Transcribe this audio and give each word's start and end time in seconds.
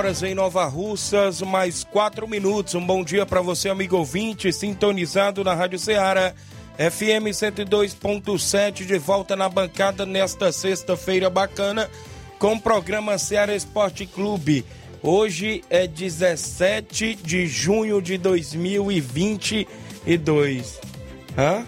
Horas 0.00 0.22
em 0.22 0.34
Nova 0.34 0.64
Russas, 0.64 1.42
mais 1.42 1.84
4 1.84 2.26
minutos. 2.26 2.74
Um 2.74 2.86
bom 2.86 3.04
dia 3.04 3.26
para 3.26 3.42
você, 3.42 3.68
amigo 3.68 3.98
ouvinte, 3.98 4.50
sintonizado 4.50 5.44
na 5.44 5.54
Rádio 5.54 5.78
Ceará, 5.78 6.32
FM 6.78 7.28
102.7, 7.28 8.86
de 8.86 8.96
volta 8.96 9.36
na 9.36 9.46
bancada 9.46 10.06
nesta 10.06 10.50
sexta-feira 10.52 11.28
bacana, 11.28 11.90
com 12.38 12.54
o 12.54 12.60
programa 12.60 13.18
Ceará 13.18 13.54
Esporte 13.54 14.06
Clube. 14.06 14.64
Hoje 15.02 15.62
é 15.68 15.86
17 15.86 17.16
de 17.16 17.46
junho 17.46 18.00
de 18.00 18.16
2022. 18.16 20.80
Hã? 21.36 21.66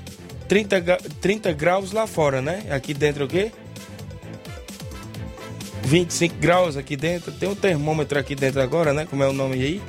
30, 0.48 0.80
30 1.20 1.53
graus 1.53 1.92
lá 1.92 2.06
fora, 2.06 2.41
né? 2.41 2.64
Aqui 2.70 2.94
dentro 2.94 3.27
o 3.27 3.28
quê? 3.28 3.53
25 5.92 6.36
graus 6.36 6.74
aqui 6.78 6.96
dentro. 6.96 7.30
Tem 7.30 7.46
um 7.46 7.54
termômetro 7.54 8.18
aqui 8.18 8.34
dentro 8.34 8.62
agora, 8.62 8.94
né? 8.94 9.04
Como 9.04 9.22
é 9.22 9.28
o 9.28 9.32
nome 9.34 9.56
aí? 9.56 9.82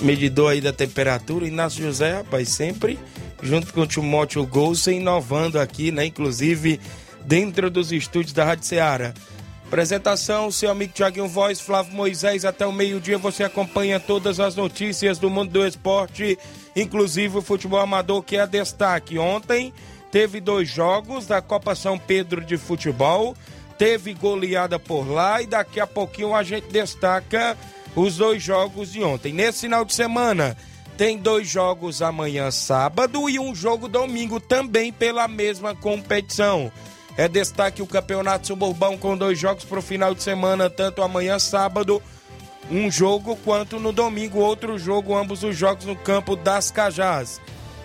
Medidor 0.00 0.52
aí 0.52 0.60
da 0.60 0.72
temperatura. 0.72 1.44
Inácio 1.44 1.82
José, 1.82 2.18
rapaz, 2.18 2.50
sempre 2.50 2.96
junto 3.42 3.72
com 3.72 3.80
o 3.80 3.86
Timóteo 3.86 4.46
Golsen, 4.46 4.98
inovando 5.00 5.58
aqui, 5.58 5.90
né? 5.90 6.06
Inclusive 6.06 6.78
dentro 7.24 7.68
dos 7.68 7.90
estúdios 7.90 8.32
da 8.32 8.44
Rádio 8.44 8.64
Ceará. 8.64 9.12
Apresentação, 9.66 10.52
seu 10.52 10.70
amigo 10.70 10.92
Tiaguinho 10.92 11.26
Voz, 11.26 11.60
Flávio 11.60 11.92
Moisés. 11.92 12.44
Até 12.44 12.64
o 12.64 12.72
meio-dia 12.72 13.18
você 13.18 13.42
acompanha 13.42 13.98
todas 13.98 14.38
as 14.38 14.54
notícias 14.54 15.18
do 15.18 15.28
mundo 15.28 15.50
do 15.50 15.66
esporte, 15.66 16.38
inclusive 16.76 17.38
o 17.38 17.42
futebol 17.42 17.80
amador, 17.80 18.22
que 18.22 18.36
é 18.36 18.46
destaque. 18.46 19.18
Ontem 19.18 19.74
teve 20.12 20.40
dois 20.40 20.68
jogos 20.68 21.26
da 21.26 21.42
Copa 21.42 21.74
São 21.74 21.98
Pedro 21.98 22.40
de 22.40 22.56
Futebol 22.56 23.34
teve 23.80 24.12
goleada 24.12 24.78
por 24.78 25.10
lá 25.10 25.40
e 25.40 25.46
daqui 25.46 25.80
a 25.80 25.86
pouquinho 25.86 26.34
a 26.34 26.42
gente 26.42 26.66
destaca 26.66 27.56
os 27.96 28.18
dois 28.18 28.42
jogos 28.42 28.92
de 28.92 29.02
ontem. 29.02 29.32
Nesse 29.32 29.62
final 29.62 29.86
de 29.86 29.94
semana 29.94 30.54
tem 30.98 31.16
dois 31.16 31.48
jogos 31.48 32.02
amanhã 32.02 32.50
sábado 32.50 33.26
e 33.30 33.38
um 33.38 33.54
jogo 33.54 33.88
domingo 33.88 34.38
também 34.38 34.92
pela 34.92 35.26
mesma 35.26 35.74
competição. 35.74 36.70
É 37.16 37.26
destaque 37.26 37.80
o 37.80 37.86
Campeonato 37.86 38.48
Suburbão 38.48 38.98
com 38.98 39.16
dois 39.16 39.38
jogos 39.38 39.64
para 39.64 39.78
o 39.78 39.82
final 39.82 40.14
de 40.14 40.22
semana, 40.22 40.68
tanto 40.68 41.02
amanhã 41.02 41.38
sábado, 41.38 42.02
um 42.70 42.90
jogo, 42.90 43.34
quanto 43.36 43.80
no 43.80 43.92
domingo 43.92 44.40
outro 44.40 44.78
jogo, 44.78 45.16
ambos 45.16 45.42
os 45.42 45.56
jogos 45.56 45.86
no 45.86 45.96
campo 45.96 46.36
das 46.36 46.70
Cajás. 46.70 47.40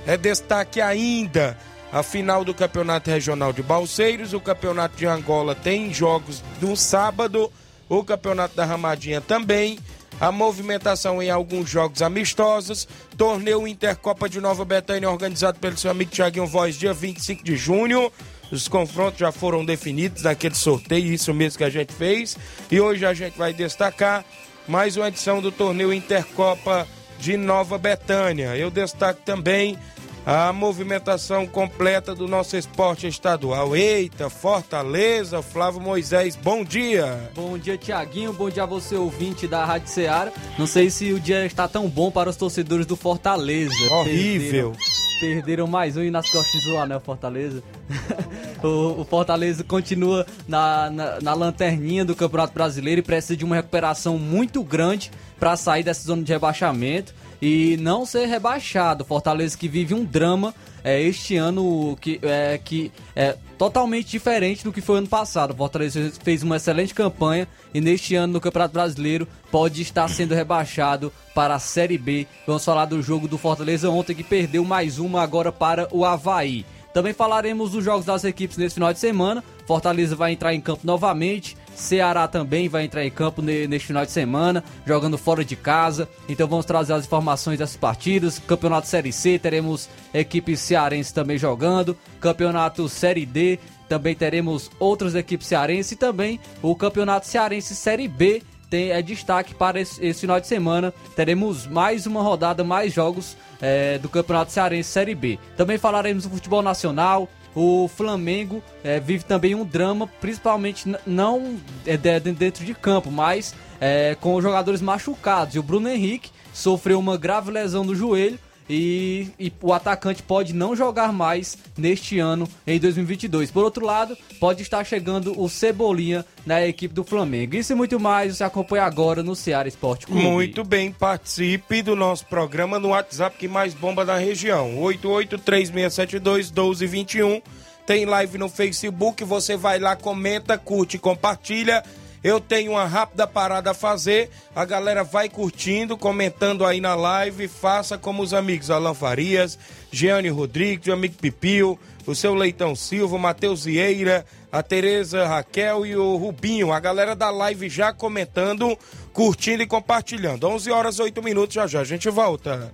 É 0.05 0.17
destaque 0.17 0.81
ainda 0.81 1.57
a 1.95 2.03
final 2.03 2.43
do 2.43 2.53
Campeonato 2.53 3.09
Regional 3.09 3.53
de 3.53 3.63
Balseiros. 3.63 4.33
O 4.33 4.41
Campeonato 4.41 4.97
de 4.97 5.05
Angola 5.05 5.55
tem 5.55 5.93
jogos 5.93 6.43
no 6.59 6.75
sábado. 6.75 7.49
O 7.87 8.03
Campeonato 8.03 8.53
da 8.53 8.65
Ramadinha 8.65 9.21
também. 9.21 9.79
A 10.19 10.29
movimentação 10.29 11.23
em 11.23 11.29
alguns 11.29 11.69
jogos 11.69 12.01
amistosos. 12.01 12.85
Torneio 13.15 13.65
Intercopa 13.65 14.27
de 14.27 14.41
Nova 14.41 14.65
Betânia, 14.65 15.09
organizado 15.09 15.57
pelo 15.57 15.77
seu 15.77 15.89
amigo 15.89 16.11
Thiaguinho 16.11 16.45
Voz, 16.45 16.75
dia 16.75 16.93
25 16.93 17.45
de 17.45 17.55
junho. 17.55 18.11
Os 18.51 18.67
confrontos 18.67 19.19
já 19.19 19.31
foram 19.31 19.63
definidos 19.63 20.23
naquele 20.23 20.55
sorteio, 20.55 21.13
isso 21.13 21.33
mesmo 21.33 21.59
que 21.59 21.63
a 21.63 21.69
gente 21.69 21.93
fez. 21.93 22.37
E 22.69 22.77
hoje 22.77 23.05
a 23.05 23.13
gente 23.13 23.37
vai 23.37 23.53
destacar 23.53 24.25
mais 24.67 24.97
uma 24.97 25.07
edição 25.07 25.41
do 25.41 25.49
torneio 25.49 25.93
Intercopa 25.93 26.85
de 27.17 27.37
Nova 27.37 27.77
Betânia. 27.77 28.53
Eu 28.57 28.69
destaco 28.69 29.21
também 29.23 29.79
a 30.25 30.51
movimentação 30.51 31.45
completa 31.45 32.15
do 32.15 32.27
nosso 32.27 32.57
esporte 32.57 33.05
estadual. 33.05 33.75
Eita, 33.75 34.29
Fortaleza, 34.29 35.41
Flávio 35.41 35.79
Moisés, 35.79 36.35
bom 36.35 36.63
dia. 36.63 37.29
Bom 37.35 37.57
dia, 37.57 37.77
Tiaguinho, 37.77 38.33
bom 38.33 38.49
dia 38.49 38.63
a 38.63 38.65
você, 38.65 38.95
ouvinte 38.95 39.47
da 39.47 39.63
Rádio 39.63 39.89
Ceará. 39.89 40.31
Não 40.57 40.65
sei 40.65 40.89
se 40.89 41.13
o 41.13 41.19
dia 41.19 41.45
está 41.45 41.67
tão 41.67 41.87
bom 41.87 42.09
para 42.09 42.29
os 42.29 42.35
torcedores 42.35 42.87
do 42.87 42.95
Fortaleza. 42.95 43.75
Horrível. 43.91 44.71
Perderam, 44.71 45.19
perderam 45.19 45.67
mais 45.67 45.95
um 45.95 46.01
e 46.01 46.09
nas 46.09 46.27
costas 46.31 46.63
do 46.63 46.75
anel 46.77 46.99
Fortaleza. 46.99 47.61
o, 48.63 49.01
o, 49.01 49.05
Fortaleza 49.05 49.63
continua 49.63 50.25
na, 50.47 50.89
na, 50.89 51.21
na 51.21 51.33
lanterninha 51.35 52.03
do 52.03 52.15
Campeonato 52.15 52.53
Brasileiro 52.53 52.99
e 52.99 53.03
precisa 53.03 53.37
de 53.37 53.45
uma 53.45 53.55
recuperação 53.55 54.17
muito 54.17 54.63
grande 54.63 55.11
para 55.39 55.55
sair 55.55 55.83
dessa 55.83 56.01
zona 56.01 56.23
de 56.23 56.33
rebaixamento 56.33 57.13
e 57.41 57.77
não 57.77 58.05
ser 58.05 58.25
rebaixado. 58.25 59.05
Fortaleza 59.05 59.57
que 59.57 59.67
vive 59.67 59.93
um 59.93 60.03
drama 60.03 60.53
é, 60.83 61.01
este 61.01 61.35
ano 61.35 61.97
que 61.99 62.19
é, 62.21 62.59
que 62.63 62.91
é 63.15 63.35
totalmente 63.57 64.07
diferente 64.07 64.63
do 64.63 64.71
que 64.71 64.81
foi 64.81 64.99
ano 64.99 65.07
passado. 65.07 65.55
Fortaleza 65.55 66.11
fez 66.23 66.43
uma 66.43 66.57
excelente 66.57 66.93
campanha 66.93 67.47
e 67.73 67.81
neste 67.81 68.13
ano 68.15 68.33
no 68.33 68.41
Campeonato 68.41 68.73
Brasileiro 68.73 69.27
pode 69.51 69.81
estar 69.81 70.07
sendo 70.07 70.35
rebaixado 70.35 71.11
para 71.33 71.55
a 71.55 71.59
Série 71.59 71.97
B. 71.97 72.27
Vamos 72.45 72.63
falar 72.63 72.85
do 72.85 73.01
jogo 73.01 73.27
do 73.27 73.37
Fortaleza 73.37 73.89
ontem 73.89 74.13
que 74.13 74.23
perdeu 74.23 74.63
mais 74.63 74.99
uma 74.99 75.23
agora 75.23 75.51
para 75.51 75.87
o 75.91 76.05
Havaí. 76.05 76.63
Também 76.93 77.13
falaremos 77.13 77.71
dos 77.71 77.83
jogos 77.83 78.05
das 78.05 78.23
equipes 78.23 78.55
nesse 78.55 78.75
final 78.75 78.93
de 78.93 78.99
semana. 78.99 79.43
Fortaleza 79.67 80.15
vai 80.15 80.31
entrar 80.31 80.53
em 80.53 80.61
campo 80.61 80.81
novamente. 80.85 81.57
Ceará 81.79 82.27
também 82.27 82.67
vai 82.67 82.85
entrar 82.85 83.05
em 83.05 83.11
campo 83.11 83.41
neste 83.41 83.87
final 83.87 84.05
de 84.05 84.11
semana, 84.11 84.63
jogando 84.85 85.17
fora 85.17 85.43
de 85.43 85.55
casa. 85.55 86.07
Então 86.27 86.47
vamos 86.47 86.65
trazer 86.65 86.93
as 86.93 87.05
informações 87.05 87.59
dessas 87.59 87.77
partidas. 87.77 88.39
Campeonato 88.39 88.87
Série 88.87 89.11
C, 89.11 89.37
teremos 89.37 89.89
equipes 90.13 90.59
cearenses 90.59 91.11
também 91.11 91.37
jogando. 91.37 91.97
Campeonato 92.19 92.87
Série 92.89 93.25
D, 93.25 93.59
também 93.87 94.15
teremos 94.15 94.71
outras 94.79 95.15
equipes 95.15 95.47
cearenses. 95.47 95.93
E 95.93 95.95
também 95.95 96.39
o 96.61 96.75
Campeonato 96.75 97.27
Cearense 97.27 97.75
Série 97.75 98.07
B 98.07 98.41
tem 98.69 98.91
é 98.91 99.01
destaque 99.01 99.53
para 99.53 99.79
esse, 99.79 100.03
esse, 100.05 100.21
final 100.21 100.39
de 100.39 100.47
semana. 100.47 100.93
Teremos 101.15 101.67
mais 101.67 102.05
uma 102.05 102.21
rodada, 102.21 102.63
mais 102.63 102.93
jogos 102.93 103.37
é, 103.61 103.97
do 103.97 104.09
Campeonato 104.09 104.51
Cearense 104.51 104.89
Série 104.89 105.15
B. 105.15 105.39
Também 105.55 105.77
falaremos 105.77 106.23
do 106.23 106.29
futebol 106.29 106.61
nacional, 106.61 107.29
o 107.55 107.87
Flamengo 107.87 108.61
é, 108.83 108.99
vive 108.99 109.23
também 109.23 109.55
um 109.55 109.63
drama, 109.63 110.07
principalmente 110.19 110.93
não 111.07 111.57
é, 111.85 111.95
dentro 111.97 112.65
de 112.65 112.73
campo, 112.73 113.09
mas 113.09 113.55
é, 113.79 114.15
com 114.19 114.41
jogadores 114.41 114.81
machucados. 114.81 115.55
E 115.55 115.59
o 115.59 115.63
Bruno 115.63 115.87
Henrique 115.87 116.31
sofreu 116.53 116.99
uma 116.99 117.17
grave 117.17 117.51
lesão 117.51 117.83
no 117.83 117.95
joelho 117.95 118.37
e, 118.69 119.27
e, 119.39 119.51
o 119.61 119.73
atacante 119.73 120.21
pode 120.23 120.53
não 120.53 120.75
jogar 120.75 121.13
mais 121.13 121.57
neste 121.77 122.19
ano, 122.19 122.49
em 122.65 122.79
2022. 122.79 123.51
Por 123.51 123.63
outro 123.63 123.85
lado, 123.85 124.17
pode 124.39 124.63
estar 124.63 124.83
chegando 124.83 125.39
o 125.39 125.47
Cebolinha 125.47 126.25
na 126.45 126.65
equipe 126.65 126.93
do 126.93 127.03
Flamengo. 127.03 127.55
Isso 127.55 127.73
e 127.73 127.75
muito 127.75 127.99
mais 127.99 128.37
você 128.37 128.43
acompanha 128.43 128.83
agora 128.83 129.21
no 129.21 129.35
Ceará 129.35 129.67
Esporte 129.67 130.07
Clube. 130.07 130.21
Muito 130.21 130.63
bem, 130.63 130.91
participe 130.91 131.81
do 131.81 131.95
nosso 131.95 132.25
programa 132.25 132.79
no 132.79 132.89
WhatsApp 132.89 133.37
que 133.37 133.47
mais 133.47 133.73
bomba 133.73 134.03
da 134.03 134.17
região: 134.17 134.75
8836721221. 134.77 137.41
Tem 137.85 138.03
live 138.03 138.39
no 138.39 138.49
Facebook, 138.49 139.23
você 139.23 139.55
vai 139.55 139.77
lá, 139.77 139.95
comenta, 139.95 140.57
curte, 140.57 140.97
compartilha 140.97 141.83
Eu 142.25 142.39
tenho 142.39 142.71
uma 142.71 142.85
rápida 142.85 143.27
parada 143.27 143.69
a 143.69 143.73
fazer. 143.75 144.31
A 144.55 144.65
galera 144.65 145.03
vai 145.03 145.29
curtindo, 145.29 145.95
comentando 145.95 146.65
aí 146.65 146.81
na 146.81 146.95
live. 146.95 147.47
Faça 147.47 147.99
como 147.99 148.23
os 148.23 148.33
amigos 148.33 148.71
Alan 148.71 148.95
Farias, 148.95 149.59
Jeane 149.91 150.29
Rodrigues, 150.29 150.87
o 150.87 150.93
amigo 150.93 151.13
Pipio, 151.21 151.77
o 152.03 152.15
seu 152.15 152.33
Leitão 152.33 152.75
Silva, 152.75 153.15
o 153.15 153.19
Matheus 153.19 153.65
Vieira, 153.65 154.25
a 154.51 154.63
Tereza 154.63 155.27
Raquel 155.27 155.85
e 155.85 155.95
o 155.95 156.15
Rubinho. 156.15 156.71
A 156.71 156.79
galera 156.79 157.15
da 157.15 157.29
live 157.29 157.69
já 157.69 157.93
comentando, 157.93 158.75
curtindo 159.13 159.61
e 159.61 159.67
compartilhando. 159.67 160.47
11 160.47 160.71
horas 160.71 160.99
8 160.99 161.21
minutos, 161.21 161.53
já 161.53 161.67
já 161.67 161.81
a 161.81 161.83
gente 161.83 162.09
volta. 162.09 162.73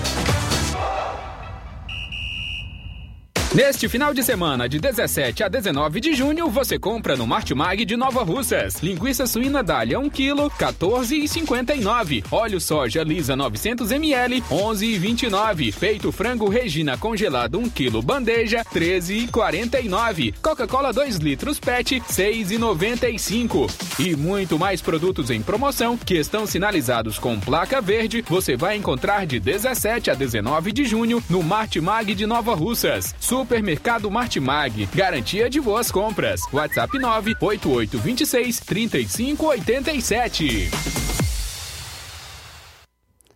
Neste 3.53 3.89
final 3.89 4.13
de 4.13 4.23
semana, 4.23 4.69
de 4.69 4.79
17 4.79 5.43
a 5.43 5.49
19 5.49 5.99
de 5.99 6.13
junho, 6.13 6.49
você 6.49 6.79
compra 6.79 7.17
no 7.17 7.27
Martimag 7.27 7.83
de 7.83 7.97
Nova 7.97 8.23
Russas. 8.23 8.81
Linguiça 8.81 9.27
suína 9.27 9.61
dália 9.61 9.99
1 9.99 10.09
kg, 10.09 10.49
14,59. 10.57 12.23
Óleo 12.31 12.61
soja 12.61 13.03
lisa 13.03 13.35
900 13.35 13.91
ml, 13.91 14.41
11,29. 14.43 15.75
Peito 15.77 16.13
frango 16.13 16.47
Regina 16.47 16.97
congelado 16.97 17.59
1 17.59 17.69
kg, 17.71 18.01
bandeja, 18.01 18.63
13,49. 18.73 20.33
Coca-Cola 20.41 20.93
2 20.93 21.17
litros 21.17 21.59
PET, 21.59 21.99
6,95. 22.09 23.69
E 23.99 24.15
muito 24.15 24.57
mais 24.57 24.81
produtos 24.81 25.29
em 25.29 25.41
promoção 25.41 25.97
que 25.97 26.13
estão 26.13 26.47
sinalizados 26.47 27.19
com 27.19 27.37
placa 27.37 27.81
verde, 27.81 28.23
você 28.29 28.55
vai 28.55 28.77
encontrar 28.77 29.25
de 29.25 29.41
17 29.41 30.09
a 30.09 30.13
19 30.13 30.71
de 30.71 30.85
junho 30.85 31.21
no 31.29 31.43
Martimag 31.43 32.15
de 32.15 32.25
Nova 32.25 32.55
Russas. 32.55 33.13
Supermercado 33.41 34.11
Martimag. 34.11 34.85
Garantia 34.93 35.49
de 35.49 35.59
boas 35.59 35.91
compras. 35.91 36.41
WhatsApp 36.53 36.99
98826 36.99 38.59
3587. 38.59 40.69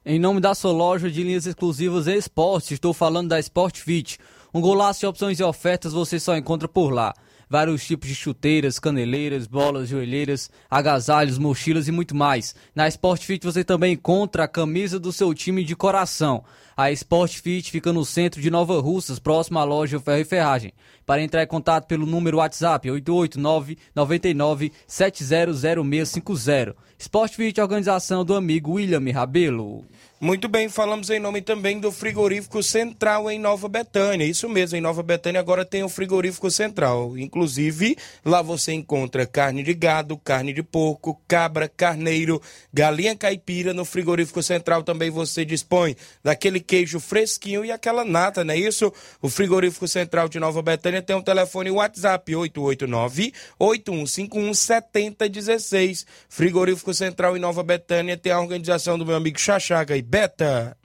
Em 0.06 0.20
nome 0.20 0.40
da 0.40 0.54
sua 0.54 0.72
loja 0.72 1.10
de 1.10 1.24
linhas 1.24 1.48
exclusivas 1.48 2.06
e 2.06 2.16
esportes, 2.16 2.74
estou 2.74 2.94
falando 2.94 3.30
da 3.30 3.40
Sport 3.40 3.80
Fit. 3.80 4.20
Um 4.54 4.62
golaço 4.62 5.00
de 5.00 5.08
opções 5.08 5.40
e 5.40 5.44
ofertas 5.44 5.92
você 5.92 6.20
só 6.20 6.38
encontra 6.38 6.68
por 6.68 6.94
lá. 6.94 7.12
Vários 7.50 7.84
tipos 7.84 8.08
de 8.08 8.14
chuteiras, 8.14 8.78
caneleiras, 8.78 9.48
bolas, 9.48 9.90
joelheiras, 9.90 10.52
agasalhos, 10.70 11.40
mochilas 11.40 11.88
e 11.88 11.92
muito 11.92 12.16
mais. 12.16 12.54
Na 12.76 12.88
Sport 12.88 13.24
Fit 13.24 13.44
você 13.44 13.64
também 13.64 13.94
encontra 13.94 14.44
a 14.44 14.48
camisa 14.48 15.00
do 15.00 15.12
seu 15.12 15.34
time 15.34 15.64
de 15.64 15.76
coração. 15.76 16.44
A 16.78 16.92
Sport 16.92 17.40
Fit 17.40 17.72
fica 17.72 17.94
no 17.94 18.04
centro 18.04 18.42
de 18.42 18.52
Nova 18.52 18.82
Russas, 18.82 19.18
próximo 19.18 19.58
à 19.60 19.64
loja 19.64 19.98
Ferro 19.98 20.20
e 20.20 20.26
Ferragem. 20.26 20.74
Para 21.06 21.22
entrar 21.22 21.44
em 21.44 21.48
contato 21.48 21.86
pelo 21.86 22.06
número 22.06 22.38
WhatsApp 22.38 22.90
889 22.90 23.78
99 23.94 24.72
700650. 24.88 26.76
Sport 26.98 27.34
Fit, 27.34 27.62
organização 27.62 28.24
do 28.26 28.34
amigo 28.36 28.74
William 28.74 29.12
Rabelo. 29.14 29.86
Muito 30.20 30.48
bem, 30.48 30.70
falamos 30.70 31.10
em 31.10 31.20
nome 31.20 31.42
também 31.42 31.78
do 31.78 31.92
frigorífico 31.92 32.64
Central 32.64 33.30
em 33.30 33.38
Nova 33.38 33.68
Betânia. 33.68 34.26
Isso 34.26 34.48
mesmo, 34.48 34.78
em 34.78 34.82
Nova 34.82 35.04
Betânia 35.04 35.42
agora 35.42 35.66
tem 35.66 35.84
o 35.84 35.90
frigorífico 35.90 36.50
Central. 36.50 37.18
Inclusive, 37.18 37.98
lá 38.24 38.42
você 38.42 38.72
encontra 38.72 39.26
carne 39.26 39.62
de 39.62 39.74
gado, 39.74 40.18
carne 40.18 40.54
de 40.54 40.64
porco, 40.64 41.22
cabra, 41.28 41.68
carneiro, 41.68 42.42
galinha 42.74 43.14
caipira. 43.14 43.74
No 43.74 43.84
frigorífico 43.84 44.42
Central 44.42 44.84
também 44.84 45.10
você 45.10 45.44
dispõe 45.44 45.98
daquele 46.24 46.62
queijo 46.62 47.02
fresquinho 47.02 47.66
e 47.66 47.72
aquela 47.72 48.06
nata, 48.06 48.42
não 48.46 48.54
é 48.54 48.58
isso? 48.58 48.92
O 49.22 49.30
frigorífico 49.30 49.86
Central 49.86 50.30
de 50.30 50.40
Nova 50.40 50.62
Betânia 50.62 50.95
tem 51.02 51.16
um 51.16 51.22
telefone 51.22 51.72
WhatsApp 51.72 52.36
889 52.36 53.34
8151 53.60 54.54
7016. 54.54 56.06
Frigorífico 56.30 56.94
Central 56.94 57.36
em 57.38 57.40
Nova 57.40 57.64
Betânia 57.64 58.18
tem 58.18 58.32
a 58.32 58.40
organização 58.40 58.98
do 58.98 59.06
meu 59.06 59.16
amigo 59.16 59.40
Chachaga 59.40 59.96
e 59.96 60.02
Beta. 60.02 60.78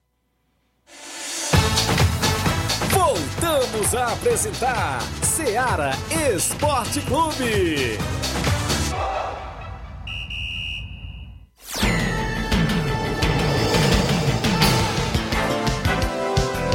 Voltamos 2.90 3.94
a 3.94 4.12
apresentar 4.12 5.00
Seara 5.22 5.92
Esporte 6.34 7.00
Clube. 7.02 7.98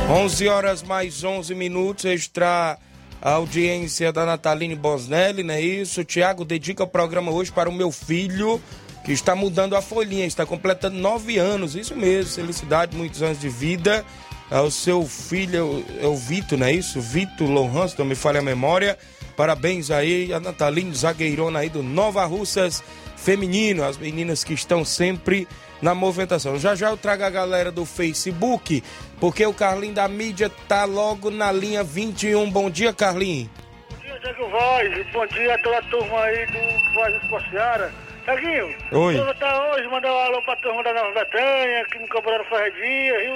11 0.07 0.47
horas 0.47 0.83
mais 0.83 1.23
11 1.23 1.55
minutos, 1.55 2.05
extra 2.05 2.77
a 3.25 3.31
audiência 3.31 4.13
da 4.13 4.23
Nataline 4.23 4.75
Bosnelli, 4.75 5.41
não 5.41 5.55
é 5.55 5.59
isso? 5.59 6.03
Tiago 6.03 6.45
dedica 6.45 6.83
o 6.83 6.87
programa 6.87 7.31
hoje 7.31 7.51
para 7.51 7.67
o 7.67 7.73
meu 7.73 7.91
filho, 7.91 8.61
que 9.03 9.11
está 9.11 9.35
mudando 9.35 9.75
a 9.75 9.81
folhinha, 9.81 10.27
está 10.27 10.45
completando 10.45 10.95
nove 10.99 11.39
anos, 11.39 11.75
isso 11.75 11.95
mesmo, 11.95 12.31
felicidade, 12.33 12.95
muitos 12.95 13.23
anos 13.23 13.39
de 13.39 13.49
vida. 13.49 14.05
Ao 14.51 14.69
seu 14.69 15.07
filho, 15.07 15.83
é 15.99 16.05
o 16.05 16.15
Vitor, 16.15 16.59
não 16.59 16.67
é 16.67 16.73
isso? 16.73 16.99
Lohan, 17.39 17.87
se 17.87 17.97
não 17.97 18.05
me 18.05 18.13
falha 18.13 18.41
a 18.41 18.43
memória. 18.43 18.95
Parabéns 19.35 19.89
aí 19.89 20.31
a 20.31 20.39
Nataline, 20.39 20.93
zagueirona 20.93 21.61
aí 21.61 21.69
do 21.69 21.81
Nova 21.81 22.23
Russas 22.25 22.83
Feminino, 23.17 23.83
as 23.83 23.97
meninas 23.97 24.43
que 24.43 24.53
estão 24.53 24.85
sempre 24.85 25.47
na 25.85 25.93
movimentação. 25.93 26.57
Já 26.57 26.73
já 26.73 26.89
eu 26.89 26.97
trago 26.97 27.23
a 27.23 27.29
galera 27.29 27.71
do 27.71 27.85
Facebook, 27.85 28.83
porque 29.19 29.45
o 29.45 29.53
Carlinho 29.53 29.93
da 29.93 30.07
mídia 30.07 30.49
tá 30.67 30.83
logo 30.83 31.29
na 31.29 31.51
linha 31.51 31.83
21. 31.83 32.49
Bom 32.49 32.71
dia, 32.71 32.91
Carlinho. 32.91 33.47
Bom 33.91 33.97
dia, 33.99 34.19
Diego 34.19 34.49
Voz. 34.49 35.07
Bom 35.13 35.27
dia 35.27 35.53
a 35.53 35.57
toda 35.59 35.77
a 35.77 35.81
turma 35.83 36.21
aí 36.23 36.45
do 36.47 36.93
Voz 36.95 37.15
Esporciara. 37.21 37.93
Tiaguinho, 38.23 38.75
Oi. 38.93 39.15
vou 39.17 39.25
botar 39.27 39.73
hoje, 39.73 39.87
mandar 39.87 40.11
um 40.11 40.17
alô 40.17 40.41
pra 40.45 40.55
turma 40.55 40.81
da 40.81 40.91
Nova 40.95 41.13
Betânia, 41.13 41.85
que 41.91 41.99
me 41.99 42.09
cobraram 42.09 42.43
ferradinha, 42.45 43.19
viu? 43.19 43.35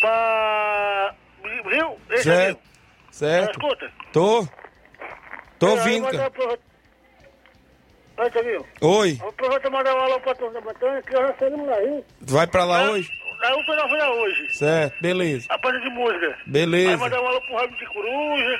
Pra... 0.00 1.14
Esse 2.10 2.24
Certo, 2.24 2.58
aqui. 2.58 2.68
certo. 3.12 3.50
Escuta. 3.52 3.92
Tô. 4.12 4.48
Tô 5.60 5.68
ouvindo, 5.68 6.02
mandar 6.02 6.32
Aí, 8.18 8.30
Tiaguinho. 8.30 8.64
Oi, 8.80 9.18
Aproveita 9.28 9.68
e 9.68 9.70
mandar 9.70 9.94
um 9.94 10.00
alô 10.00 10.20
pra 10.20 10.34
turma 10.34 10.54
da 10.54 10.60
Betânia, 10.72 11.02
que 11.02 11.14
eu 11.14 11.20
já 11.26 11.34
saímos 11.38 11.66
lá, 11.68 11.76
viu? 11.80 12.04
vai 12.22 12.46
pra 12.46 12.64
lá 12.64 12.90
hoje? 12.90 13.08
A 13.44 13.54
última 13.54 13.88
foi 13.88 13.98
lá 13.98 14.10
hoje. 14.12 14.54
Certo, 14.54 15.00
beleza. 15.02 15.46
A 15.50 15.58
parte 15.58 15.80
de 15.82 15.90
música. 15.90 16.26
Aí 16.28 16.34
Beleza. 16.46 16.96
mandar 16.96 17.20
um 17.20 17.26
alô 17.26 17.40
pro 17.42 17.56
Rádio 17.56 17.76
de 17.76 17.86
Coruja, 17.86 18.58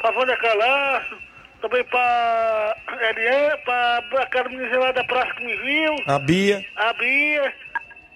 pra 0.00 0.10
Vânia 0.12 0.36
Calaço, 0.38 1.18
também 1.60 1.84
pra 1.84 2.76
Eliane, 3.10 3.62
pra, 3.64 4.26
cada 4.30 4.48
menina 4.48 4.78
lá 4.78 4.92
da 4.92 5.04
praça 5.04 5.34
que 5.34 5.44
me 5.44 5.56
viu, 5.56 5.94
A 6.06 6.18
Bia, 6.18 6.64
a 6.76 6.92
Bia, 6.94 7.52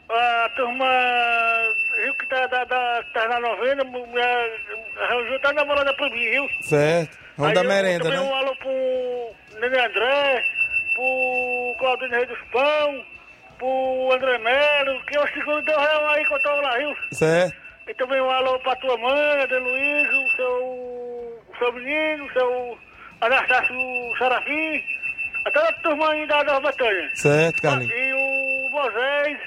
a 0.09 0.51
turma 0.57 0.87
viu 2.03 2.15
que 2.15 2.27
tá, 2.29 2.47
da, 2.47 2.65
da, 2.65 3.05
tá 3.13 3.29
na 3.29 3.41
novena, 3.41 3.85
me 3.85 4.21
arranjou, 5.03 5.39
tá 5.41 5.53
namorada 5.53 5.93
pra 5.95 6.09
mim, 6.09 6.31
viu? 6.31 6.49
certo. 6.63 7.19
Vamos 7.37 7.51
Aí 7.51 7.55
dar 7.55 7.65
eu 7.65 7.69
merenda, 7.69 8.05
também 8.05 8.19
um 8.19 8.25
né? 8.25 8.33
alô 8.39 8.57
pro 8.57 9.61
Nenê 9.61 9.79
André, 9.87 10.45
pro 10.99 11.77
Claudinho 11.79 12.11
Rei 12.11 12.27
dos 12.27 12.39
Pão, 12.51 13.05
pro 13.57 14.13
André 14.13 14.39
Melo, 14.39 15.01
que 15.07 15.17
é 15.17 15.21
o 15.21 15.29
segundo 15.29 15.63
deu 15.63 15.79
real 15.79 16.09
aí 16.09 16.25
que 16.27 16.35
eu 16.35 16.43
tava 16.43 16.61
lá, 16.61 16.77
viu? 16.77 16.97
Certo. 17.13 17.57
E 17.87 17.95
também 17.95 18.21
um 18.21 18.31
alô 18.31 18.59
pra 18.59 18.77
tua 18.77 18.97
mãe, 18.99 19.43
Ade 19.43 19.59
Luiz, 19.59 20.09
o 20.09 20.37
seu, 20.37 20.55
o 21.49 21.59
seu 21.59 21.73
menino, 21.73 22.27
o 22.27 22.33
seu 22.33 22.79
Anastácio 23.21 23.77
Sarafim, 24.19 24.83
a 25.47 25.51
toda 25.53 25.69
a 25.69 25.73
turma 25.75 26.11
aí 26.11 26.27
da 26.27 26.45
Nova 26.45 26.61
Batanha. 26.61 27.11
Certo, 27.15 27.63
Carlinhos. 27.63 27.95
E 27.95 28.13
o 28.13 28.71
Moisés, 28.73 29.39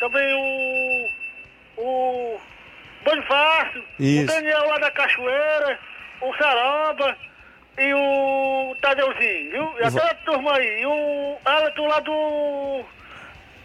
também 0.00 0.34
o, 0.34 1.82
o 1.82 2.40
Bonifácio, 3.04 3.84
Isso. 3.98 4.24
o 4.24 4.26
Daniel 4.26 4.66
lá 4.66 4.78
da 4.78 4.90
Cachoeira, 4.90 5.78
o 6.20 6.34
Saroba 6.36 7.16
e 7.78 7.94
o 7.94 8.74
Tadeuzinho, 8.80 9.50
viu? 9.50 9.72
E 9.80 9.84
a 9.84 9.88
Va- 9.90 10.00
toda 10.00 10.10
a 10.12 10.14
turma 10.14 10.52
aí. 10.56 10.80
E 10.82 10.86
o 10.86 11.36
Everton 11.58 11.86
lá 11.86 12.00
do, 12.00 12.84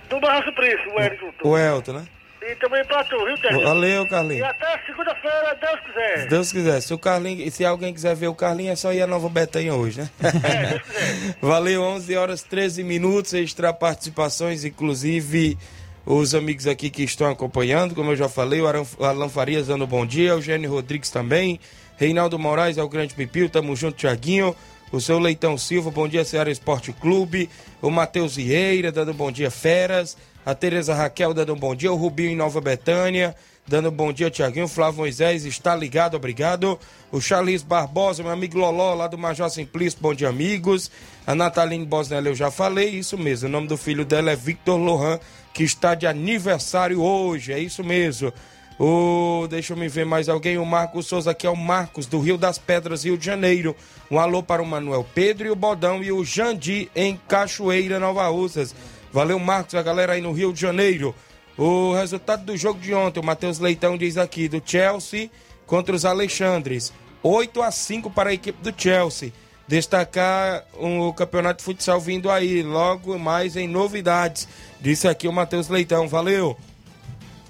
do 0.10 0.20
Barra 0.20 0.44
Suplício, 0.44 0.94
o 0.96 1.00
Eric. 1.02 1.24
O 1.44 1.58
Elton, 1.58 1.94
né? 1.94 2.06
E 2.44 2.56
também 2.56 2.84
pra 2.86 3.04
tu, 3.04 3.24
viu, 3.24 3.38
Terry? 3.38 3.64
Valeu, 3.64 4.04
E 4.04 4.10
Carlinhos. 4.10 4.48
até 4.48 4.80
segunda-feira, 4.88 5.56
Deus 5.62 5.80
Se 5.80 5.86
quiser. 5.86 6.28
Deus 6.28 6.52
quiser. 6.52 6.82
Se 6.82 6.94
o 6.94 6.98
Carlinhos, 6.98 7.54
se 7.54 7.64
alguém 7.64 7.94
quiser 7.94 8.16
ver 8.16 8.28
o 8.30 8.34
Carlinhos, 8.36 8.74
é 8.74 8.76
só 8.76 8.92
ir 8.92 9.02
a 9.04 9.06
Nova 9.08 9.30
Betânia 9.30 9.76
hoje, 9.76 10.02
né? 10.02 10.10
É, 10.24 10.68
Deus 10.70 10.82
quiser. 10.82 11.36
Valeu, 11.42 11.84
11 11.84 12.18
horas 12.18 12.42
13 12.42 12.84
minutos, 12.84 13.34
extra 13.36 13.72
participações, 13.72 14.66
inclusive 14.66 15.56
os 16.04 16.34
amigos 16.34 16.66
aqui 16.66 16.90
que 16.90 17.04
estão 17.04 17.30
acompanhando, 17.30 17.94
como 17.94 18.10
eu 18.12 18.16
já 18.16 18.28
falei, 18.28 18.60
o 18.60 18.66
Alan 19.06 19.30
Farias 19.30 19.68
dando 19.68 19.86
bom 19.86 20.04
dia, 20.04 20.34
o 20.34 20.38
Eugênio 20.40 20.72
Rodrigues 20.72 21.12
também, 21.12 21.60
Reinaldo 22.02 22.40
Moraes 22.40 22.80
é 22.80 22.84
o 22.84 22.90
grande 22.90 23.14
pipio, 23.14 23.48
tamo 23.48 23.76
junto, 23.76 23.96
Tiaguinho, 23.96 24.56
o 24.92 25.00
seu 25.00 25.20
Leitão 25.20 25.56
Silva, 25.56 25.92
bom 25.92 26.08
dia, 26.08 26.26
Ceará 26.26 26.50
Esporte 26.50 26.92
Clube, 26.92 27.48
o 27.80 27.92
Matheus 27.92 28.38
Vieira, 28.38 28.92
dando 28.92 29.14
bom 29.14 29.32
dia, 29.32 29.52
Feras, 29.52 30.18
a 30.44 30.56
Tereza 30.56 30.96
Raquel, 30.96 31.32
dando 31.32 31.56
bom 31.56 31.76
dia, 31.76 31.92
o 31.92 31.96
Rubinho 31.96 32.32
em 32.32 32.36
Nova 32.36 32.60
Betânia, 32.60 33.36
dando 33.68 33.92
bom 33.92 34.12
dia, 34.12 34.32
Tiaguinho, 34.32 34.68
Flávio 34.68 35.02
Moisés, 35.02 35.46
está 35.46 35.76
ligado, 35.76 36.18
obrigado, 36.18 36.80
o 37.12 37.22
Charles 37.22 37.62
Barbosa, 37.62 38.24
meu 38.24 38.32
amigo 38.32 38.58
Loló, 38.58 38.96
lá 38.96 39.06
do 39.06 39.16
Major 39.16 39.52
Simplício, 39.52 40.00
bom 40.02 40.16
dia, 40.16 40.30
amigos, 40.30 40.90
a 41.28 41.36
Nataline 41.36 41.86
Bosnelli, 41.86 42.30
eu 42.30 42.36
já 42.36 42.50
falei, 42.50 42.90
isso 42.90 43.16
mesmo, 43.16 43.48
o 43.48 43.52
nome 43.52 43.68
do 43.68 43.78
filho 43.78 44.04
dela 44.04 44.32
é 44.32 44.36
Victor 44.36 44.80
Lohan, 44.80 45.20
que 45.54 45.64
está 45.64 45.94
de 45.94 46.08
aniversário 46.08 47.00
hoje, 47.00 47.54
é 47.54 47.60
isso 47.60 47.84
mesmo. 47.84 48.34
O, 48.80 49.48
deixa 49.50 49.74
eu 49.74 49.78
me 49.78 49.88
ver 49.88 50.06
mais 50.06 50.28
alguém. 50.28 50.58
O 50.58 50.66
Marcos 50.66 51.08
Souza, 51.08 51.34
que 51.34 51.46
é 51.46 51.50
o 51.50 51.56
Marcos, 51.56 52.06
do 52.06 52.20
Rio 52.20 52.38
das 52.38 52.58
Pedras, 52.58 53.04
Rio 53.04 53.18
de 53.18 53.26
Janeiro. 53.26 53.76
Um 54.10 54.20
alô 54.20 54.42
para 54.42 54.62
o 54.62 54.66
Manuel 54.66 55.06
Pedro 55.14 55.48
e 55.48 55.52
o 55.52 55.56
Bodão 55.56 56.04
e 56.04 56.12
o 56.12 56.24
Jandi 56.24 56.90
em 56.96 57.20
Cachoeira, 57.28 58.00
Nova 58.00 58.28
Russas. 58.28 58.74
Valeu, 59.12 59.38
Marcos, 59.40 59.76
a 59.76 59.82
galera 59.82 60.14
aí 60.14 60.22
no 60.22 60.32
Rio 60.32 60.52
de 60.52 60.60
Janeiro. 60.60 61.14
O 61.58 61.94
resultado 61.94 62.46
do 62.46 62.58
jogo 62.58 62.80
de 62.80 62.94
ontem, 62.94 63.20
o 63.20 63.24
Matheus 63.24 63.60
Leitão 63.60 63.98
diz 63.98 64.18
aqui, 64.18 64.48
do 64.48 64.62
Chelsea 64.66 65.30
contra 65.68 65.96
os 65.96 66.06
Alexandres. 66.06 66.92
8 67.22 67.62
a 67.62 67.72
5 67.72 68.10
para 68.10 68.32
a 68.32 68.34
equipe 68.34 68.62
do 68.64 68.74
Chelsea. 68.76 69.32
Destacar 69.68 70.66
o 70.74 71.14
campeonato 71.14 71.60
de 71.60 71.64
futsal 71.64 72.00
vindo 72.00 72.30
aí, 72.32 72.64
logo 72.64 73.18
mais 73.20 73.56
em 73.56 73.68
novidades. 73.68 74.48
Disse 74.80 75.08
aqui 75.08 75.28
o 75.28 75.32
Matheus 75.32 75.70
Leitão, 75.70 76.08
valeu 76.08 76.58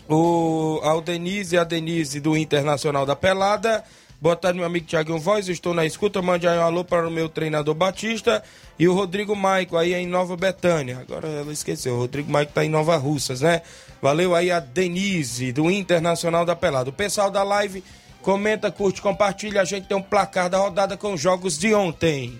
o, 0.07 0.79
ao 0.83 1.01
Denise 1.01 1.57
a 1.57 1.63
Denise 1.63 2.19
do 2.19 2.35
Internacional 2.37 3.05
da 3.05 3.15
Pelada. 3.15 3.83
Boa 4.21 4.35
tarde, 4.35 4.59
meu 4.59 4.67
amigo 4.67 4.85
Tiaguinho 4.85 5.17
Voz. 5.17 5.49
Estou 5.49 5.73
na 5.73 5.83
escuta. 5.83 6.21
Mande 6.21 6.47
aí 6.47 6.57
um 6.57 6.61
alô 6.61 6.83
para 6.83 7.07
o 7.07 7.11
meu 7.11 7.27
treinador 7.27 7.73
Batista 7.73 8.43
e 8.77 8.87
o 8.87 8.93
Rodrigo 8.93 9.35
Maico 9.35 9.75
aí 9.75 9.95
em 9.95 10.05
Nova 10.05 10.37
Betânia. 10.37 10.99
Agora 10.99 11.27
ela 11.27 11.51
esqueceu. 11.51 11.95
O 11.95 11.99
Rodrigo 11.99 12.31
Maico 12.31 12.51
está 12.51 12.63
em 12.63 12.69
Nova 12.69 12.95
Russas, 12.97 13.41
né? 13.41 13.63
Valeu 13.99 14.35
aí 14.35 14.51
a 14.51 14.59
Denise 14.59 15.51
do 15.51 15.71
Internacional 15.71 16.45
da 16.45 16.55
Pelada. 16.55 16.91
O 16.91 16.93
pessoal 16.93 17.31
da 17.31 17.41
live 17.41 17.83
comenta, 18.21 18.71
curte, 18.71 19.01
compartilha. 19.01 19.59
A 19.59 19.65
gente 19.65 19.87
tem 19.87 19.97
um 19.97 20.03
placar 20.03 20.49
da 20.51 20.59
rodada 20.59 20.95
com 20.95 21.13
os 21.13 21.21
jogos 21.21 21.57
de 21.57 21.73
ontem. 21.73 22.39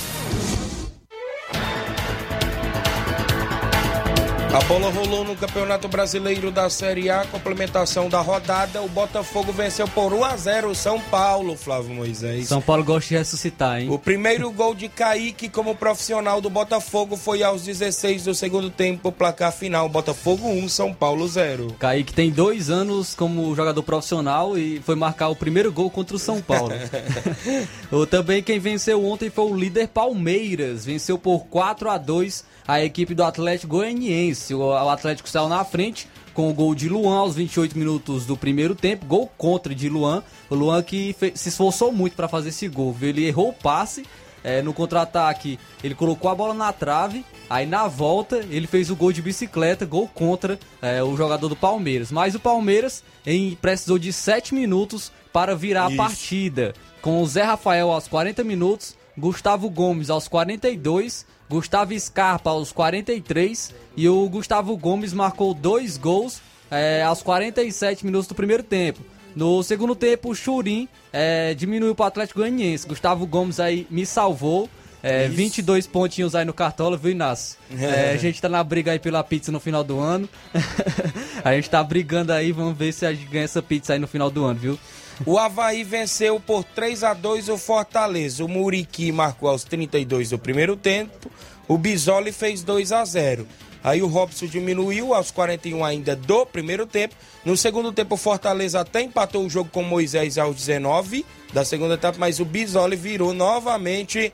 A 4.53 4.59
bola 4.65 4.89
rolou 4.89 5.23
no 5.23 5.33
Campeonato 5.33 5.87
Brasileiro 5.87 6.51
da 6.51 6.69
Série 6.69 7.09
A, 7.09 7.23
complementação 7.25 8.09
da 8.09 8.19
rodada. 8.19 8.81
O 8.81 8.89
Botafogo 8.89 9.53
venceu 9.53 9.87
por 9.87 10.11
1 10.11 10.25
a 10.25 10.35
0 10.35 10.71
o 10.71 10.75
São 10.75 10.99
Paulo, 10.99 11.55
Flávio 11.55 11.95
Moisés. 11.95 12.49
São 12.49 12.61
Paulo 12.61 12.83
gosta 12.83 13.07
de 13.07 13.15
ressuscitar, 13.15 13.79
hein? 13.79 13.89
O 13.89 13.97
primeiro 13.97 14.51
gol 14.51 14.75
de 14.75 14.89
Kaique 14.89 15.47
como 15.47 15.73
profissional 15.73 16.41
do 16.41 16.49
Botafogo 16.49 17.15
foi 17.15 17.43
aos 17.43 17.63
16 17.63 18.25
do 18.25 18.35
segundo 18.35 18.69
tempo, 18.69 19.09
placar 19.09 19.53
final. 19.53 19.87
Botafogo 19.87 20.49
1, 20.49 20.67
São 20.67 20.93
Paulo 20.93 21.25
0. 21.29 21.73
Kaique 21.79 22.11
tem 22.11 22.29
dois 22.29 22.69
anos 22.69 23.15
como 23.15 23.55
jogador 23.55 23.83
profissional 23.83 24.57
e 24.57 24.81
foi 24.81 24.95
marcar 24.95 25.29
o 25.29 25.35
primeiro 25.35 25.71
gol 25.71 25.89
contra 25.89 26.17
o 26.17 26.19
São 26.19 26.41
Paulo. 26.41 26.73
o, 27.89 28.05
também 28.05 28.43
quem 28.43 28.59
venceu 28.59 29.05
ontem 29.05 29.29
foi 29.29 29.45
o 29.45 29.55
líder 29.55 29.87
Palmeiras, 29.87 30.83
venceu 30.83 31.17
por 31.17 31.45
4 31.45 31.89
a 31.89 31.97
2 31.97 32.50
a 32.67 32.83
equipe 32.83 33.13
do 33.13 33.23
Atlético 33.23 33.75
Goianiense. 33.77 34.53
O 34.53 34.89
Atlético 34.89 35.29
saiu 35.29 35.49
na 35.49 35.63
frente 35.63 36.07
com 36.33 36.49
o 36.49 36.53
gol 36.53 36.73
de 36.73 36.87
Luan 36.87 37.17
aos 37.17 37.35
28 37.35 37.77
minutos 37.77 38.25
do 38.25 38.37
primeiro 38.37 38.73
tempo, 38.75 39.05
gol 39.05 39.31
contra 39.37 39.75
de 39.75 39.89
Luan. 39.89 40.23
O 40.49 40.55
Luan 40.55 40.81
que 40.81 41.15
se 41.35 41.49
esforçou 41.49 41.91
muito 41.91 42.15
para 42.15 42.27
fazer 42.27 42.49
esse 42.49 42.67
gol. 42.67 42.95
Ele 43.01 43.25
errou 43.25 43.49
o 43.49 43.53
passe 43.53 44.05
é, 44.43 44.61
no 44.61 44.73
contra-ataque, 44.73 45.59
ele 45.83 45.93
colocou 45.93 46.29
a 46.29 46.35
bola 46.35 46.53
na 46.53 46.71
trave. 46.73 47.25
Aí 47.49 47.65
na 47.65 47.87
volta 47.87 48.37
ele 48.49 48.65
fez 48.65 48.89
o 48.89 48.95
gol 48.95 49.11
de 49.11 49.21
bicicleta, 49.21 49.85
gol 49.85 50.07
contra 50.07 50.57
é, 50.81 51.03
o 51.03 51.15
jogador 51.15 51.49
do 51.49 51.55
Palmeiras. 51.55 52.11
Mas 52.11 52.33
o 52.33 52.39
Palmeiras 52.39 53.03
em, 53.25 53.55
precisou 53.55 53.99
de 53.99 54.13
7 54.13 54.53
minutos 54.53 55.11
para 55.33 55.55
virar 55.55 55.91
Isso. 55.91 56.01
a 56.01 56.05
partida. 56.05 56.73
Com 57.01 57.21
o 57.21 57.27
Zé 57.27 57.43
Rafael 57.43 57.91
aos 57.91 58.07
40 58.07 58.43
minutos, 58.43 58.95
Gustavo 59.17 59.69
Gomes 59.69 60.09
aos 60.09 60.27
42 60.27 61.25
Gustavo 61.51 61.99
Scarpa 61.99 62.49
aos 62.49 62.71
43 62.71 63.75
e 63.97 64.07
o 64.07 64.29
Gustavo 64.29 64.77
Gomes 64.77 65.11
marcou 65.11 65.53
dois 65.53 65.97
gols 65.97 66.41
é, 66.71 67.03
aos 67.03 67.21
47 67.21 68.05
minutos 68.05 68.25
do 68.25 68.33
primeiro 68.33 68.63
tempo. 68.63 69.01
No 69.35 69.61
segundo 69.61 69.93
tempo, 69.93 70.29
o 70.29 70.35
Churim 70.35 70.87
é, 71.11 71.53
diminuiu 71.53 71.93
para 71.93 72.05
o 72.05 72.07
Atlético 72.07 72.39
Goianiense. 72.39 72.87
Gustavo 72.87 73.27
Gomes 73.27 73.59
aí 73.59 73.85
me 73.89 74.05
salvou. 74.05 74.69
É, 75.03 75.27
22 75.27 75.87
pontinhos 75.87 76.35
aí 76.35 76.45
no 76.45 76.53
Cartola, 76.53 76.95
viu, 76.95 77.11
Inácio? 77.11 77.57
É, 77.75 78.11
a 78.11 78.17
gente 78.17 78.39
tá 78.41 78.47
na 78.47 78.63
briga 78.63 78.91
aí 78.91 78.99
pela 78.99 79.23
pizza 79.23 79.51
no 79.51 79.59
final 79.59 79.83
do 79.83 79.99
ano. 79.99 80.29
a 81.43 81.53
gente 81.53 81.69
tá 81.69 81.83
brigando 81.83 82.31
aí, 82.31 82.51
vamos 82.51 82.77
ver 82.77 82.93
se 82.93 83.05
a 83.05 83.13
gente 83.13 83.27
ganha 83.27 83.45
essa 83.45 83.61
pizza 83.61 83.93
aí 83.93 83.99
no 83.99 84.07
final 84.07 84.29
do 84.29 84.45
ano, 84.45 84.59
viu? 84.59 84.79
O 85.25 85.37
Havaí 85.37 85.83
venceu 85.83 86.39
por 86.39 86.63
3 86.63 87.03
a 87.03 87.13
2 87.13 87.49
o 87.49 87.57
Fortaleza. 87.57 88.43
O 88.43 88.47
Muriqui 88.47 89.11
marcou 89.11 89.49
aos 89.49 89.63
32 89.63 90.29
do 90.29 90.39
primeiro 90.39 90.75
tempo. 90.75 91.31
O 91.67 91.77
Bisoli 91.77 92.31
fez 92.31 92.63
2 92.63 92.91
a 92.91 93.05
0. 93.05 93.47
Aí 93.83 94.01
o 94.01 94.07
Robson 94.07 94.45
diminuiu 94.45 95.13
aos 95.13 95.31
41 95.31 95.83
ainda 95.83 96.15
do 96.15 96.45
primeiro 96.45 96.85
tempo. 96.85 97.15
No 97.43 97.57
segundo 97.57 97.91
tempo, 97.91 98.15
o 98.15 98.17
Fortaleza 98.17 98.79
até 98.79 99.01
empatou 99.01 99.45
o 99.45 99.49
jogo 99.49 99.69
com 99.71 99.81
Moisés 99.81 100.37
aos 100.37 100.55
19 100.55 101.25
da 101.51 101.65
segunda 101.65 101.95
etapa, 101.95 102.17
mas 102.19 102.39
o 102.39 102.45
Bisoli 102.45 102.95
virou 102.95 103.33
novamente 103.33 104.31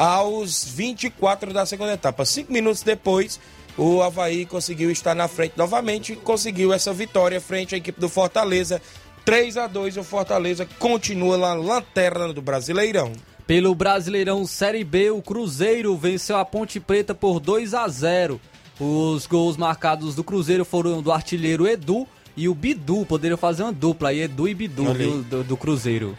aos 0.00 0.64
24 0.64 1.52
da 1.52 1.66
segunda 1.66 1.92
etapa. 1.92 2.24
Cinco 2.24 2.50
minutos 2.50 2.82
depois, 2.82 3.38
o 3.76 4.00
Havaí 4.00 4.46
conseguiu 4.46 4.90
estar 4.90 5.14
na 5.14 5.28
frente 5.28 5.52
novamente 5.58 6.16
conseguiu 6.16 6.72
essa 6.72 6.90
vitória 6.90 7.38
frente 7.38 7.74
à 7.74 7.78
equipe 7.78 8.00
do 8.00 8.08
Fortaleza 8.08 8.80
3 9.26 9.58
a 9.58 9.66
2 9.66 9.98
o 9.98 10.02
Fortaleza 10.02 10.66
continua 10.78 11.36
na 11.36 11.52
lanterna 11.52 12.32
do 12.32 12.40
Brasileirão. 12.40 13.12
Pelo 13.46 13.74
Brasileirão 13.74 14.46
Série 14.46 14.84
B, 14.84 15.10
o 15.10 15.20
Cruzeiro 15.20 15.94
venceu 15.98 16.38
a 16.38 16.46
Ponte 16.46 16.80
Preta 16.80 17.14
por 17.14 17.38
2 17.38 17.74
a 17.74 17.86
0. 17.86 18.40
Os 18.80 19.26
gols 19.26 19.58
marcados 19.58 20.14
do 20.14 20.24
Cruzeiro 20.24 20.64
foram 20.64 21.02
do 21.02 21.12
artilheiro 21.12 21.68
Edu 21.68 22.08
e 22.34 22.48
o 22.48 22.54
Bidu. 22.54 23.04
Poderiam 23.04 23.36
fazer 23.36 23.64
uma 23.64 23.72
dupla 23.72 24.08
aí, 24.08 24.20
Edu 24.20 24.48
e 24.48 24.54
Bidu 24.54 24.94
do, 24.94 25.22
do, 25.22 25.44
do 25.44 25.56
Cruzeiro. 25.58 26.16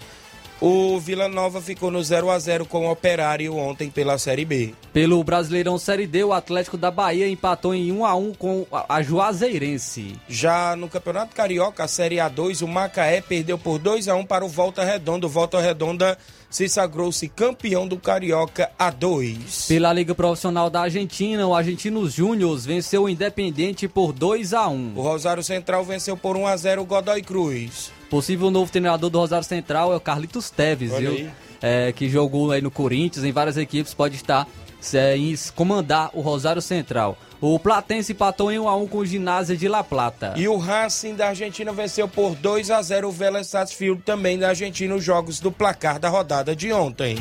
O 0.62 1.00
Vila 1.00 1.28
Nova 1.28 1.60
ficou 1.60 1.90
no 1.90 2.04
0 2.04 2.30
a 2.30 2.38
0 2.38 2.68
com 2.68 2.86
o 2.86 2.92
Operário 2.92 3.56
ontem 3.56 3.90
pela 3.90 4.20
Série 4.20 4.46
B. 4.46 4.76
Pelo 4.94 5.24
Brasileirão 5.24 5.80
Série 5.80 6.06
D, 6.06 6.24
o 6.24 6.32
Atlético 6.32 6.78
da 6.78 6.92
Bahia 6.92 7.28
empatou 7.28 7.74
em 7.74 7.92
1 7.92 8.06
a 8.06 8.14
1 8.14 8.34
com 8.36 8.68
a 8.88 9.02
Juazeirense. 9.02 10.14
Já 10.30 10.76
no 10.76 10.88
Campeonato 10.88 11.36
Carioca, 11.36 11.84
a 11.84 11.88
Série 11.88 12.18
A2, 12.18 12.62
o 12.62 12.68
Macaé 12.68 13.22
perdeu 13.22 13.58
por 13.58 13.80
2 13.80 14.08
a 14.08 14.14
1 14.14 14.24
para 14.24 14.46
o 14.46 14.48
Volta 14.48 14.84
Redonda. 14.84 15.26
O 15.26 15.30
Volta 15.30 15.60
Redonda 15.60 16.16
se 16.48 16.70
sagrou-se 16.70 17.28
campeão 17.28 17.88
do 17.88 17.98
Carioca 17.98 18.70
A2. 18.80 19.68
Pela 19.68 19.92
Liga 19.92 20.14
Profissional 20.14 20.70
da 20.70 20.82
Argentina, 20.82 21.48
o 21.48 21.56
Argentinos 21.56 22.14
Júnior 22.14 22.56
venceu 22.60 23.06
o 23.06 23.10
Independente 23.10 23.88
por 23.88 24.14
2 24.14 24.54
a 24.54 24.68
1. 24.68 24.94
O 24.96 25.02
Rosário 25.02 25.42
Central 25.42 25.84
venceu 25.84 26.16
por 26.16 26.38
1 26.38 26.46
a 26.46 26.56
0 26.56 26.84
o 26.84 26.86
Godoy 26.86 27.24
Cruz. 27.24 27.92
Possível 28.12 28.52
novo 28.52 28.70
treinador 28.70 29.10
do 29.10 29.18
Rosário 29.18 29.46
Central 29.46 29.94
é 29.94 29.96
o 29.96 30.00
Carlitos 30.02 30.50
Teves, 30.50 30.92
viu? 30.98 31.32
É, 31.62 31.94
que 31.94 32.10
jogou 32.10 32.52
aí 32.52 32.62
no 32.62 32.70
Corinthians, 32.70 33.24
em 33.24 33.32
várias 33.32 33.56
equipes, 33.56 33.94
pode 33.94 34.18
estar 34.18 34.46
é, 34.94 35.16
em 35.16 35.34
comandar 35.56 36.10
o 36.14 36.20
Rosário 36.20 36.62
Central. 36.62 37.18
O 37.40 37.58
Platense 37.58 38.12
empatou 38.12 38.52
em 38.52 38.60
1 38.60 38.68
a 38.68 38.76
1 38.76 38.88
com 38.88 38.98
o 38.98 39.06
Ginásio 39.06 39.56
de 39.56 39.70
La 39.70 39.82
Plata. 39.82 40.34
E 40.36 40.46
o 40.46 40.58
Racing 40.58 41.16
da 41.16 41.30
Argentina 41.30 41.72
venceu 41.72 42.06
por 42.06 42.36
2 42.36 42.70
a 42.70 42.82
0 42.82 43.08
o 43.08 43.12
Vélez 43.14 43.48
Sarsfield 43.48 44.02
também 44.02 44.38
da 44.38 44.50
Argentina 44.50 44.94
os 44.94 45.04
jogos 45.06 45.40
do 45.40 45.50
placar 45.50 45.98
da 45.98 46.10
rodada 46.10 46.54
de 46.54 46.74
ontem. 46.74 47.16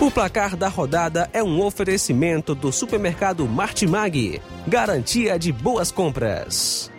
O 0.00 0.10
placar 0.10 0.56
da 0.56 0.66
rodada 0.66 1.28
é 1.30 1.42
um 1.42 1.62
oferecimento 1.62 2.54
do 2.54 2.72
supermercado 2.72 3.46
Martimag. 3.46 4.40
Garantia 4.66 5.38
de 5.38 5.52
boas 5.52 5.92
compras. 5.92 6.90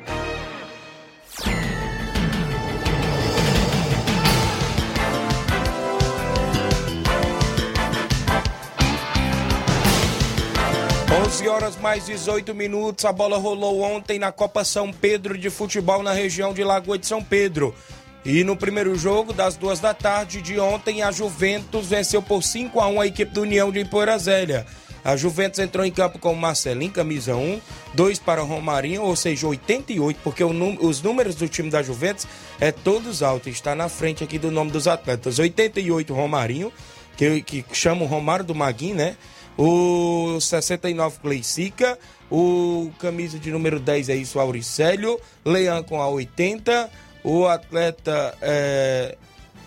11 11.42 11.48
horas 11.48 11.76
mais 11.78 12.06
18 12.06 12.54
minutos. 12.54 13.04
A 13.04 13.12
bola 13.12 13.40
rolou 13.40 13.82
ontem 13.82 14.20
na 14.20 14.32
Copa 14.32 14.64
São 14.64 14.94
Pedro 14.94 15.36
de 15.36 15.50
futebol 15.50 16.04
na 16.04 16.14
região 16.14 16.54
de 16.54 16.64
Lagoa 16.64 17.00
de 17.00 17.08
São 17.08 17.24
Pedro. 17.24 17.74
E 18.24 18.44
no 18.44 18.56
primeiro 18.56 18.96
jogo, 18.96 19.34
das 19.34 19.56
duas 19.56 19.80
da 19.80 19.94
tarde 19.94 20.42
de 20.42 20.60
ontem, 20.60 21.02
a 21.02 21.12
Juventus 21.12 21.88
venceu 21.88 22.22
por 22.22 22.44
5 22.44 22.80
a 22.80 22.88
1 22.88 23.02
a 23.02 23.08
equipe 23.08 23.34
do 23.34 23.42
União 23.42 23.72
de 23.72 23.80
Ipoeirazélia. 23.80 24.66
A 25.04 25.16
Juventus 25.18 25.60
entrou 25.60 25.84
em 25.84 25.92
campo 25.92 26.20
com 26.20 26.36
Marcelinho, 26.36 26.92
camisa 26.92 27.36
1, 27.36 27.60
2 27.96 28.20
para 28.20 28.44
Romarinho, 28.44 29.02
ou 29.02 29.16
seja, 29.16 29.48
88, 29.48 30.20
porque 30.24 30.44
os 30.44 31.02
números 31.02 31.34
do 31.34 31.48
time 31.48 31.72
da 31.72 31.82
Juventus 31.82 32.28
é 32.60 32.72
todos 32.72 33.24
altos. 33.24 33.54
Está 33.54 33.74
na 33.74 33.90
frente 33.90 34.24
aqui 34.24 34.38
do 34.38 34.52
nome 34.52 34.70
dos 34.70 34.88
atletas. 34.88 35.40
88 35.40 36.14
Romarinho, 36.14 36.72
que, 37.18 37.42
que 37.42 37.66
chama 37.74 38.04
o 38.04 38.08
Romário 38.08 38.46
do 38.46 38.54
Maguinho, 38.54 38.96
né? 38.96 39.18
O 39.58 40.40
69 40.40 41.20
Cleicica, 41.20 41.98
o 42.30 42.92
camisa 43.00 43.40
de 43.40 43.52
número 43.52 43.80
10 43.80 44.10
é 44.10 44.16
isso, 44.16 44.40
Auricélio, 44.40 45.20
Leão 45.44 45.84
com 45.84 46.00
a 46.00 46.08
80, 46.08 46.90
o 47.24 47.48
atleta 47.48 48.36
é, 48.42 49.18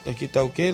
aqui 0.07 0.29
tá 0.29 0.43
o 0.43 0.51
que? 0.51 0.73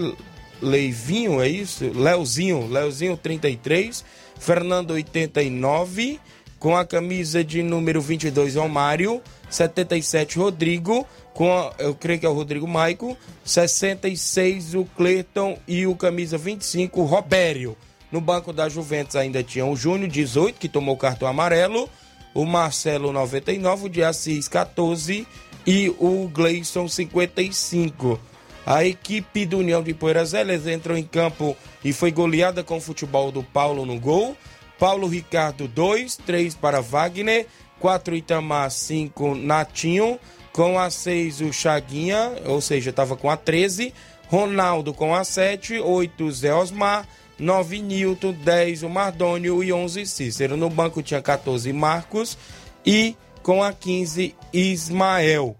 Leivinho, 0.62 1.40
é 1.40 1.48
isso? 1.48 1.90
Leozinho, 1.94 2.66
Leozinho 2.66 3.16
33, 3.16 4.04
Fernando 4.38 4.92
89, 4.92 6.20
com 6.58 6.76
a 6.76 6.84
camisa 6.84 7.42
de 7.42 7.62
número 7.62 8.00
22 8.00 8.56
Romário, 8.56 9.22
77 9.48 10.38
Rodrigo, 10.38 11.06
com 11.32 11.72
eu 11.78 11.94
creio 11.94 12.20
que 12.20 12.26
é 12.26 12.28
o 12.28 12.34
Rodrigo 12.34 12.68
Maico, 12.68 13.16
66 13.44 14.74
o 14.74 14.84
Cleiton 14.84 15.58
e 15.66 15.86
o 15.86 15.96
camisa 15.96 16.36
25 16.36 17.02
Robério. 17.04 17.76
No 18.12 18.20
banco 18.20 18.52
da 18.52 18.68
Juventus 18.68 19.16
ainda 19.16 19.42
tinha 19.42 19.64
o 19.64 19.76
Júnior 19.76 20.10
18 20.10 20.58
que 20.58 20.68
tomou 20.68 20.96
cartão 20.96 21.26
amarelo, 21.26 21.88
o 22.34 22.44
Marcelo 22.44 23.12
99, 23.12 23.86
o 23.86 23.88
de 23.88 24.04
Assis 24.04 24.46
14 24.46 25.26
e 25.66 25.88
o 25.98 26.28
Gleison 26.28 26.88
55. 26.88 28.18
A 28.64 28.84
equipe 28.84 29.46
do 29.46 29.58
União 29.58 29.82
de 29.82 29.94
Poeiras 29.94 30.34
Elas 30.34 30.66
entrou 30.66 30.96
em 30.96 31.04
campo 31.04 31.56
e 31.84 31.92
foi 31.92 32.12
goleada 32.12 32.62
com 32.62 32.76
o 32.76 32.80
futebol 32.80 33.32
do 33.32 33.42
Paulo 33.42 33.86
no 33.86 33.98
gol. 33.98 34.36
Paulo 34.78 35.06
Ricardo 35.06 35.68
2, 35.68 36.16
3 36.16 36.54
para 36.54 36.80
Wagner, 36.80 37.46
4 37.78 38.14
Itamar, 38.16 38.70
5 38.70 39.34
Natinho, 39.34 40.18
com 40.52 40.78
a 40.78 40.90
6 40.90 41.40
o 41.42 41.52
Chaguinha, 41.52 42.32
ou 42.46 42.60
seja, 42.60 42.90
estava 42.90 43.16
com 43.16 43.30
a 43.30 43.36
13, 43.36 43.92
Ronaldo 44.28 44.94
com 44.94 45.14
a 45.14 45.24
7, 45.24 45.78
8 45.78 46.32
Zé 46.32 46.54
Osmar, 46.54 47.06
9 47.38 47.80
Nilton, 47.80 48.32
10 48.32 48.82
o 48.82 48.88
Mardônio 48.88 49.64
e 49.64 49.72
11 49.72 50.06
Cícero. 50.06 50.56
No 50.56 50.70
banco 50.70 51.02
tinha 51.02 51.20
14 51.20 51.72
Marcos 51.72 52.38
e 52.84 53.16
com 53.42 53.62
a 53.62 53.72
15 53.72 54.34
Ismael. 54.52 55.56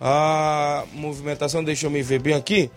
A 0.00 0.84
movimentação, 0.92 1.62
deixa 1.62 1.86
eu 1.86 1.90
me 1.90 2.02
ver 2.02 2.20
bem 2.20 2.34
aqui. 2.34 2.70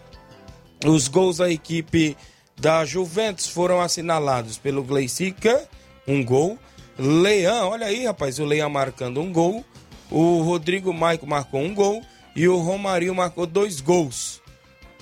Os 0.86 1.08
gols 1.08 1.38
da 1.38 1.50
equipe 1.50 2.16
da 2.60 2.86
Juventus 2.86 3.48
foram 3.48 3.82
assinalados 3.82 4.58
pelo 4.58 4.84
Gleicica, 4.84 5.68
um 6.08 6.24
gol. 6.24 6.58
Leão, 6.98 7.70
olha 7.70 7.88
aí, 7.88 8.06
rapaz, 8.06 8.40
o 8.40 8.46
Leão 8.46 8.70
marcando 8.70 9.22
um 9.22 9.32
gol. 9.32 9.64
O 10.10 10.42
Rodrigo 10.42 10.94
Maico 10.94 11.28
marcou 11.28 11.62
um 11.62 11.74
gol. 11.74 12.02
E 12.36 12.48
o 12.48 12.58
Romarinho 12.60 13.16
marcou 13.16 13.48
dois 13.48 13.82
gols. 13.82 14.42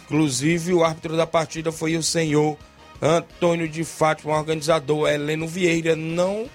Inclusive, 0.06 0.74
o 0.74 0.84
árbitro 0.84 1.18
da 1.18 1.28
partida 1.28 1.72
foi 1.72 1.98
o 1.98 2.04
senhor 2.04 2.58
Antônio 3.02 3.68
de 3.68 3.84
Fátima, 3.84 4.38
organizador 4.38 5.10
Heleno 5.10 5.48
Vieira. 5.48 5.96
Não 5.96 6.50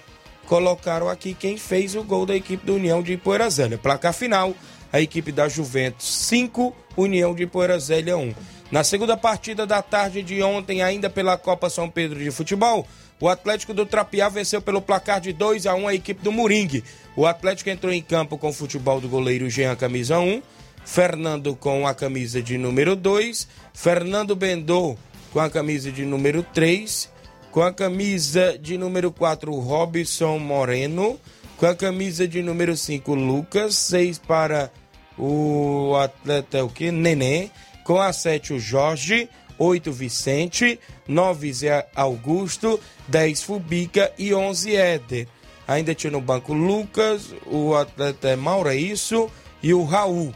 colocaram 0.51 1.07
aqui 1.07 1.33
quem 1.33 1.55
fez 1.55 1.95
o 1.95 2.03
gol 2.03 2.25
da 2.25 2.35
equipe 2.35 2.65
do 2.65 2.75
União 2.75 3.01
de 3.01 3.15
Poeirazélia. 3.15 3.77
Placar 3.77 4.13
final, 4.13 4.53
a 4.91 4.99
equipe 4.99 5.31
da 5.31 5.47
Juventus 5.47 6.05
5, 6.25 6.75
União 6.97 7.33
de 7.33 7.47
Poeirazélia 7.47 8.17
1. 8.17 8.35
Na 8.69 8.83
segunda 8.83 9.15
partida 9.15 9.65
da 9.65 9.81
tarde 9.81 10.21
de 10.21 10.43
ontem, 10.43 10.83
ainda 10.83 11.09
pela 11.09 11.37
Copa 11.37 11.69
São 11.69 11.89
Pedro 11.89 12.19
de 12.19 12.29
Futebol, 12.31 12.85
o 13.17 13.29
Atlético 13.29 13.73
do 13.73 13.85
Trapiá 13.85 14.27
venceu 14.27 14.61
pelo 14.61 14.81
placar 14.81 15.21
de 15.21 15.31
2 15.31 15.67
a 15.67 15.73
1 15.73 15.87
a 15.87 15.95
equipe 15.95 16.21
do 16.21 16.33
Moringue. 16.33 16.83
O 17.15 17.25
Atlético 17.25 17.69
entrou 17.69 17.93
em 17.93 18.01
campo 18.01 18.37
com 18.37 18.49
o 18.49 18.53
futebol 18.53 18.99
do 18.99 19.07
goleiro 19.07 19.49
Jean 19.49 19.73
camisa 19.77 20.19
1, 20.19 20.41
Fernando 20.83 21.55
com 21.55 21.87
a 21.87 21.95
camisa 21.95 22.41
de 22.41 22.57
número 22.57 22.97
2, 22.97 23.47
Fernando 23.73 24.35
Bendô 24.35 24.97
com 25.31 25.39
a 25.39 25.49
camisa 25.49 25.89
de 25.89 26.03
número 26.03 26.43
3, 26.53 27.09
com 27.51 27.61
a 27.61 27.73
camisa 27.73 28.57
de 28.57 28.77
número 28.77 29.11
4 29.11 29.53
Robson 29.53 30.39
Moreno, 30.39 31.19
com 31.57 31.65
a 31.65 31.75
camisa 31.75 32.27
de 32.27 32.41
número 32.41 32.75
5 32.75 33.13
Lucas, 33.13 33.75
6 33.75 34.19
para 34.19 34.71
o 35.17 35.95
atleta 35.97 36.63
o 36.63 36.69
que? 36.69 36.91
Neném, 36.91 37.51
com 37.83 37.99
a 37.99 38.13
7 38.13 38.53
o 38.53 38.59
Jorge, 38.59 39.29
8 39.59 39.91
Vicente, 39.91 40.79
9 41.07 41.53
Zé 41.53 41.87
Augusto, 41.93 42.79
10 43.07 43.43
Fubica. 43.43 44.11
E 44.17 44.33
11 44.33 44.75
Éder. 44.75 45.27
Ainda 45.67 45.93
tinha 45.93 46.11
no 46.11 46.21
banco 46.21 46.53
Lucas, 46.53 47.33
o 47.45 47.75
atleta 47.75 48.29
é 48.29 48.35
Mauro, 48.35 48.69
é 48.69 48.75
isso, 48.75 49.29
e 49.61 49.73
o 49.73 49.83
Raul, 49.83 50.33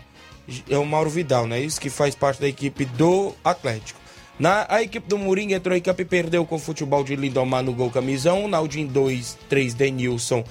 é 0.69 0.77
o 0.77 0.85
Mauro 0.85 1.09
Vidal, 1.09 1.47
não 1.47 1.55
é 1.55 1.59
isso? 1.59 1.81
Que 1.81 1.89
faz 1.89 2.13
parte 2.13 2.39
da 2.39 2.47
equipe 2.47 2.85
do 2.85 3.33
Atlético. 3.43 4.04
Na, 4.37 4.65
a 4.67 4.81
equipe 4.81 5.07
do 5.07 5.17
Moringa 5.17 5.55
entrou 5.55 5.77
em 5.77 5.81
campo 5.81 6.01
e 6.01 6.05
perdeu 6.05 6.45
com 6.45 6.55
o 6.55 6.59
futebol 6.59 7.03
de 7.05 7.15
Lindomar 7.15 7.63
no 7.63 7.73
gol 7.73 7.89
camisão. 7.89 8.47
Naldin 8.47 8.85
2, 8.85 9.37
3 9.47 9.73
Denilson, 9.73 10.43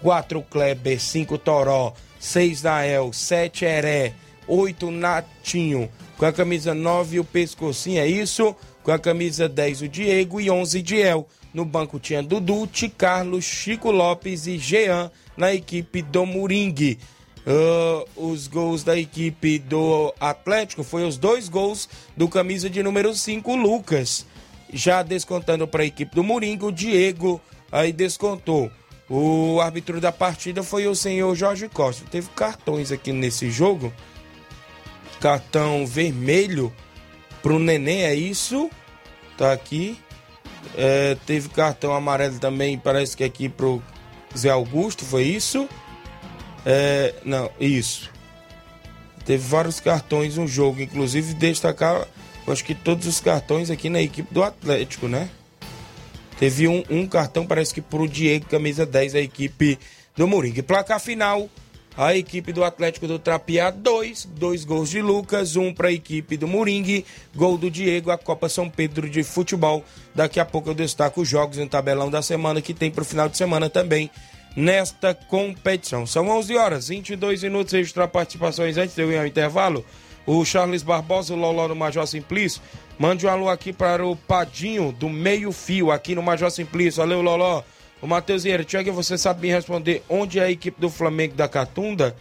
4 0.00 0.40
Kleber, 0.42 1.00
5 1.00 1.36
Toró, 1.38 1.92
6 2.20 2.62
Nael, 2.62 3.12
7 3.12 3.64
Heré, 3.64 4.12
8 4.46 4.90
Natinho. 4.92 5.90
Com 6.16 6.24
a 6.24 6.32
camisa 6.32 6.72
9 6.72 7.18
o 7.18 7.24
Pescocinho, 7.24 8.00
é 8.00 8.06
isso? 8.06 8.54
Com 8.84 8.92
a 8.92 8.98
camisa 8.98 9.48
10 9.48 9.82
o 9.82 9.88
Diego 9.88 10.40
e 10.40 10.48
11 10.48 10.80
Diel. 10.80 11.26
No 11.52 11.64
banco 11.64 11.98
tinha 11.98 12.22
Dudu, 12.22 12.68
Carlos, 12.96 13.44
Chico 13.44 13.90
Lopes 13.90 14.46
e 14.46 14.56
Jean 14.56 15.10
na 15.36 15.52
equipe 15.52 16.00
do 16.00 16.24
Moringue. 16.24 16.98
Uh, 17.44 18.30
os 18.30 18.46
gols 18.46 18.84
da 18.84 18.96
equipe 18.96 19.58
do 19.58 20.14
Atlético 20.20 20.84
foi 20.84 21.04
os 21.04 21.16
dois 21.16 21.48
gols 21.48 21.88
do 22.16 22.28
camisa 22.28 22.70
de 22.70 22.82
número 22.82 23.14
5, 23.14 23.56
Lucas. 23.56 24.26
Já 24.72 25.02
descontando 25.02 25.66
para 25.66 25.82
a 25.82 25.86
equipe 25.86 26.14
do 26.14 26.22
Moringo, 26.22 26.68
o 26.68 26.72
Diego 26.72 27.40
aí 27.70 27.92
descontou. 27.92 28.70
O 29.10 29.60
árbitro 29.60 30.00
da 30.00 30.12
partida 30.12 30.62
foi 30.62 30.86
o 30.86 30.94
senhor 30.94 31.34
Jorge 31.34 31.68
Costa. 31.68 32.04
Teve 32.10 32.28
cartões 32.30 32.92
aqui 32.92 33.12
nesse 33.12 33.50
jogo. 33.50 33.92
Cartão 35.20 35.86
vermelho 35.86 36.72
pro 37.42 37.58
Neném, 37.58 38.04
é 38.04 38.14
isso? 38.14 38.70
Tá 39.36 39.52
aqui. 39.52 39.98
É, 40.76 41.16
teve 41.26 41.48
cartão 41.48 41.92
amarelo 41.92 42.38
também, 42.38 42.78
parece 42.78 43.16
que 43.16 43.24
aqui 43.24 43.48
pro 43.48 43.82
Zé 44.36 44.48
Augusto, 44.48 45.04
foi 45.04 45.24
isso? 45.24 45.68
É, 46.64 47.14
não, 47.24 47.50
isso. 47.60 48.10
Teve 49.24 49.46
vários 49.46 49.80
cartões 49.80 50.36
no 50.36 50.46
jogo, 50.46 50.80
inclusive 50.80 51.34
destacar, 51.34 52.06
acho 52.46 52.64
que 52.64 52.74
todos 52.74 53.06
os 53.06 53.20
cartões 53.20 53.70
aqui 53.70 53.88
na 53.88 54.00
equipe 54.00 54.32
do 54.32 54.42
Atlético, 54.42 55.06
né? 55.06 55.28
Teve 56.38 56.66
um, 56.66 56.82
um 56.90 57.06
cartão, 57.06 57.46
parece 57.46 57.72
que 57.72 57.80
pro 57.80 58.08
Diego, 58.08 58.46
camisa 58.46 58.84
10, 58.84 59.14
a 59.14 59.20
equipe 59.20 59.78
do 60.16 60.26
Moringa. 60.26 60.60
Placar 60.62 60.98
final, 60.98 61.48
a 61.96 62.16
equipe 62.16 62.52
do 62.52 62.64
Atlético 62.64 63.06
do 63.06 63.18
Trapiá, 63.18 63.70
dois, 63.70 64.24
dois 64.24 64.64
gols 64.64 64.90
de 64.90 65.00
Lucas, 65.00 65.54
um 65.54 65.72
para 65.72 65.88
a 65.88 65.92
equipe 65.92 66.36
do 66.36 66.48
Moringue, 66.48 67.04
gol 67.34 67.56
do 67.56 67.70
Diego, 67.70 68.10
a 68.10 68.18
Copa 68.18 68.48
São 68.48 68.68
Pedro 68.68 69.08
de 69.08 69.22
Futebol. 69.22 69.84
Daqui 70.12 70.40
a 70.40 70.44
pouco 70.44 70.70
eu 70.70 70.74
destaco 70.74 71.20
os 71.20 71.28
jogos 71.28 71.58
no 71.58 71.68
tabelão 71.68 72.10
da 72.10 72.22
semana 72.22 72.60
que 72.60 72.74
tem 72.74 72.90
para 72.90 73.02
o 73.02 73.04
final 73.04 73.28
de 73.28 73.36
semana 73.36 73.70
também 73.70 74.10
nesta 74.56 75.14
competição. 75.14 76.06
São 76.06 76.28
11 76.28 76.56
horas, 76.56 76.88
22 76.88 77.42
minutos, 77.42 77.72
registrar 77.72 78.08
participações 78.08 78.76
antes 78.76 78.94
de 78.94 79.02
eu 79.02 79.10
ir 79.12 79.18
ao 79.18 79.26
intervalo. 79.26 79.84
O 80.26 80.44
Charles 80.44 80.82
Barbosa, 80.82 81.34
o 81.34 81.36
Loló 81.36 81.68
no 81.68 81.74
Major 81.74 82.06
Simplício. 82.06 82.62
Mande 82.98 83.26
um 83.26 83.30
alô 83.30 83.48
aqui 83.48 83.72
para 83.72 84.06
o 84.06 84.14
Padinho 84.14 84.92
do 84.92 85.08
Meio 85.08 85.50
Fio, 85.50 85.90
aqui 85.90 86.14
no 86.14 86.22
Major 86.22 86.50
Simplício. 86.50 87.02
Valeu, 87.02 87.20
Loló. 87.20 87.62
O 88.00 88.06
Matheus 88.06 88.44
Vieira, 88.44 88.64
Tiago, 88.64 88.92
você 88.92 89.16
sabe 89.16 89.42
me 89.42 89.52
responder 89.52 90.02
onde 90.08 90.38
é 90.38 90.44
a 90.44 90.50
equipe 90.50 90.80
do 90.80 90.90
Flamengo 90.90 91.34
da 91.34 91.48
Catunda? 91.48 92.16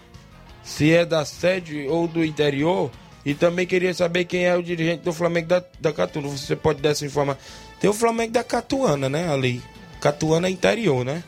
Se 0.64 0.92
é 0.92 1.06
da 1.06 1.26
sede 1.26 1.88
ou 1.88 2.08
do 2.08 2.24
interior? 2.24 2.92
E 3.26 3.34
também 3.34 3.68
queria 3.68 3.94
saber 3.94 4.26
quem 4.26 4.46
é 4.46 4.56
o 4.56 4.64
dirigente 4.64 5.04
do 5.04 5.14
Flamengo 5.14 5.48
da, 5.48 5.64
da 5.80 5.94
Catunda. 5.94 6.28
Você 6.28 6.56
pode 6.56 6.82
dar 6.82 6.90
essa 6.90 7.06
informação. 7.06 7.42
Tem 7.80 7.90
o 7.90 7.94
Flamengo 7.94 8.32
da 8.32 8.44
Catuana, 8.44 9.10
né? 9.10 9.32
Ali. 9.32 9.62
Catuana 10.00 10.48
é 10.48 10.52
interior, 10.52 11.06
né? 11.06 11.24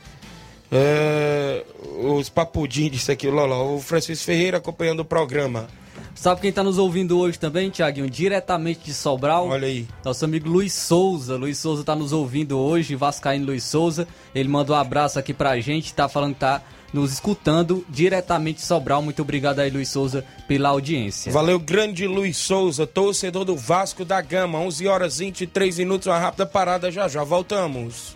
É, 0.74 1.64
os 2.04 2.30
papudinhos 2.30 2.94
disso 2.94 3.12
aqui, 3.12 3.30
Loló. 3.30 3.76
O 3.76 3.80
Francisco 3.80 4.26
Ferreira 4.26 4.58
acompanhando 4.58 5.02
o 5.02 5.06
programa. 5.06 5.68
Sabe 6.16 6.42
quem 6.42 6.52
tá 6.52 6.64
nos 6.64 6.78
ouvindo 6.78 7.20
hoje 7.20 7.38
também, 7.38 7.70
Tiaguinho? 7.70 8.10
Diretamente 8.10 8.82
de 8.86 8.94
Sobral. 8.94 9.50
Olha 9.50 9.68
aí. 9.68 9.88
Nosso 10.04 10.26
amigo 10.26 10.50
Luiz 10.50 10.74
Souza. 10.74 11.36
Luiz 11.36 11.58
Souza 11.58 11.84
tá 11.84 11.96
nos 11.96 12.12
ouvindo 12.12 12.58
hoje, 12.58 12.96
Vascaíno 12.96 13.48
Luiz 13.48 13.64
Souza. 13.64 14.08
Ele 14.34 14.50
manda 14.50 14.72
um 14.74 14.76
abraço 14.76 15.20
aqui 15.20 15.34
pra 15.34 15.60
gente, 15.60 15.94
tá 15.94 16.08
falando 16.08 16.34
que 16.34 16.40
tá 16.40 16.62
nos 16.94 17.12
escutando 17.12 17.86
diretamente 17.90 18.60
de 18.60 18.66
Sobral. 18.66 19.02
Muito 19.02 19.22
obrigado 19.22 19.60
aí, 19.60 19.70
Luiz 19.70 19.90
Souza, 19.90 20.24
pela 20.48 20.70
audiência. 20.70 21.32
Valeu, 21.32 21.60
grande 21.60 22.08
Luiz 22.08 22.38
Souza, 22.38 22.88
torcedor 22.88 23.44
do 23.44 23.56
Vasco 23.56 24.06
da 24.06 24.22
Gama. 24.22 24.60
11 24.60 24.88
horas 24.88 25.18
23 25.18 25.80
minutos, 25.80 26.08
uma 26.08 26.20
rápida 26.20 26.46
parada, 26.46 26.92
já 26.92 27.08
já 27.08 27.24
voltamos. 27.24 28.16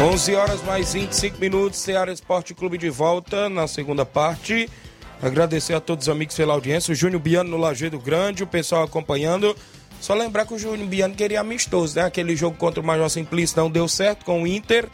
11 0.00 0.34
horas 0.36 0.62
mais 0.62 0.92
25 0.92 1.40
minutos, 1.40 1.80
Ceará 1.80 2.12
Esporte 2.12 2.54
Clube 2.54 2.78
de 2.78 2.88
volta 2.88 3.48
na 3.48 3.66
segunda 3.66 4.06
parte. 4.06 4.70
Agradecer 5.20 5.74
a 5.74 5.80
todos 5.80 6.06
os 6.06 6.08
amigos 6.08 6.36
pela 6.36 6.54
audiência. 6.54 6.92
O 6.92 6.94
Júnior 6.94 7.20
Biano 7.20 7.50
no 7.50 7.56
Lajeado 7.56 7.98
Grande, 7.98 8.44
o 8.44 8.46
pessoal 8.46 8.84
acompanhando. 8.84 9.56
Só 10.00 10.14
lembrar 10.14 10.46
que 10.46 10.54
o 10.54 10.58
Júnior 10.58 10.86
Biano 10.86 11.16
queria 11.16 11.40
amistoso, 11.40 11.96
né? 11.96 12.04
Aquele 12.04 12.36
jogo 12.36 12.56
contra 12.56 12.80
o 12.80 12.86
Major 12.86 13.10
Simplício 13.10 13.56
não 13.56 13.68
deu 13.68 13.88
certo 13.88 14.24
com 14.24 14.44
o 14.44 14.46
Inter. 14.46 14.88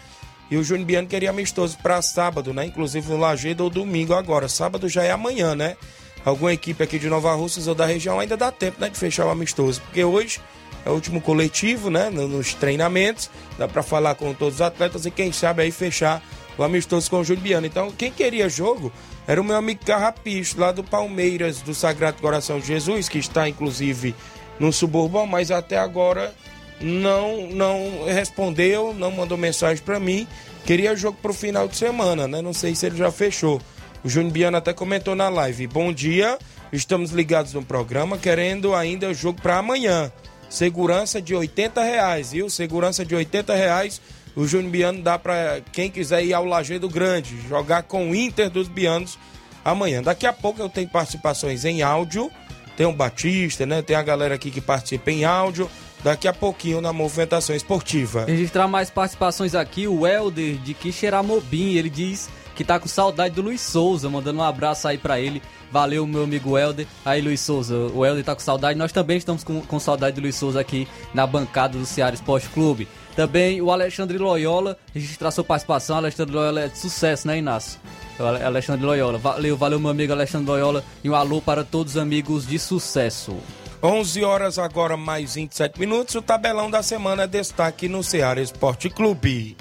E 0.50 0.56
o 0.56 0.64
Júnior 0.64 0.86
Biano 0.86 1.06
queria 1.06 1.28
amistoso 1.28 1.76
para 1.82 2.00
sábado, 2.00 2.54
né? 2.54 2.64
Inclusive 2.64 3.06
no 3.10 3.18
Lajeado 3.18 3.64
ou 3.64 3.68
domingo 3.68 4.14
agora. 4.14 4.48
Sábado 4.48 4.88
já 4.88 5.04
é 5.04 5.10
amanhã, 5.10 5.54
né? 5.54 5.76
Alguma 6.24 6.54
equipe 6.54 6.82
aqui 6.82 6.98
de 6.98 7.10
Nova 7.10 7.34
Russas 7.34 7.66
ou 7.66 7.74
da 7.74 7.84
região 7.84 8.18
ainda 8.18 8.38
dá 8.38 8.50
tempo, 8.50 8.80
né? 8.80 8.88
De 8.88 8.96
fechar 8.96 9.26
o 9.26 9.30
amistoso. 9.30 9.82
Porque 9.82 10.02
hoje 10.02 10.40
é 10.84 10.90
o 10.90 10.92
último 10.92 11.20
coletivo, 11.20 11.90
né? 11.90 12.10
Nos 12.10 12.54
treinamentos. 12.54 13.30
Dá 13.58 13.66
para 13.66 13.82
falar 13.82 14.14
com 14.14 14.34
todos 14.34 14.56
os 14.56 14.60
atletas 14.60 15.06
e 15.06 15.10
quem 15.10 15.32
sabe 15.32 15.62
aí 15.62 15.70
fechar 15.70 16.22
o 16.58 16.62
amistoso 16.62 17.10
com 17.10 17.20
o 17.20 17.24
Juliano. 17.24 17.66
Então, 17.66 17.90
quem 17.90 18.12
queria 18.12 18.48
jogo 18.48 18.92
era 19.26 19.40
o 19.40 19.44
meu 19.44 19.56
amigo 19.56 19.84
Carrapicho, 19.84 20.60
lá 20.60 20.70
do 20.70 20.84
Palmeiras, 20.84 21.62
do 21.62 21.74
Sagrado 21.74 22.20
Coração 22.20 22.60
de 22.60 22.66
Jesus, 22.66 23.08
que 23.08 23.18
está 23.18 23.48
inclusive 23.48 24.14
no 24.60 24.72
suburbão, 24.72 25.26
mas 25.26 25.50
até 25.50 25.78
agora 25.78 26.32
não 26.80 27.48
não 27.48 28.04
respondeu, 28.06 28.92
não 28.92 29.10
mandou 29.10 29.38
mensagem 29.38 29.82
para 29.82 29.98
mim. 29.98 30.26
Queria 30.64 30.96
jogo 30.96 31.18
para 31.20 31.30
o 31.30 31.34
final 31.34 31.66
de 31.66 31.76
semana, 31.76 32.28
né? 32.28 32.42
Não 32.42 32.52
sei 32.52 32.74
se 32.74 32.86
ele 32.86 32.96
já 32.96 33.10
fechou. 33.10 33.60
O 34.02 34.08
Júnior 34.08 34.32
Biano 34.32 34.56
até 34.58 34.72
comentou 34.72 35.14
na 35.14 35.30
live. 35.30 35.66
Bom 35.66 35.92
dia, 35.92 36.38
estamos 36.70 37.10
ligados 37.10 37.54
no 37.54 37.64
programa, 37.64 38.18
querendo 38.18 38.74
ainda 38.74 39.14
jogo 39.14 39.40
para 39.40 39.58
amanhã 39.58 40.12
segurança 40.54 41.20
de 41.20 41.34
80 41.34 41.82
reais, 41.82 42.32
viu? 42.32 42.48
Segurança 42.48 43.04
de 43.04 43.14
80 43.14 43.54
reais. 43.54 44.00
O 44.36 44.46
Júnior 44.46 44.70
Biano 44.70 45.02
dá 45.02 45.18
para 45.18 45.60
quem 45.72 45.90
quiser 45.90 46.24
ir 46.24 46.32
ao 46.32 46.44
Lajeado 46.44 46.88
Grande, 46.88 47.36
jogar 47.48 47.82
com 47.82 48.10
o 48.10 48.14
Inter 48.14 48.48
dos 48.48 48.68
Bianos 48.68 49.18
amanhã. 49.64 50.02
Daqui 50.02 50.26
a 50.26 50.32
pouco 50.32 50.60
eu 50.60 50.68
tenho 50.68 50.88
participações 50.88 51.64
em 51.64 51.82
áudio. 51.82 52.30
Tem 52.76 52.86
o 52.86 52.92
Batista, 52.92 53.64
né? 53.64 53.82
Tem 53.82 53.96
a 53.96 54.02
galera 54.02 54.34
aqui 54.34 54.50
que 54.50 54.60
participa 54.60 55.10
em 55.10 55.24
áudio. 55.24 55.70
Daqui 56.02 56.28
a 56.28 56.32
pouquinho 56.32 56.80
na 56.80 56.92
movimentação 56.92 57.54
esportiva. 57.54 58.26
Registrar 58.26 58.68
mais 58.68 58.90
participações 58.90 59.54
aqui, 59.54 59.88
o 59.88 60.06
Helder 60.06 60.56
de 60.56 60.74
Quixeramobim, 60.74 61.76
ele 61.76 61.88
diz 61.88 62.28
que 62.54 62.64
tá 62.64 62.78
com 62.78 62.88
saudade 62.88 63.34
do 63.34 63.42
Luiz 63.42 63.60
Souza, 63.60 64.08
mandando 64.08 64.38
um 64.38 64.42
abraço 64.42 64.86
aí 64.88 64.96
para 64.96 65.20
ele. 65.20 65.42
Valeu, 65.70 66.06
meu 66.06 66.24
amigo 66.24 66.56
Helder. 66.56 66.86
Aí, 67.04 67.20
Luiz 67.20 67.40
Souza, 67.40 67.76
o 67.76 68.06
Helder 68.06 68.24
tá 68.24 68.34
com 68.34 68.40
saudade. 68.40 68.78
Nós 68.78 68.92
também 68.92 69.16
estamos 69.16 69.42
com, 69.42 69.60
com 69.60 69.80
saudade 69.80 70.14
do 70.14 70.22
Luiz 70.22 70.36
Souza 70.36 70.60
aqui 70.60 70.86
na 71.12 71.26
bancada 71.26 71.76
do 71.76 71.84
Ceará 71.84 72.14
Esporte 72.14 72.48
Clube. 72.48 72.86
Também 73.16 73.60
o 73.60 73.70
Alexandre 73.70 74.18
Loyola, 74.18 74.76
registrar 74.92 75.30
sua 75.30 75.44
participação. 75.44 75.96
Alexandre 75.96 76.34
Loyola 76.34 76.62
é 76.62 76.68
de 76.68 76.78
sucesso, 76.78 77.26
né, 77.26 77.38
Inácio? 77.38 77.80
Alexandre 78.18 78.84
Loyola. 78.84 79.18
Valeu, 79.18 79.56
valeu, 79.56 79.80
meu 79.80 79.90
amigo 79.90 80.12
Alexandre 80.12 80.46
Loyola. 80.50 80.84
E 81.02 81.10
um 81.10 81.14
alô 81.14 81.40
para 81.40 81.64
todos 81.64 81.94
os 81.94 81.98
amigos 82.00 82.46
de 82.46 82.58
sucesso. 82.58 83.36
11 83.82 84.24
horas 84.24 84.58
agora, 84.58 84.96
mais 84.96 85.34
27 85.34 85.78
minutos. 85.78 86.14
O 86.14 86.22
tabelão 86.22 86.70
da 86.70 86.82
semana 86.82 87.24
é 87.24 87.26
destaque 87.26 87.88
no 87.88 88.02
Ceará 88.02 88.40
Esporte 88.40 88.88
Clube. 88.88 89.56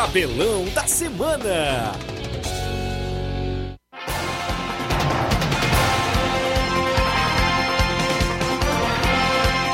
Tabelão 0.00 0.64
da 0.74 0.86
semana. 0.86 1.92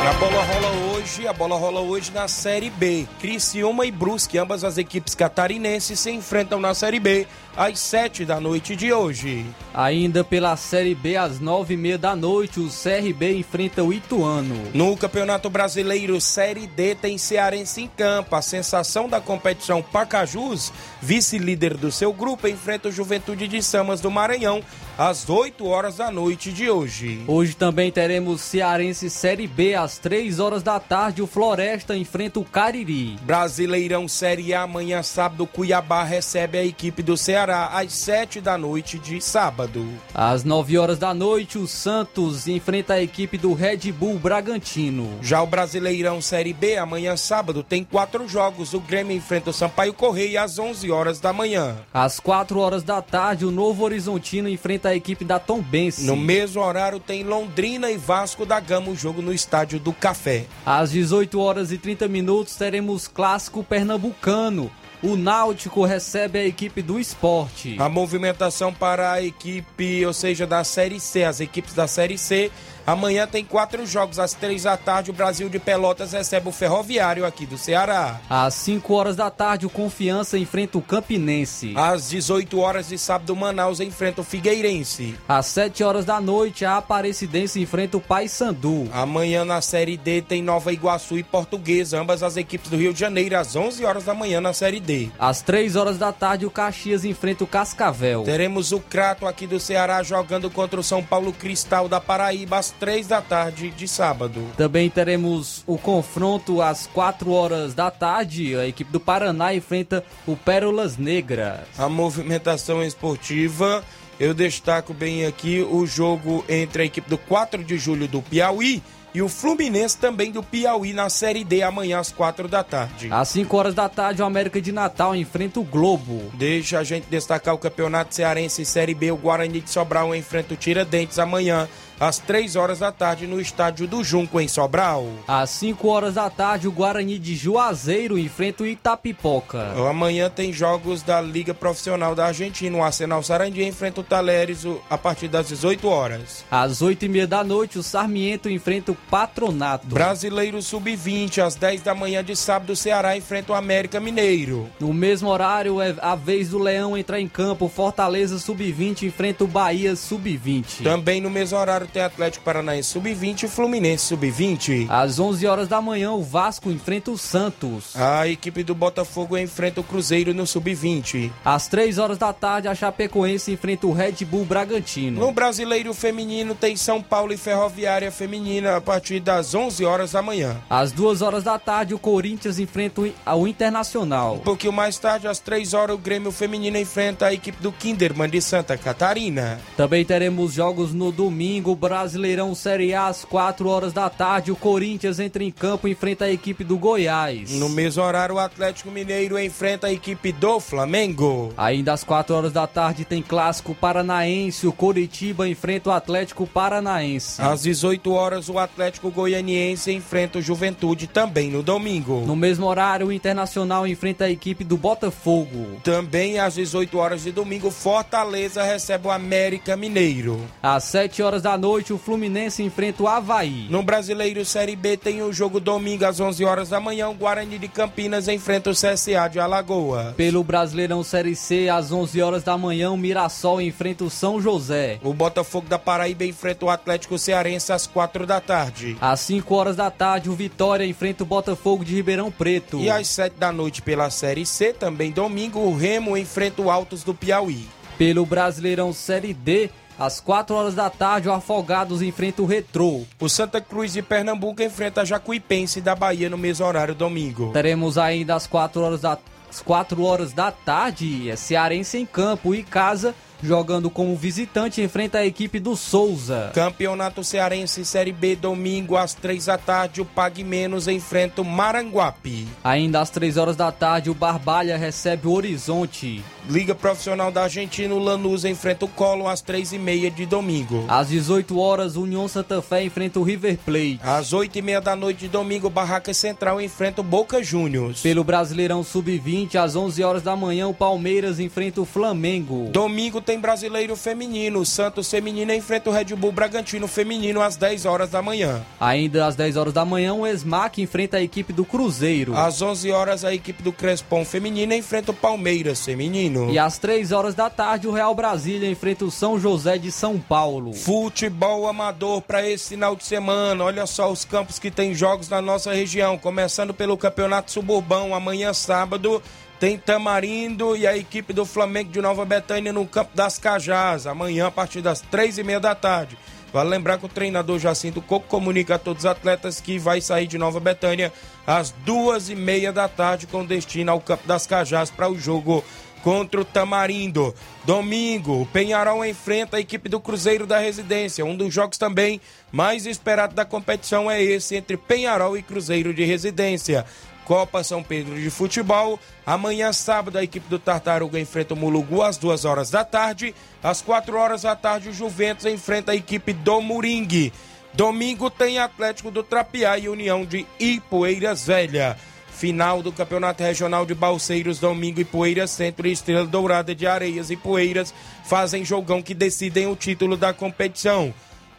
A 0.03 0.13
bola 0.19 0.43
rola 0.43 0.69
hoje, 0.91 0.96
a 1.29 1.33
bola 1.33 1.55
rola 1.55 1.81
hoje 1.81 2.11
na 2.11 2.27
Série 2.27 2.69
B. 2.69 3.07
Criciúma 3.21 3.87
e 3.87 3.93
Brusque, 3.93 4.39
ambas 4.39 4.65
as 4.65 4.77
equipes 4.77 5.15
catarinenses 5.15 6.01
se 6.01 6.11
enfrentam 6.11 6.59
na 6.59 6.75
Série 6.75 6.99
B 6.99 7.29
às 7.57 7.79
7 7.79 8.25
da 8.25 8.41
noite 8.41 8.75
de 8.75 8.93
hoje. 8.93 9.47
Ainda 9.73 10.25
pela 10.25 10.57
Série 10.57 10.97
B, 10.97 11.17
às 11.17 11.41
9h30 11.41 11.97
da 11.97 12.17
noite, 12.17 12.59
o 12.59 12.69
CRB 12.69 13.39
enfrenta 13.39 13.85
o 13.85 13.93
Ituano. 13.93 14.57
No 14.75 14.97
Campeonato 14.97 15.49
Brasileiro 15.49 16.21
Série 16.21 16.67
D 16.67 16.97
tem 16.97 17.17
Cearense 17.17 17.83
em 17.83 17.89
campo. 17.89 18.35
A 18.35 18.43
sensação 18.43 19.09
da 19.09 19.21
competição 19.21 19.81
Pacajus, 19.81 20.73
vice-líder 21.01 21.77
do 21.77 21.93
seu 21.93 22.13
grupo, 22.13 22.49
enfrenta 22.49 22.89
o 22.89 22.93
Juventude 22.93 23.47
de 23.47 23.63
Samas 23.63 24.01
do 24.01 24.11
Maranhão 24.11 24.61
às 24.99 25.29
8 25.29 25.67
horas 25.67 25.97
da 25.97 26.11
noite 26.11 26.51
de 26.51 26.71
hoje. 26.71 27.23
Hoje 27.27 27.55
também 27.55 27.93
teremos 27.93 28.41
Cearense 28.41 29.11
Série 29.11 29.47
B 29.47 29.75
às 29.75 29.99
3 29.99 30.41
horas 30.41 30.63
da 30.63 30.81
tarde. 30.81 31.21
O 31.21 31.27
Floresta 31.27 31.95
enfrenta 31.95 32.41
o 32.41 32.45
Cariri. 32.45 33.19
Brasileirão 33.23 34.09
Série 34.09 34.55
A 34.55 34.63
amanhã 34.63 35.03
sábado 35.03 35.47
Cuiabá 35.47 36.03
recebe 36.03 36.57
a 36.57 36.65
equipe 36.65 37.03
do 37.03 37.17
Ceará 37.17 37.67
às 37.67 37.93
7 37.93 38.41
da 38.41 38.57
noite 38.57 38.99
de 38.99 39.21
sábado. 39.21 39.87
Às 40.15 40.45
9 40.45 40.79
horas 40.79 40.99
da 40.99 41.13
noite, 41.13 41.59
o 41.59 41.67
Santos 41.67 42.49
enfrenta 42.49 42.95
a 42.95 43.03
equipe 43.03 43.37
do 43.37 43.53
Red 43.53 43.93
Bull 43.93 44.19
Bragantino. 44.19 45.19
Já 45.21 45.43
o 45.43 45.47
Brasileirão 45.47 46.23
Série 46.23 46.55
B 46.55 46.79
amanhã 46.79 47.17
sábado 47.17 47.63
tem 47.63 47.85
quatro 47.85 48.27
jogos. 48.27 48.73
O 48.73 48.81
Grêmio 48.81 49.15
enfrenta 49.15 49.51
o 49.51 49.53
Sampaio 49.53 49.93
Correia 49.93 50.43
às 50.43 50.59
11 50.59 50.91
horas 50.91 51.21
da 51.21 51.33
manhã. 51.33 51.77
Às 51.93 52.19
4 52.19 52.59
horas 52.59 52.83
da 52.83 53.03
tarde, 53.03 53.45
o 53.45 53.51
Novo 53.51 53.85
Horizontino 53.85 54.49
enfrenta 54.49 54.86
a 54.89 54.95
equipe 54.95 55.25
da 55.25 55.39
Tombense. 55.39 56.05
No 56.05 56.17
mesmo 56.17 56.63
horário 56.63 56.99
tem 56.99 57.23
Londrina 57.25 57.91
e 57.91 57.97
Vasco 57.97 58.47
da 58.47 58.61
Gama, 58.61 58.91
o 58.91 58.97
jogo 58.97 59.21
no 59.23 59.33
estádio 59.33 59.79
do 59.79 59.93
Café. 59.93 60.47
Às 60.65 60.91
18 60.91 61.39
horas 61.39 61.73
e 61.73 61.79
30 61.79 62.09
minutos 62.09 62.57
teremos 62.57 63.09
clássico 63.09 63.63
pernambucano. 63.63 64.71
O 65.03 65.15
Náutico 65.15 65.85
recebe 65.85 66.39
a 66.39 66.47
equipe 66.47 66.81
do 66.81 66.99
esporte. 66.99 67.77
A 67.79 67.89
movimentação 67.89 68.73
para 68.73 69.13
a 69.13 69.23
equipe, 69.23 70.05
ou 70.05 70.13
seja, 70.13 70.47
da 70.47 70.65
Série 70.65 70.99
C, 70.99 71.23
as 71.23 71.39
equipes 71.39 71.75
da 71.75 71.87
Série 71.87 72.17
C. 72.17 72.51
Amanhã 72.87 73.27
tem 73.27 73.45
quatro 73.45 73.85
jogos 73.85 74.21
às 74.21 74.33
três 74.33 74.63
da 74.63 74.77
tarde. 74.77 75.11
O 75.11 75.15
Brasil 75.15 75.49
de 75.49 75.59
Pelotas 75.59 76.13
recebe 76.13 76.49
o 76.49 76.53
Ferroviário 76.53 77.27
aqui 77.27 77.45
do 77.45 77.59
Ceará. 77.59 78.21
Às 78.31 78.55
5 78.55 78.95
horas 78.95 79.17
da 79.17 79.29
tarde, 79.29 79.67
o 79.67 79.71
Confiança 79.71 80.39
enfrenta 80.39 80.79
o 80.79 80.83
Campinense. 80.83 81.73
Às 81.75 82.11
18 82.11 82.61
horas 82.61 82.89
de 82.89 82.97
sábado, 82.97 83.33
o 83.33 83.37
Manaus 83.37 83.81
enfrenta 83.81 84.21
o 84.21 84.25
Figueirense. 84.25 85.17
Às 85.29 85.47
7 85.47 85.83
horas 85.83 86.05
da 86.05 86.21
noite, 86.21 86.65
a 86.65 86.77
Aparecidense 86.77 87.61
enfrenta 87.61 87.97
o 87.97 88.01
Paysandu. 88.01 88.89
Amanhã 88.93 89.45
na 89.45 89.61
Série 89.61 89.97
D 89.97 90.23
tem 90.23 90.41
Nova 90.41 90.73
Iguaçu 90.73 91.19
e 91.19 91.25
Portuguesa, 91.25 92.01
ambas 92.01 92.23
as 92.23 92.37
equipes 92.37 92.71
do 92.71 92.77
Rio 92.77 92.95
de 92.95 93.01
Janeiro, 93.01 93.37
às 93.37 93.57
11 93.57 93.85
horas 93.85 94.05
da 94.05 94.15
manhã 94.15 94.41
na 94.41 94.53
Série 94.53 94.79
D. 94.79 95.11
Às 95.19 95.43
3 95.43 95.75
horas 95.75 95.99
da 95.99 96.13
tarde, 96.13 96.47
o 96.47 96.51
Caxias 96.51 97.05
enfrenta 97.05 97.43
o 97.43 97.49
Cascavel. 97.49 98.23
Teremos 98.23 98.71
o 98.71 98.79
Crato 98.79 99.27
aqui 99.27 99.45
do 99.45 99.59
Ceará 99.59 100.05
jogando 100.05 100.49
contra 100.49 100.79
o 100.79 100.85
São 100.85 101.03
Paulo 101.03 101.33
Cristal 101.33 101.89
da 101.89 102.01
Paraíba 102.01 102.59
às 102.59 102.76
3 102.79 103.07
da 103.07 103.21
tarde 103.21 103.71
de 103.71 103.89
sábado. 103.89 104.43
Também 104.57 104.89
teremos 104.89 105.63
o 105.67 105.79
confronto 105.79 106.61
às 106.63 106.87
4 106.87 107.31
horas 107.31 107.75
da 107.75 107.91
tarde. 107.91 108.57
A 108.57 108.67
equipe 108.67 108.91
do 108.91 109.01
Paraná 109.01 109.55
enfrenta 109.55 110.05
o 110.27 110.37
Pérolas 110.37 110.97
Negras. 110.97 111.61
A 111.79 111.89
movimentação 111.89 112.83
esportiva, 112.83 113.85
eu 114.19 114.33
destaco 114.33 114.95
bem 114.95 115.27
aqui 115.27 115.61
o 115.63 115.87
jogo 115.87 116.45
entre 116.49 116.83
a 116.83 116.87
equipe 116.87 117.09
do 117.09 117.19
4 117.19 117.65
de 117.65 117.79
julho 117.79 118.09
do 118.09 118.23
Piauí 118.23 118.83
e 119.17 119.23
o 119.23 119.31
Fluminense 119.31 119.97
também 119.97 120.31
do 120.31 120.43
Piauí 120.43 120.93
na 120.93 121.09
Série 121.09 121.43
D 121.43 121.63
amanhã 121.63 121.99
às 121.99 122.13
4 122.13 122.47
da 122.49 122.63
tarde. 122.63 123.09
Às 123.11 123.31
5 123.31 123.57
horas 123.57 123.75
da 123.75 123.89
tarde, 123.89 124.21
o 124.21 124.27
América 124.27 124.61
de 124.61 124.71
Natal 124.71 125.17
enfrenta 125.17 125.59
o 125.59 125.65
Globo. 125.65 126.31
Deixa 126.35 126.79
a 126.79 126.85
gente 126.85 127.07
destacar 127.07 127.55
o 127.55 127.59
Campeonato 127.59 128.15
Cearense 128.15 128.63
Série 128.67 128.95
B. 128.95 129.11
O 129.11 129.17
Guarani 129.17 129.63
de 129.63 129.71
Sobral 129.71 130.15
enfrenta 130.15 130.53
o 130.53 130.57
Tiradentes 130.57 131.19
amanhã 131.19 131.67
às 131.99 132.19
3 132.19 132.57
horas 132.57 132.81
da 132.81 132.93
tarde 132.93 133.27
no 133.27 133.41
estádio 133.41 133.87
do 133.87 134.05
Junco 134.05 134.41
em 134.41 134.49
Sobral. 134.49 135.07
Às 135.27 135.51
5 135.51 135.89
horas 135.89 136.15
da 136.15 136.29
tarde, 136.29 136.69
o 136.69 136.73
Guarani 136.73 137.19
de 137.19 137.35
Juazeiro 137.35 138.19
enfrenta 138.19 138.63
o 138.63 138.67
Itapipoca. 138.67 139.73
Amanhã 139.89 140.29
tem 140.29 140.53
jogos 140.53 141.03
da 141.03 141.21
Liga 141.21 141.55
Profissional 141.55 142.15
da 142.15 142.27
Argentina. 142.27 142.77
O 142.77 142.83
Arsenal 142.83 143.23
Sarandi 143.23 143.65
enfrenta 143.65 144.01
o 144.01 144.05
Taleres 144.05 144.67
a 144.91 144.99
partir 144.99 145.29
das 145.29 145.49
18 145.49 145.89
horas. 145.89 146.45
Às 146.51 146.83
8 146.83 147.07
e 147.07 147.09
meia 147.09 147.27
da 147.27 147.43
noite, 147.43 147.79
o 147.79 147.83
Sarmiento 147.83 148.51
enfrenta 148.51 148.93
o 148.93 148.97
Patronato. 149.11 149.87
Brasileiro 149.87 150.61
Sub-20, 150.61 151.39
às 151.39 151.55
10 151.55 151.83
da 151.83 151.95
manhã 151.95 152.23
de 152.23 152.35
sábado, 152.37 152.73
o 152.73 152.77
Ceará 152.77 153.17
enfrenta 153.17 153.53
o 153.53 153.55
América 153.55 154.01
Mineiro. 154.01 154.69
No 154.81 154.93
mesmo 154.93 155.29
horário, 155.29 155.81
é 155.81 155.95
a 156.01 156.15
vez 156.15 156.51
do 156.51 156.59
Leão 156.59 156.97
entrar 156.97 157.21
em 157.21 157.29
campo. 157.29 157.69
Fortaleza 157.69 158.39
Sub-20 158.39 159.05
enfrenta 159.05 159.45
o 159.45 159.47
Bahia 159.47 159.95
Sub-20. 159.95 160.83
Também 160.83 161.21
no 161.21 161.31
mesmo 161.31 161.59
horário 161.59 161.87
tem 161.87 162.03
Atlético 162.03 162.45
Paranaense 162.45 162.91
Sub-20 162.91 163.45
e 163.45 163.49
Fluminense 163.49 164.05
Sub-20. 164.07 164.87
Às 164.89 165.19
11 165.19 165.47
horas 165.47 165.69
da 165.69 165.81
manhã, 165.81 166.13
o 166.13 166.23
Vasco 166.23 166.71
enfrenta 166.71 167.11
o 167.11 167.19
Santos. 167.19 167.95
A 167.97 168.27
equipe 168.29 168.63
do 168.63 168.75
Botafogo 168.75 169.37
enfrenta 169.39 169.81
o 169.81 169.85
Cruzeiro 169.85 170.35
no 170.35 170.47
Sub-20. 170.47 171.31
Às 171.45 171.69
3 171.69 171.99
horas 171.99 172.19
da 172.19 172.33
tarde, 172.33 172.69
a 172.69 172.75
Chapecoense 172.75 173.53
enfrenta 173.53 173.87
o 173.87 173.93
Red 173.93 174.25
Bull 174.25 174.45
Bragantino. 174.45 175.21
No 175.21 175.33
Brasileiro 175.33 175.93
Feminino 175.95 176.55
tem 176.55 176.77
São 176.77 177.03
Paulo 177.03 177.33
e 177.33 177.37
Ferroviária 177.37 178.11
Feminina 178.11 178.77
a 178.77 178.81
partir 178.97 179.21
das 179.21 179.55
11 179.55 179.85
horas 179.85 180.13
da 180.13 180.23
manhã. 180.23 180.57
Às 180.71 180.91
2 180.91 181.21
horas 181.21 181.45
da 181.45 181.59
tarde, 181.59 181.93
o 181.93 181.99
Corinthians 181.99 182.59
enfrenta 182.59 183.03
o 183.03 183.47
Internacional. 183.47 184.37
Um 184.37 184.39
pouquinho 184.39 184.73
mais 184.73 184.99
tarde, 184.99 185.29
às 185.29 185.39
3 185.39 185.75
horas, 185.75 185.97
o 185.97 185.99
Grêmio 185.99 186.33
Feminino 186.33 186.79
enfrenta 186.79 187.27
a 187.27 187.35
equipe 187.35 187.63
do 187.63 187.71
Kinderman 187.71 188.31
de 188.31 188.41
Santa 188.41 188.75
Catarina. 188.79 189.61
Também 189.77 190.03
teremos 190.03 190.55
jogos 190.55 190.95
no 190.95 191.13
domingo, 191.13 191.77
Brasileirão 191.77 192.55
Série 192.55 192.95
A 192.95 193.09
às 193.09 193.23
4 193.23 193.69
horas 193.69 193.93
da 193.93 194.09
tarde. 194.09 194.51
O 194.51 194.57
Corinthians 194.57 195.21
entra 195.21 195.45
em 195.45 195.51
campo 195.51 195.87
e 195.87 195.91
enfrenta 195.93 196.25
a 196.25 196.33
equipe 196.33 196.65
do 196.65 196.79
Goiás. 196.79 197.51
No 197.51 197.69
mesmo 197.69 198.03
horário, 198.03 198.37
o 198.37 198.39
Atlético 198.39 198.91
Mineiro 198.91 199.39
enfrenta 199.39 199.89
a 199.89 199.93
equipe 199.93 200.33
do 200.33 200.59
Flamengo. 200.59 201.53
Ainda 201.55 201.93
às 201.93 202.03
4 202.03 202.35
horas 202.35 202.53
da 202.53 202.67
tarde 202.67 203.05
tem 203.05 203.21
clássico 203.21 203.75
paranaense. 203.75 204.67
O 204.67 204.73
Coritiba 204.73 205.47
enfrenta 205.47 205.91
o 205.91 205.93
Atlético 205.93 206.47
Paranaense. 206.47 207.43
Às 207.43 207.65
18 207.65 208.11
horas, 208.11 208.49
o 208.49 208.59
Atlético 208.59 208.86
Goianiense 209.11 209.93
enfrenta 209.93 210.39
o 210.39 210.43
Juventude 210.43 211.07
também 211.07 211.51
no 211.51 211.63
domingo. 211.63 212.25
No 212.27 212.37
mesmo 212.37 212.67
horário, 212.67 213.09
o 213.09 213.13
Internacional 213.13 213.87
enfrenta 213.87 214.25
a 214.25 214.31
equipe 214.31 214.65
do 214.65 214.77
Botafogo. 214.77 215.81
Também 215.83 216.39
às 216.39 216.55
18 216.55 216.99
horas 216.99 217.23
de 217.23 217.33
domingo, 217.33 217.71
Fortaleza 217.71 218.63
recebe 218.63 219.09
o 219.09 219.11
América 219.11 219.77
Mineiro. 219.77 220.41
Às 220.63 220.85
7 220.85 221.23
horas 221.23 221.43
da 221.43 221.57
noite, 221.57 221.93
o 221.93 221.99
Fluminense 221.99 222.63
enfrenta 222.63 223.03
o 223.03 223.09
Havaí. 223.09 223.67
No 223.71 223.83
Brasileiro 223.83 224.45
Série 224.45 224.77
B 224.77 224.97
tem 224.97 225.23
o 225.23 225.33
jogo 225.33 225.61
domingo 225.61 226.05
às 226.05 226.21
11 226.21 226.45
horas 226.45 226.69
da 226.69 226.81
manhã. 226.81 227.09
O 227.09 227.15
Guarani 227.15 227.59
de 227.59 227.69
Campinas 227.69 228.29
enfrenta 228.29 228.71
o 228.71 228.75
CSA 228.75 229.29
de 229.31 229.39
Alagoa. 229.39 230.15
Pelo 230.17 230.43
Brasileirão 230.45 231.03
Série 231.03 231.35
C, 231.35 231.69
às 231.69 231.93
11 231.93 232.21
horas 232.23 232.43
da 232.43 232.57
manhã, 232.57 232.91
o 232.91 232.97
Mirassol 232.97 233.61
enfrenta 233.61 234.05
o 234.05 234.11
São 234.11 234.41
José. 234.41 234.99
O 235.03 235.13
Botafogo 235.13 235.69
da 235.69 235.79
Paraíba 235.79 236.25
enfrenta 236.25 236.65
o 236.65 236.71
Atlético 236.71 237.19
Cearense 237.19 237.73
às 237.73 237.87
4 237.87 238.27
da 238.27 238.41
tarde. 238.41 238.66
Às 239.01 239.21
5 239.21 239.55
horas 239.55 239.77
da 239.77 239.91
tarde, 239.91 240.31
o 240.31 240.35
Vitória 240.35 240.85
enfrenta 240.85 241.23
o 241.23 241.27
Botafogo 241.27 241.85
de 241.85 241.95
Ribeirão 241.95 242.31
Preto. 242.31 242.79
E 242.79 242.91
às 242.91 243.09
7 243.09 243.37
da 243.37 243.53
noite, 243.53 243.83
pela 243.83 244.11
Série 244.11 244.47
C, 244.47 244.73
também 244.73 245.11
domingo, 245.11 245.61
o 245.61 245.77
Remo 245.77 246.17
enfrenta 246.17 246.63
o 246.63 246.71
Altos 246.71 247.03
do 247.03 247.15
Piauí. 247.15 247.69
Pelo 247.99 248.27
Brasileirão 248.27 248.93
Série 248.93 249.33
D, 249.33 249.71
às 249.99 250.21
4 250.21 250.55
horas 250.55 250.75
da 250.75 250.91
tarde, 250.91 251.29
o 251.29 251.33
Afogados 251.33 252.03
enfrenta 252.03 252.43
o 252.43 252.47
Retrô. 252.47 253.03
O 253.19 253.29
Santa 253.29 253.61
Cruz 253.61 253.93
de 253.93 254.03
Pernambuco 254.03 254.63
enfrenta 254.63 255.01
a 255.01 255.05
Jacuipense 255.05 255.81
da 255.81 255.95
Bahia 255.95 256.29
no 256.29 256.37
mesmo 256.37 256.67
horário 256.67 256.95
domingo. 256.95 257.53
Teremos 257.53 257.97
ainda 257.97 258.35
às 258.35 258.47
4 258.47 258.81
horas 258.83 259.01
da, 259.01 259.19
às 259.49 259.63
4 259.63 260.03
horas 260.03 260.33
da 260.33 260.51
tarde, 260.51 261.31
é 261.31 261.37
Cearense 261.37 261.97
em 261.99 262.05
campo 262.05 262.55
e 262.55 262.63
casa 262.63 263.15
jogando 263.43 263.91
como 263.91 264.17
visitante, 264.17 264.83
enfrenta 264.83 265.19
a 265.19 265.27
equipe 265.27 265.59
do 265.59 265.77
Souza. 265.77 266.51
Campeonato 266.55 267.23
Cearense 267.23 267.85
Série 267.85 268.13
B, 268.13 268.37
domingo 268.37 268.97
às 268.97 269.15
três 269.15 269.47
da 269.47 269.59
tarde, 269.59 270.01
o 270.01 270.05
Pague 270.05 270.45
Menos 270.45 270.89
enfrenta 270.89 271.43
o 271.43 271.45
Maranguape. 271.45 272.47
Ainda 272.63 273.01
às 273.01 273.11
três 273.11 273.37
horas 273.37 273.57
da 273.57 273.71
tarde, 273.71 274.11
o 274.11 274.15
Barbalha 274.15 274.77
recebe 274.77 275.27
o 275.27 275.33
Horizonte. 275.33 276.23
Liga 276.49 276.77
Profissional 276.77 277.33
da 277.33 277.43
Argentina, 277.43 277.93
o 277.93 277.99
Lanús 277.99 278.45
enfrenta 278.45 278.85
o 278.85 278.89
Colo 278.89 279.27
às 279.27 279.41
três 279.41 279.73
e 279.73 279.79
meia 279.79 280.09
de 280.09 280.25
domingo. 280.25 280.85
Às 280.87 281.09
18 281.09 281.59
horas, 281.59 281.97
União 281.97 282.29
Santa 282.29 282.63
Fé 282.63 282.85
enfrenta 282.85 283.19
o 283.19 283.25
River 283.25 283.59
Plate. 283.65 283.99
Às 284.01 284.33
oito 284.33 284.57
e 284.57 284.63
meia 284.63 284.81
da 284.81 284.95
noite 284.95 285.21
de 285.21 285.29
domingo, 285.29 285.69
Barraca 285.69 286.15
Central 286.15 286.61
enfrenta 286.61 287.01
o 287.01 287.05
Boca 287.05 287.43
Juniors. 287.43 288.01
Pelo 288.01 288.23
Brasileirão 288.23 288.85
Sub-20, 288.85 289.57
às 289.57 289.75
11 289.75 290.05
horas 290.05 290.23
da 290.23 290.37
manhã, 290.37 290.69
o 290.69 290.75
Palmeiras 290.75 291.41
enfrenta 291.41 291.81
o 291.81 291.85
Flamengo. 291.85 292.69
Domingo 292.71 293.21
tem 293.21 293.41
Brasileiro 293.41 293.97
Feminino, 293.97 294.61
o 294.61 294.67
Santos 294.67 295.11
Feminino 295.11 295.53
enfrenta 295.53 295.91
o 295.91 295.93
Red 295.93 296.15
Bull 296.15 296.31
Bragantino 296.31 296.87
Feminino 296.87 297.43
às 297.43 297.57
10 297.57 297.87
horas 297.87 298.11
da 298.11 298.23
manhã. 298.23 298.63
Ainda 298.79 299.27
às 299.27 299.35
10 299.35 299.57
horas 299.57 299.73
da 299.73 299.85
manhã, 299.85 300.15
o 300.15 300.25
Esmac 300.25 300.81
enfrenta 300.81 301.17
a 301.17 301.23
equipe 301.23 301.53
do 301.53 301.65
Cruzeiro. 301.65 302.37
Às 302.37 302.63
11 302.63 302.93
horas, 302.93 303.25
a 303.25 303.35
equipe 303.35 303.65
do 303.65 303.73
Crespon 303.73 304.25
Feminino 304.25 304.73
enfrenta 304.75 305.11
o 305.11 305.15
Palmeiras 305.15 305.85
Feminino. 305.85 306.36
E 306.51 306.59
às 306.59 306.79
3 306.79 307.13
horas 307.13 307.35
da 307.35 307.49
tarde, 307.49 307.89
o 307.89 307.93
Real 307.93 308.15
Brasília 308.15 308.71
enfrenta 308.71 309.05
o 309.05 309.11
São 309.11 309.39
José 309.39 309.79
de 309.79 309.91
São 309.91 310.19
Paulo. 310.19 310.73
Futebol 310.73 311.69
amador 311.69 312.23
para 312.23 312.49
esse 312.49 312.71
final 312.71 312.95
de 312.95 313.05
semana. 313.05 313.65
Olha 313.65 313.87
só 313.87 314.11
os 314.11 314.25
campos 314.25 314.59
que 314.59 314.71
tem 314.71 314.95
jogos 314.95 315.29
na 315.29 315.41
nossa 315.41 315.73
região. 315.73 316.19
Começando 316.19 316.75
pelo 316.75 316.97
Campeonato 316.97 317.51
Suburbão, 317.51 318.15
amanhã 318.15 318.53
sábado 318.53 319.23
tem 319.59 319.79
Tamarindo 319.79 320.77
e 320.77 320.87
a 320.87 320.97
equipe 320.97 321.33
do 321.33 321.47
Flamengo 321.47 321.91
de 321.91 322.01
Nova 322.01 322.25
Betânia 322.25 322.73
no 322.73 322.87
Campo 322.87 323.13
das 323.15 323.39
Cajás, 323.39 324.07
amanhã 324.07 324.49
a 324.49 324.51
partir 324.51 324.83
das 324.83 325.01
três 325.01 325.39
e 325.39 325.43
meia 325.43 325.59
da 325.59 325.75
tarde. 325.75 326.19
Vale 326.53 326.71
lembrar 326.71 326.99
que 326.99 327.07
o 327.07 327.09
treinador 327.09 327.59
Jacinto 327.59 328.01
Coco 328.01 328.29
comunica 328.29 328.77
a 328.77 328.79
todos 328.79 329.05
os 329.05 329.11
atletas 329.11 329.61
que 329.61 329.79
vai 329.79 330.01
sair 330.01 330.27
de 330.27 330.39
Nova 330.39 330.61
Betânia 330.61 331.13
às 331.47 331.71
duas 331.85 332.29
e 332.29 332.35
meia 332.35 332.73
da 332.73 332.89
tarde 332.89 333.27
com 333.27 333.45
destino 333.45 333.91
ao 333.91 334.01
Campo 334.01 334.27
das 334.27 334.47
Cajás 334.47 334.91
para 334.91 335.11
o 335.11 335.19
jogo 335.19 335.65
contra 336.07 336.41
o 336.41 336.45
Tamarindo. 336.45 337.35
Domingo, 337.65 338.43
o 338.43 338.47
Penharol 338.47 339.05
enfrenta 339.05 339.57
a 339.57 339.61
equipe 339.61 339.89
do 339.89 339.99
Cruzeiro 339.99 340.47
da 340.47 340.57
Residência. 340.57 341.25
Um 341.25 341.35
dos 341.35 341.53
jogos 341.53 341.79
também 341.79 342.21
mais 342.53 342.87
esperados 342.87 343.35
da 343.35 343.45
competição 343.45 344.09
é 344.09 344.23
esse 344.23 344.55
entre 344.55 344.77
Penharol 344.77 345.37
e 345.37 345.43
Cruzeiro 345.43 345.93
de 345.93 346.05
Residência. 346.05 346.87
Copa 347.25 347.65
São 347.65 347.83
Pedro 347.83 348.15
de 348.15 348.31
Futebol. 348.31 349.01
Amanhã, 349.27 349.73
sábado, 349.73 350.17
a 350.17 350.23
equipe 350.23 350.49
do 350.49 350.61
Tartaruga 350.61 351.19
enfrenta 351.19 351.55
o 351.55 351.57
Mulugu 351.57 352.01
às 352.01 352.17
duas 352.17 352.45
horas 352.45 352.71
da 352.71 352.85
tarde. 352.85 353.35
Às 353.61 353.83
quatro 353.83 354.17
horas 354.17 354.43
da 354.43 354.55
tarde, 354.55 354.91
o 354.91 354.93
Juventus 354.93 355.45
enfrenta 355.45 355.91
a 355.91 355.97
equipe 355.97 356.33
do 356.33 356.61
Moringue. 356.61 357.33
Domingo 357.75 358.31
tem 358.31 358.61
Atlético 358.61 359.11
do 359.11 359.25
Trapiá 359.25 359.77
e 359.77 359.89
União 359.89 360.25
de 360.25 360.47
Ipueiras 360.61 361.49
Velha. 361.49 361.97
Final 362.37 362.83
do 362.83 362.93
Campeonato 362.93 363.43
Regional 363.43 363.87
de 363.87 363.95
Balseiros, 363.95 364.59
domingo, 364.59 365.01
Ipueiras 365.01 365.51
Centro 365.51 365.89
e 365.89 365.93
Estrela 365.93 366.27
Dourada 366.27 366.75
de 366.75 366.87
Areias 366.87 367.31
e 367.31 367.37
Poeiras 367.37 367.95
fazem 368.27 368.63
jogão 368.63 369.03
que 369.03 369.15
decidem 369.15 369.67
o 369.67 369.75
título 369.75 370.19
da 370.19 370.35
competição. 370.35 371.15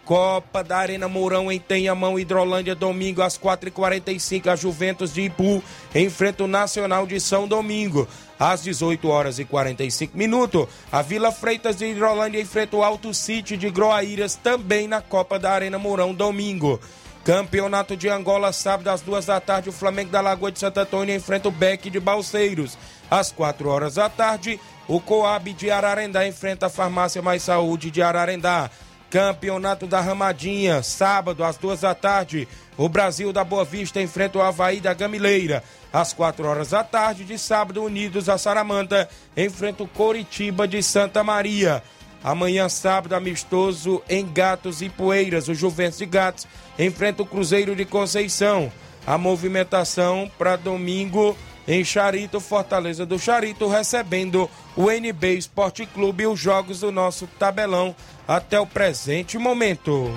Copa 0.06 0.63
da 0.63 0.78
Arena 0.78 1.08
Mourão 1.08 1.52
em 1.52 1.60
Tenhamão, 1.60 2.20
Hidrolândia, 2.20 2.76
domingo 2.76 3.24
às 3.24 3.40
4h45. 3.40 4.48
A 4.48 4.56
Juventus 4.56 5.12
de 5.12 5.24
Ipu 5.24 5.63
enfrenta 5.96 6.44
o 6.44 6.48
Nacional 6.48 7.08
de 7.08 7.20
São 7.20 7.48
Domingo. 7.48 8.08
Às 8.40 8.62
18 8.62 9.08
horas 9.10 9.40
e 9.40 9.46
45 9.46 10.16
minutos, 10.16 10.68
a 10.92 11.02
Vila 11.02 11.32
Freitas 11.32 11.76
de 11.76 11.88
Hidrolândia 11.88 12.40
enfrenta 12.40 12.78
o 12.78 12.84
Alto 12.84 13.16
City 13.16 13.58
de 13.58 13.72
Groaíras, 13.72 14.36
também 14.36 14.88
na 14.88 15.02
Copa 15.02 15.40
da 15.40 15.52
Arena 15.52 15.80
Mourão, 15.80 16.13
domingo. 16.13 16.80
Campeonato 17.28 17.98
de 17.98 18.08
Angola, 18.08 18.54
sábado 18.54 18.90
às 18.90 19.02
duas 19.02 19.26
da 19.26 19.38
tarde, 19.42 19.68
o 19.68 19.74
Flamengo 19.74 20.10
da 20.10 20.22
Lagoa 20.22 20.50
de 20.50 20.60
Santo 20.60 20.80
Antônio 20.80 21.13
enfrenta 21.13 21.50
o 21.50 21.52
Beck 21.52 21.90
de 21.90 22.00
Balseiros. 22.00 22.78
Às 23.12 23.34
quatro 23.34 23.68
horas 23.68 23.96
da 23.96 24.08
tarde, 24.08 24.58
o 24.88 25.02
Coab 25.02 25.52
de 25.54 25.70
Ararendá 25.70 26.26
enfrenta 26.26 26.68
a 26.68 26.70
Farmácia 26.70 27.22
Mais 27.22 27.44
Saúde 27.44 27.92
de 27.92 28.02
Ararendá. 28.02 28.72
Campeonato 29.10 29.88
da 29.88 30.00
Ramadinha, 30.00 30.82
sábado 30.82 31.44
às 31.44 31.58
duas 31.58 31.82
da 31.82 31.94
tarde. 31.94 32.48
O 32.78 32.88
Brasil 32.88 33.34
da 33.34 33.44
Boa 33.44 33.66
Vista 33.66 34.02
enfrenta 34.02 34.38
o 34.38 34.42
Havaí 34.42 34.80
da 34.80 34.94
Gamileira. 34.94 35.62
Às 35.92 36.13
quatro 36.13 36.48
horas 36.48 36.70
da 36.70 36.82
tarde 36.82 37.26
de 37.26 37.38
sábado, 37.38 37.84
Unidos 37.84 38.30
a 38.30 38.38
Saramanta 38.38 39.10
enfrenta 39.36 39.84
o 39.84 39.88
Coritiba 39.88 40.66
de 40.66 40.82
Santa 40.82 41.26
Maria. 41.26 41.84
Amanhã, 42.28 42.68
sábado, 42.68 43.16
amistoso 43.16 44.04
em 44.10 44.28
Gatos 44.28 44.82
e 44.82 44.90
Poeiras. 44.90 45.48
O 45.48 45.56
Juventus 45.56 46.00
de 46.00 46.06
Gatos 46.06 46.46
enfrenta 46.78 47.24
o 47.24 47.26
Cruzeiro 47.26 47.74
de 47.74 47.86
Conceição. 47.86 48.70
A 49.06 49.18
movimentação 49.18 50.30
para 50.38 50.58
domingo 50.58 51.38
em 51.66 51.86
Charito, 51.86 52.42
Fortaleza 52.42 53.06
do 53.06 53.18
Charito, 53.18 53.70
recebendo 53.70 54.50
o 54.76 54.92
NB 54.92 55.38
Esporte 55.38 55.86
Clube 55.86 56.24
e 56.24 56.28
os 56.28 56.38
jogos 56.38 56.82
do 56.82 56.92
nosso 56.92 57.28
tabelão 57.40 57.96
até 58.28 58.60
o 58.60 58.68
presente 58.68 59.38
momento. 59.38 60.12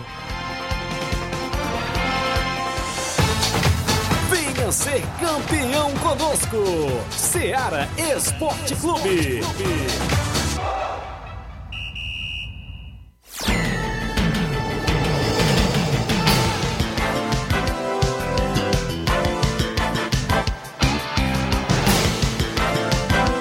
Venha 4.29 4.73
ser 4.73 5.01
campeão 5.20 5.92
conosco, 5.99 6.57
Seara 7.12 7.88
Esporte 8.16 8.75
Clube. 8.75 9.42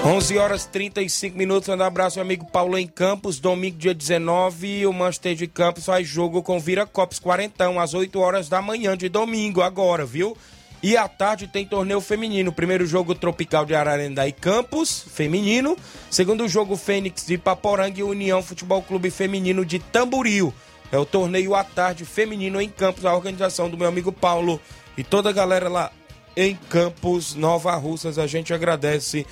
11 0.09 0.39
horas 0.39 0.65
35 0.65 1.37
minutos. 1.37 1.69
Um 1.69 1.79
abraço, 1.83 2.17
meu 2.17 2.25
amigo 2.25 2.43
Paulo 2.43 2.79
em 2.79 2.87
Campos. 2.87 3.39
Domingo, 3.39 3.77
dia 3.77 3.93
19, 3.93 4.87
o 4.87 4.91
Manchester 4.91 5.35
de 5.35 5.45
Campos 5.45 5.85
faz 5.85 6.07
jogo 6.07 6.41
com 6.41 6.59
Vira 6.59 6.83
Copos 6.83 7.19
Quarentão, 7.19 7.79
às 7.79 7.93
8 7.93 8.19
horas 8.19 8.49
da 8.49 8.59
manhã 8.59 8.97
de 8.97 9.07
domingo, 9.07 9.61
agora, 9.61 10.07
viu? 10.07 10.35
E 10.81 10.97
à 10.97 11.07
tarde 11.07 11.45
tem 11.45 11.63
torneio 11.63 12.01
feminino. 12.01 12.51
Primeiro 12.51 12.87
jogo 12.87 13.13
Tropical 13.13 13.67
de 13.67 13.75
Ararendá 13.75 14.27
e 14.27 14.31
Campos, 14.31 15.05
feminino. 15.13 15.77
Segundo 16.09 16.47
jogo 16.47 16.75
Fênix 16.75 17.27
de 17.27 17.37
Paporanga 17.37 17.99
e 17.99 18.03
União 18.03 18.41
Futebol 18.41 18.81
Clube 18.81 19.11
Feminino 19.11 19.63
de 19.63 19.77
Tamboril. 19.77 20.51
É 20.91 20.97
o 20.97 21.05
torneio 21.05 21.53
à 21.53 21.63
tarde 21.63 22.03
feminino 22.03 22.59
em 22.59 22.67
Campos, 22.67 23.05
a 23.05 23.13
organização 23.13 23.69
do 23.69 23.77
meu 23.77 23.87
amigo 23.87 24.11
Paulo 24.11 24.59
e 24.97 25.03
toda 25.03 25.29
a 25.29 25.33
galera 25.33 25.69
lá 25.69 25.91
em 26.35 26.55
Campos, 26.67 27.35
Nova 27.35 27.75
Russas. 27.75 28.17
A 28.17 28.25
gente 28.25 28.55
agradece 28.55 29.23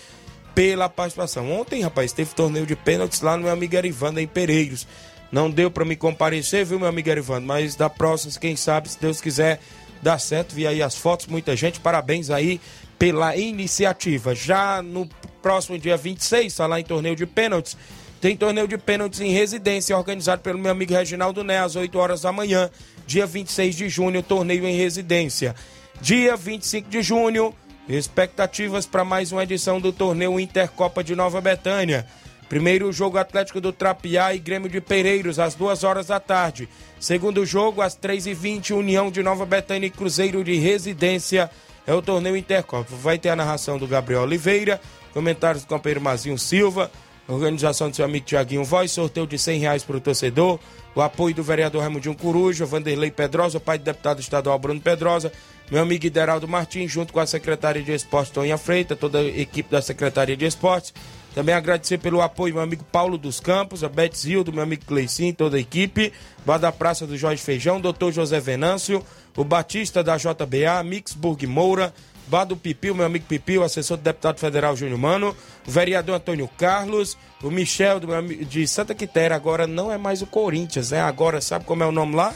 pela 0.57 0.89
participação. 0.89 1.51
Ontem, 1.51 1.83
rapaz, 1.83 2.11
teve 2.11 2.33
torneio 2.33 2.65
de 2.65 2.75
pênaltis 2.75 3.21
lá 3.21 3.37
no 3.37 3.43
meu 3.43 3.51
amigo 3.51 3.75
Erivando 3.75 4.19
em 4.19 4.25
Pereiros. 4.25 4.87
Não 5.31 5.51
deu 5.51 5.69
para 5.69 5.85
me 5.85 5.95
comparecer, 5.95 6.65
viu, 6.65 6.79
meu 6.79 6.87
amigo 6.87 7.07
Erivando? 7.07 7.45
Mas 7.45 7.75
da 7.75 7.87
próxima, 7.91 8.33
quem 8.41 8.55
sabe, 8.55 8.89
se 8.89 8.99
Deus 8.99 9.21
quiser, 9.21 9.59
dá 10.01 10.17
certo. 10.17 10.55
Vi 10.55 10.65
aí 10.65 10.81
as 10.81 10.95
fotos, 10.95 11.27
muita 11.27 11.55
gente. 11.55 11.79
Parabéns 11.79 12.31
aí 12.31 12.59
pela 12.97 13.35
iniciativa. 13.35 14.33
Já 14.33 14.81
no 14.81 15.07
próximo 15.43 15.77
dia 15.77 15.95
26, 15.95 16.55
tá 16.55 16.65
lá 16.65 16.79
em 16.79 16.83
torneio 16.83 17.15
de 17.15 17.27
pênaltis. 17.27 17.77
Tem 18.19 18.35
torneio 18.35 18.67
de 18.67 18.79
pênaltis 18.79 19.19
em 19.19 19.31
residência, 19.31 19.95
organizado 19.95 20.41
pelo 20.41 20.57
meu 20.57 20.71
amigo 20.71 20.91
Reginaldo 20.91 21.43
Né, 21.43 21.59
às 21.59 21.75
8 21.75 21.95
horas 21.99 22.21
da 22.21 22.31
manhã, 22.31 22.71
dia 23.05 23.27
26 23.27 23.75
de 23.75 23.89
junho, 23.89 24.23
torneio 24.23 24.65
em 24.65 24.75
residência. 24.75 25.53
Dia 26.01 26.35
25 26.35 26.89
de 26.89 27.03
junho, 27.03 27.53
Expectativas 27.89 28.85
para 28.85 29.05
mais 29.05 29.31
uma 29.31 29.43
edição 29.43 29.79
do 29.79 29.93
torneio 29.93 30.37
Intercopa 30.37 31.01
de 31.01 31.15
Nova 31.15 31.39
Betânia. 31.39 32.05
Primeiro 32.49 32.91
jogo 32.91 33.17
Atlético 33.17 33.61
do 33.61 33.71
Trapiá 33.71 34.33
e 34.33 34.39
Grêmio 34.39 34.69
de 34.69 34.81
Pereiros, 34.81 35.39
às 35.39 35.55
duas 35.55 35.85
horas 35.85 36.07
da 36.07 36.19
tarde. 36.19 36.67
Segundo 36.99 37.45
jogo, 37.45 37.81
às 37.81 37.95
três 37.95 38.27
e 38.27 38.33
vinte, 38.33 38.73
União 38.73 39.09
de 39.09 39.23
Nova 39.23 39.45
Betânia 39.45 39.87
e 39.87 39.89
Cruzeiro 39.89 40.43
de 40.43 40.55
Residência. 40.55 41.49
É 41.85 41.93
o 41.93 42.01
torneio 42.01 42.35
Intercopa. 42.35 42.93
Vai 43.01 43.17
ter 43.17 43.29
a 43.29 43.35
narração 43.37 43.77
do 43.77 43.87
Gabriel 43.87 44.23
Oliveira, 44.23 44.81
comentários 45.13 45.63
do 45.63 45.69
companheiro 45.69 46.01
Mazinho 46.01 46.37
Silva, 46.37 46.91
organização 47.25 47.89
do 47.89 47.95
seu 47.95 48.03
amigo 48.03 48.25
Tiaguinho 48.25 48.65
Voz, 48.65 48.91
sorteio 48.91 49.25
de 49.25 49.39
cem 49.39 49.59
reais 49.59 49.83
para 49.83 49.95
o 49.95 50.01
torcedor, 50.01 50.59
o 50.97 51.01
apoio 51.03 51.35
do 51.35 51.43
vereador 51.43 51.83
Raimundinho 51.83 52.15
Coruja, 52.15 52.65
Vanderlei 52.65 53.11
Pedrosa, 53.11 53.59
pai 53.59 53.77
do 53.77 53.83
deputado 53.83 54.19
estadual 54.19 54.57
Bruno 54.57 54.81
Pedrosa, 54.81 55.31
meu 55.69 55.79
amigo 55.79 56.07
Ideraldo 56.07 56.47
Martins, 56.47 56.91
junto 56.91 57.13
com 57.13 57.19
a 57.19 57.27
secretária 57.27 57.83
de 57.83 57.91
Esportes 57.91 58.31
Tonha 58.31 58.57
Freitas, 58.57 58.97
toda 58.97 59.19
a 59.19 59.23
equipe 59.23 59.69
da 59.69 59.79
Secretaria 59.79 60.35
de 60.35 60.45
Esportes. 60.45 60.91
Também 61.35 61.53
agradecer 61.53 61.99
pelo 61.99 62.19
apoio 62.19 62.55
meu 62.55 62.63
amigo 62.63 62.83
Paulo 62.91 63.15
dos 63.15 63.39
Campos, 63.39 63.83
a 63.83 63.89
Beth 63.89 64.15
Zildo, 64.15 64.51
meu 64.51 64.63
amigo 64.63 64.85
Cleicin, 64.85 65.33
toda 65.33 65.57
a 65.57 65.59
equipe, 65.59 66.11
Bar 66.43 66.57
da 66.57 66.71
Praça 66.71 67.05
do 67.05 67.15
Jorge 67.15 67.43
Feijão, 67.43 67.79
doutor 67.79 68.11
José 68.11 68.39
Venâncio, 68.39 69.05
o 69.35 69.43
Batista 69.43 70.03
da 70.03 70.17
JBA, 70.17 70.81
Mixburg 70.83 71.45
Moura, 71.45 71.93
Bar 72.27 72.45
do 72.45 72.57
Pipil, 72.57 72.93
meu 72.93 73.05
amigo 73.05 73.25
Pipil, 73.25 73.63
assessor 73.63 73.97
do 73.97 74.03
deputado 74.03 74.39
federal 74.39 74.75
Júnior 74.75 74.99
Mano, 74.99 75.35
o 75.67 75.71
vereador 75.71 76.15
Antônio 76.15 76.49
Carlos, 76.57 77.17
o 77.41 77.49
Michel 77.49 77.99
do 77.99 78.07
meu 78.07 78.21
de 78.45 78.67
Santa 78.67 78.93
Quitéria, 78.93 79.35
agora 79.35 79.65
não 79.65 79.91
é 79.91 79.97
mais 79.97 80.21
o 80.21 80.27
Corinthians, 80.27 80.91
né? 80.91 81.01
Agora 81.01 81.41
sabe 81.41 81.65
como 81.65 81.83
é 81.83 81.85
o 81.85 81.91
nome 81.91 82.15
lá? 82.15 82.35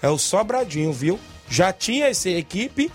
É 0.00 0.08
o 0.08 0.18
Sobradinho, 0.18 0.92
viu? 0.92 1.18
já 1.48 1.72
tinha 1.72 2.06
essa 2.06 2.28
equipe. 2.30 2.90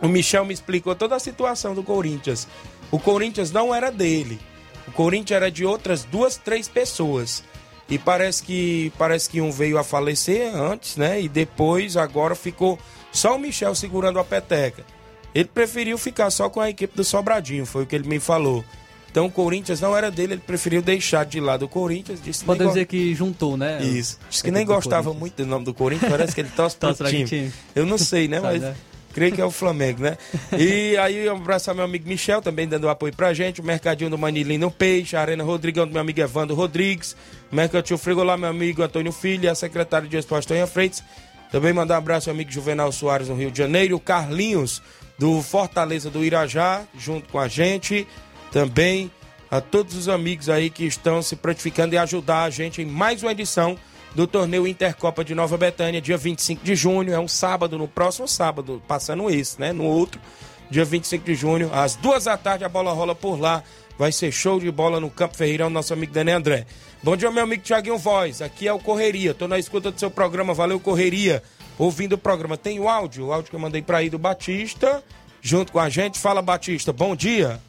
O 0.00 0.08
Michel 0.08 0.44
me 0.44 0.54
explicou 0.54 0.94
toda 0.94 1.16
a 1.16 1.20
situação 1.20 1.74
do 1.74 1.82
Corinthians. 1.82 2.48
O 2.90 2.98
Corinthians 2.98 3.50
não 3.50 3.74
era 3.74 3.90
dele. 3.90 4.38
O 4.86 4.92
Corinthians 4.92 5.36
era 5.36 5.50
de 5.50 5.64
outras 5.64 6.04
duas, 6.04 6.36
três 6.36 6.68
pessoas. 6.68 7.42
E 7.88 7.98
parece 7.98 8.42
que 8.42 8.92
parece 8.98 9.28
que 9.28 9.40
um 9.40 9.50
veio 9.50 9.78
a 9.78 9.84
falecer 9.84 10.54
antes, 10.54 10.96
né? 10.96 11.20
E 11.20 11.28
depois 11.28 11.96
agora 11.96 12.34
ficou 12.34 12.78
só 13.12 13.36
o 13.36 13.38
Michel 13.38 13.74
segurando 13.74 14.18
a 14.18 14.24
peteca. 14.24 14.84
Ele 15.34 15.48
preferiu 15.48 15.96
ficar 15.96 16.30
só 16.30 16.48
com 16.50 16.60
a 16.60 16.68
equipe 16.68 16.96
do 16.96 17.04
Sobradinho, 17.04 17.64
foi 17.64 17.84
o 17.84 17.86
que 17.86 17.94
ele 17.94 18.08
me 18.08 18.20
falou. 18.20 18.64
Então 19.12 19.26
o 19.26 19.30
Corinthians 19.30 19.78
não 19.78 19.94
era 19.94 20.10
dele, 20.10 20.34
ele 20.34 20.42
preferiu 20.44 20.80
deixar 20.80 21.26
de 21.26 21.38
lado 21.38 21.66
o 21.66 21.68
Corinthians. 21.68 22.18
Disse 22.22 22.42
Pode 22.42 22.66
dizer 22.66 22.86
que 22.86 23.14
juntou, 23.14 23.58
né? 23.58 23.82
Isso. 23.82 24.18
Disse 24.28 24.42
que 24.42 24.50
nem 24.50 24.64
gostava 24.64 25.12
muito 25.12 25.36
do 25.36 25.46
nome 25.46 25.66
do 25.66 25.74
Corinthians, 25.74 26.10
parece 26.10 26.34
que 26.34 26.40
ele 26.40 26.48
torce 26.56 26.76
para 26.78 26.92
o 26.92 26.94
time. 26.94 27.24
time. 27.24 27.52
Eu 27.74 27.84
não 27.84 27.98
sei, 27.98 28.26
né? 28.26 28.40
Mas 28.42 28.62
né? 28.62 28.74
creio 29.12 29.34
que 29.34 29.40
é 29.40 29.44
o 29.44 29.50
Flamengo, 29.52 30.02
né? 30.02 30.16
E 30.58 30.96
aí 30.96 31.28
um 31.28 31.36
abraço 31.36 31.68
ao 31.68 31.76
meu 31.76 31.84
amigo 31.84 32.08
Michel, 32.08 32.40
também 32.40 32.66
dando 32.66 32.88
apoio 32.88 33.14
pra 33.14 33.34
gente, 33.34 33.60
o 33.60 33.64
Mercadinho 33.64 34.08
do 34.08 34.16
Manilim 34.16 34.56
no 34.56 34.70
Peixe, 34.70 35.14
a 35.14 35.20
Arena 35.20 35.44
Rodrigão 35.44 35.86
do 35.86 35.92
meu 35.92 36.00
amigo 36.00 36.18
Evandro 36.18 36.56
Rodrigues, 36.56 37.14
o 37.50 37.54
Mercantil 37.54 37.98
Frigolá, 37.98 38.38
meu 38.38 38.48
amigo 38.48 38.82
Antônio 38.82 39.12
Filho 39.12 39.44
e 39.44 39.48
a 39.48 39.54
secretária 39.54 40.08
de 40.08 40.16
Esporte 40.16 40.48
Tonha 40.48 40.66
Freitas. 40.66 41.04
Também 41.50 41.74
mandar 41.74 41.96
um 41.96 41.98
abraço 41.98 42.30
ao 42.30 42.34
amigo 42.34 42.50
Juvenal 42.50 42.90
Soares 42.90 43.28
no 43.28 43.34
Rio 43.34 43.50
de 43.50 43.58
Janeiro, 43.58 43.94
o 43.94 44.00
Carlinhos 44.00 44.80
do 45.22 45.40
Fortaleza 45.40 46.10
do 46.10 46.24
Irajá, 46.24 46.82
junto 46.98 47.28
com 47.28 47.38
a 47.38 47.46
gente. 47.46 48.08
também 48.50 49.08
a 49.48 49.60
todos 49.60 49.94
os 49.94 50.08
amigos 50.08 50.48
aí 50.48 50.68
que 50.68 50.84
estão 50.84 51.22
se 51.22 51.36
prontificando 51.36 51.94
e 51.94 51.98
ajudar 51.98 52.42
a 52.42 52.50
gente 52.50 52.82
em 52.82 52.84
mais 52.84 53.22
uma 53.22 53.30
edição 53.30 53.78
do 54.16 54.26
torneio 54.26 54.66
Intercopa 54.66 55.24
de 55.24 55.32
Nova 55.32 55.56
Betânia, 55.56 56.00
dia 56.00 56.16
25 56.16 56.64
de 56.64 56.74
junho. 56.74 57.14
É 57.14 57.20
um 57.20 57.28
sábado, 57.28 57.78
no 57.78 57.86
próximo 57.86 58.26
sábado, 58.26 58.82
passando 58.88 59.30
esse, 59.30 59.60
né? 59.60 59.72
No 59.72 59.84
outro, 59.84 60.20
dia 60.68 60.84
25 60.84 61.24
de 61.24 61.36
junho, 61.36 61.70
às 61.72 61.94
duas 61.94 62.24
da 62.24 62.36
tarde, 62.36 62.64
a 62.64 62.68
bola 62.68 62.92
rola 62.92 63.14
por 63.14 63.38
lá. 63.38 63.62
Vai 63.96 64.10
ser 64.10 64.32
show 64.32 64.58
de 64.58 64.72
bola 64.72 64.98
no 64.98 65.08
Campo 65.08 65.36
Ferreirão, 65.36 65.70
nosso 65.70 65.92
amigo 65.92 66.12
Dani 66.12 66.32
André. 66.32 66.66
Bom 67.00 67.16
dia, 67.16 67.30
meu 67.30 67.44
amigo 67.44 67.62
Tiaguinho 67.62 67.96
Voz. 67.96 68.42
Aqui 68.42 68.66
é 68.66 68.72
o 68.72 68.80
Correria. 68.80 69.34
Tô 69.34 69.46
na 69.46 69.58
escuta 69.58 69.92
do 69.92 70.00
seu 70.00 70.10
programa. 70.10 70.52
Valeu, 70.52 70.80
Correria. 70.80 71.44
Ouvindo 71.82 72.12
o 72.12 72.18
programa. 72.18 72.56
Tem 72.56 72.78
o 72.78 72.88
áudio, 72.88 73.26
o 73.26 73.32
áudio 73.32 73.50
que 73.50 73.56
eu 73.56 73.60
mandei 73.60 73.82
para 73.82 73.98
aí 73.98 74.08
do 74.08 74.16
Batista, 74.16 75.02
junto 75.40 75.72
com 75.72 75.80
a 75.80 75.88
gente. 75.88 76.16
Fala, 76.16 76.40
Batista. 76.40 76.92
Bom 76.92 77.16
dia. 77.16 77.60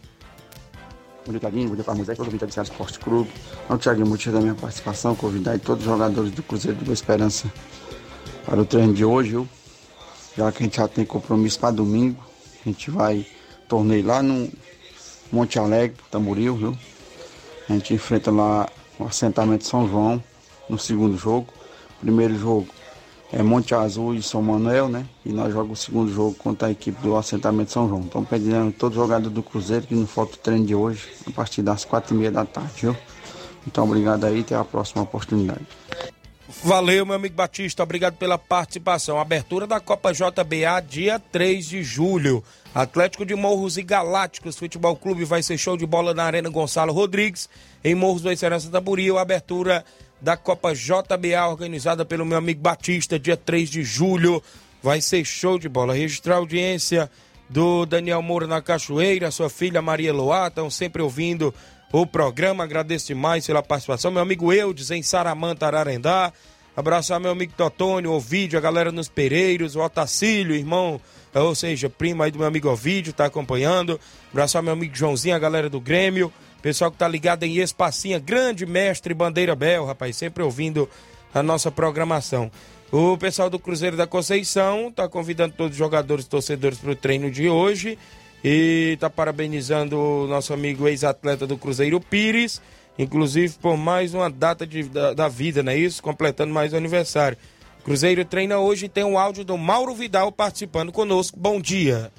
Bom 1.26 1.32
dia, 1.32 1.40
Tiaguinho. 1.40 1.70
Bom 1.70 1.74
dia 1.74 1.84
para 1.84 1.96
Moisés, 1.96 2.16
todo 2.16 2.30
mundo 2.30 2.46
do 2.46 2.62
Esporte 2.62 3.00
Clube. 3.00 3.32
Não, 3.68 3.76
Tiaguinho, 3.76 4.06
motivo 4.06 4.36
da 4.36 4.42
minha 4.42 4.54
participação, 4.54 5.16
convidar 5.16 5.58
todos 5.58 5.84
os 5.84 5.92
jogadores 5.92 6.30
do 6.30 6.44
Cruzeiro 6.44 6.78
de 6.78 6.86
Boa 6.86 6.94
Esperança 6.94 7.52
para 8.46 8.62
o 8.62 8.66
treino 8.66 8.94
de 8.94 9.04
hoje, 9.04 9.32
viu? 9.32 9.50
Já 10.38 10.52
que 10.52 10.62
a 10.62 10.66
gente 10.68 10.78
já 10.78 10.88
tem 10.88 11.06
compromisso 11.06 11.60
para 11.60 11.72
domingo, 11.72 12.24
a 12.64 12.70
gente 12.70 12.92
vai 12.92 13.26
torneio 13.68 14.06
lá 14.06 14.22
no 14.22 14.48
Monte 15.32 15.58
Alegre, 15.58 15.98
Tamboril, 16.12 16.56
viu? 16.56 16.78
A 17.68 17.74
gente 17.74 17.96
enfrenta 17.96 18.30
lá 18.30 18.70
o 19.00 19.06
assentamento 19.06 19.66
São 19.66 19.90
João 19.90 20.24
no 20.70 20.78
segundo 20.78 21.18
jogo. 21.18 21.52
Primeiro 22.00 22.38
jogo 22.38 22.68
é 23.34 23.42
Monte 23.42 23.74
Azul 23.74 24.14
e 24.14 24.22
São 24.22 24.44
Manuel, 24.44 24.88
né? 24.88 25.06
E 25.26 25.34
nós 25.34 25.52
jogamos 25.52 25.80
o 25.80 25.84
segundo 25.84 26.14
jogo 26.14 26.36
contra 26.36 26.68
a 26.68 26.72
equipe 26.72 27.02
do 27.02 27.18
assentamento 27.18 27.72
São 27.72 27.90
João. 27.90 28.02
Então 28.02 28.24
pedindo 28.24 28.72
todo 28.72 28.94
jogador 28.94 29.30
do 29.30 29.42
Cruzeiro 29.42 29.88
que 29.88 29.96
não 29.96 30.06
falta 30.06 30.36
o 30.36 30.38
treino 30.38 30.66
de 30.66 30.76
hoje, 30.76 31.10
a 31.28 31.32
partir 31.32 31.64
das 31.64 31.84
quatro 31.84 32.14
e 32.14 32.18
meia 32.18 32.32
da 32.32 32.46
tarde, 32.46 32.74
viu? 32.82 32.96
Então 33.66 33.86
obrigado 33.86 34.26
aí, 34.26 34.42
até 34.42 34.56
a 34.56 34.64
próxima 34.64 35.02
oportunidade. 35.02 35.66
Valeu, 36.64 37.06
meu 37.06 37.16
amigo 37.16 37.36
Batista, 37.36 37.82
obrigado 37.82 38.16
pela 38.18 38.38
participação. 38.38 39.20
Abertura 39.20 39.66
da 39.66 39.80
Copa 39.80 40.14
JBA, 40.14 40.82
dia 40.88 41.20
3 41.20 41.66
de 41.66 41.84
julho. 41.84 42.44
Atlético 42.76 43.26
de 43.26 43.34
Morros 43.34 43.78
e 43.78 43.84
Galácticos 43.84 44.58
Futebol 44.58 44.96
Clube 44.96 45.26
vai 45.26 45.42
ser 45.42 45.58
show 45.58 45.76
de 45.76 45.86
bola 45.86 46.14
na 46.14 46.24
Arena 46.24 46.50
Gonçalo 46.50 46.94
Rodrigues, 46.94 47.50
em 47.84 47.96
Morros 47.96 48.22
do 48.22 48.32
Excelência 48.32 48.70
Tamboril. 48.70 49.18
Abertura 49.18 49.84
da 50.24 50.38
Copa 50.38 50.74
JBA, 50.74 51.46
organizada 51.50 52.06
pelo 52.06 52.26
meu 52.26 52.38
amigo 52.38 52.62
Batista, 52.62 53.20
dia 53.20 53.36
3 53.36 53.70
de 53.70 53.84
julho. 53.84 54.42
Vai 54.82 55.02
ser 55.02 55.26
show 55.26 55.60
de 55.60 55.68
bola. 55.68 55.94
Registrar 55.94 56.36
a 56.36 56.38
audiência 56.38 57.12
do 57.50 57.86
Daniel 57.86 58.22
Moura 58.22 58.48
na 58.48 58.62
Cachoeira, 58.62 59.30
sua 59.32 59.50
filha 59.50 59.82
Maria 59.82 60.14
Loá, 60.14 60.48
estão 60.48 60.70
sempre 60.70 61.02
ouvindo 61.02 61.54
o 61.92 62.08
programa. 62.08 62.64
Agradeço 62.64 63.08
demais 63.08 63.46
pela 63.46 63.62
participação. 63.62 64.12
Meu 64.12 64.22
amigo 64.22 64.54
Eudes, 64.54 64.92
em 64.92 65.04
Saramanta, 65.04 65.68
Ararendá. 65.68 66.32
Abraçar 66.76 67.20
meu 67.20 67.32
amigo 67.32 67.54
Totônio, 67.58 68.14
Ovídio, 68.14 68.58
a 68.58 68.62
galera 68.62 68.94
nos 68.94 69.10
Pereiros, 69.10 69.76
o 69.76 69.82
Otacílio, 69.82 70.56
irmão, 70.56 71.00
ou 71.34 71.54
seja, 71.54 71.88
primo 71.90 72.24
aí 72.24 72.32
do 72.32 72.40
meu 72.40 72.48
amigo 72.48 72.70
Ovídio, 72.70 73.12
tá 73.12 73.26
acompanhando. 73.26 74.00
Abraçar 74.32 74.64
meu 74.64 74.72
amigo 74.72 74.96
Joãozinho, 74.96 75.36
a 75.36 75.40
galera 75.40 75.70
do 75.70 75.82
Grêmio. 75.82 76.32
Pessoal 76.64 76.90
que 76.90 76.98
tá 76.98 77.10
ligado 77.10 77.44
em 77.44 77.58
Espacinha, 77.58 78.18
grande 78.18 78.66
mestre 78.66 79.14
Bandeira 79.14 79.54
Bel, 79.54 79.84
rapaz, 79.84 80.16
sempre 80.16 80.42
ouvindo 80.42 80.90
a 81.34 81.44
nossa 81.44 81.70
programação. 81.70 82.50
O 82.90 83.18
pessoal 83.18 83.50
do 83.50 83.60
Cruzeiro 83.60 83.98
da 83.98 84.08
Conceição 84.08 84.90
tá 84.90 85.10
convidando 85.10 85.56
todos 85.58 85.74
os 85.74 85.78
jogadores 85.78 86.24
e 86.24 86.30
torcedores 86.30 86.78
para 86.78 86.92
o 86.92 86.96
treino 86.96 87.30
de 87.30 87.50
hoje. 87.50 88.00
E 88.42 88.96
tá 88.98 89.10
parabenizando 89.10 90.00
o 90.00 90.26
nosso 90.26 90.54
amigo 90.54 90.88
ex-atleta 90.88 91.46
do 91.46 91.58
Cruzeiro 91.58 92.00
Pires, 92.00 92.62
inclusive 92.98 93.56
por 93.62 93.76
mais 93.76 94.14
uma 94.14 94.30
data 94.30 94.66
de, 94.66 94.84
da, 94.84 95.14
da, 95.14 95.28
vida, 95.28 95.62
não 95.62 95.74
é 95.74 95.78
isso? 95.78 96.02
Completando 96.02 96.54
mais 96.54 96.72
um 96.72 96.78
aniversário. 96.78 97.38
Cruzeiro 97.84 98.24
treina 98.24 98.58
hoje 98.60 98.86
e 98.86 98.90
tem 98.90 99.04
um 99.04 99.20
áudio 99.20 99.44
do 99.44 99.58
Mauro 99.58 99.94
Vidal 99.94 100.32
participando 100.32 100.94
conosco. 100.94 101.38
Bom 101.38 101.60
dia. 101.60 102.10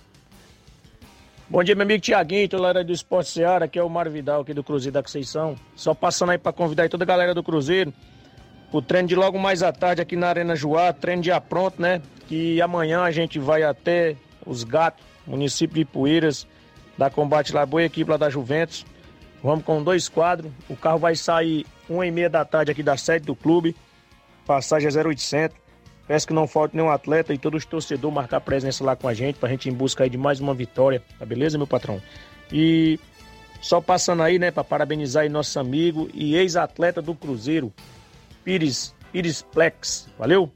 Bom 1.54 1.62
dia, 1.62 1.76
meu 1.76 1.84
amigo 1.84 2.02
Tiaguinho, 2.02 2.48
galera 2.48 2.82
do 2.82 2.92
Esporte 2.92 3.30
Seara, 3.30 3.66
aqui 3.66 3.78
é 3.78 3.82
o 3.84 3.88
Mário 3.88 4.10
Vidal, 4.10 4.40
aqui 4.40 4.52
do 4.52 4.64
Cruzeiro 4.64 4.92
da 4.92 5.00
Conceição. 5.00 5.54
Só 5.76 5.94
passando 5.94 6.30
aí 6.30 6.36
para 6.36 6.52
convidar 6.52 6.88
toda 6.88 7.04
a 7.04 7.06
galera 7.06 7.32
do 7.32 7.44
Cruzeiro 7.44 7.94
o 8.72 8.82
treino 8.82 9.06
de 9.06 9.14
logo 9.14 9.38
mais 9.38 9.62
à 9.62 9.70
tarde 9.70 10.02
aqui 10.02 10.16
na 10.16 10.26
Arena 10.26 10.56
Joá, 10.56 10.92
treino 10.92 11.22
já 11.22 11.40
pronto, 11.40 11.80
né? 11.80 12.02
Que 12.26 12.60
amanhã 12.60 13.02
a 13.02 13.12
gente 13.12 13.38
vai 13.38 13.62
até 13.62 14.16
os 14.44 14.64
gatos 14.64 15.04
município 15.24 15.76
de 15.76 15.84
Poeiras, 15.84 16.44
da 16.98 17.08
Combate 17.08 17.54
Laboia, 17.54 17.86
equipe 17.86 18.10
lá 18.10 18.16
da 18.16 18.28
Juventus. 18.28 18.84
Vamos 19.40 19.64
com 19.64 19.80
dois 19.80 20.08
quadros. 20.08 20.50
O 20.68 20.74
carro 20.74 20.98
vai 20.98 21.14
sair 21.14 21.64
uma 21.88 22.04
e 22.04 22.10
meia 22.10 22.28
da 22.28 22.44
tarde 22.44 22.72
aqui 22.72 22.82
da 22.82 22.96
sede 22.96 23.26
do 23.26 23.36
clube. 23.36 23.76
Passagem 24.44 24.88
é 24.88 25.06
0800. 25.06 25.56
Peço 26.06 26.26
que 26.26 26.34
não 26.34 26.46
falte 26.46 26.76
nenhum 26.76 26.90
atleta 26.90 27.32
e 27.32 27.38
todos 27.38 27.62
os 27.62 27.66
torcedores 27.66 28.14
marcar 28.14 28.40
presença 28.40 28.84
lá 28.84 28.94
com 28.94 29.08
a 29.08 29.14
gente, 29.14 29.38
pra 29.38 29.48
gente 29.48 29.68
ir 29.68 29.72
em 29.72 29.74
busca 29.74 30.04
aí 30.04 30.10
de 30.10 30.18
mais 30.18 30.38
uma 30.38 30.52
vitória, 30.52 31.02
tá 31.18 31.24
beleza, 31.24 31.56
meu 31.56 31.66
patrão? 31.66 32.00
E 32.52 33.00
só 33.62 33.80
passando 33.80 34.22
aí, 34.22 34.38
né, 34.38 34.50
para 34.50 34.62
parabenizar 34.62 35.22
aí 35.22 35.28
nosso 35.30 35.58
amigo 35.58 36.10
e 36.12 36.36
ex-atleta 36.36 37.00
do 37.00 37.14
Cruzeiro, 37.14 37.72
Pires, 38.44 38.94
Pires 39.10 39.40
Plex, 39.40 40.08
valeu? 40.18 40.52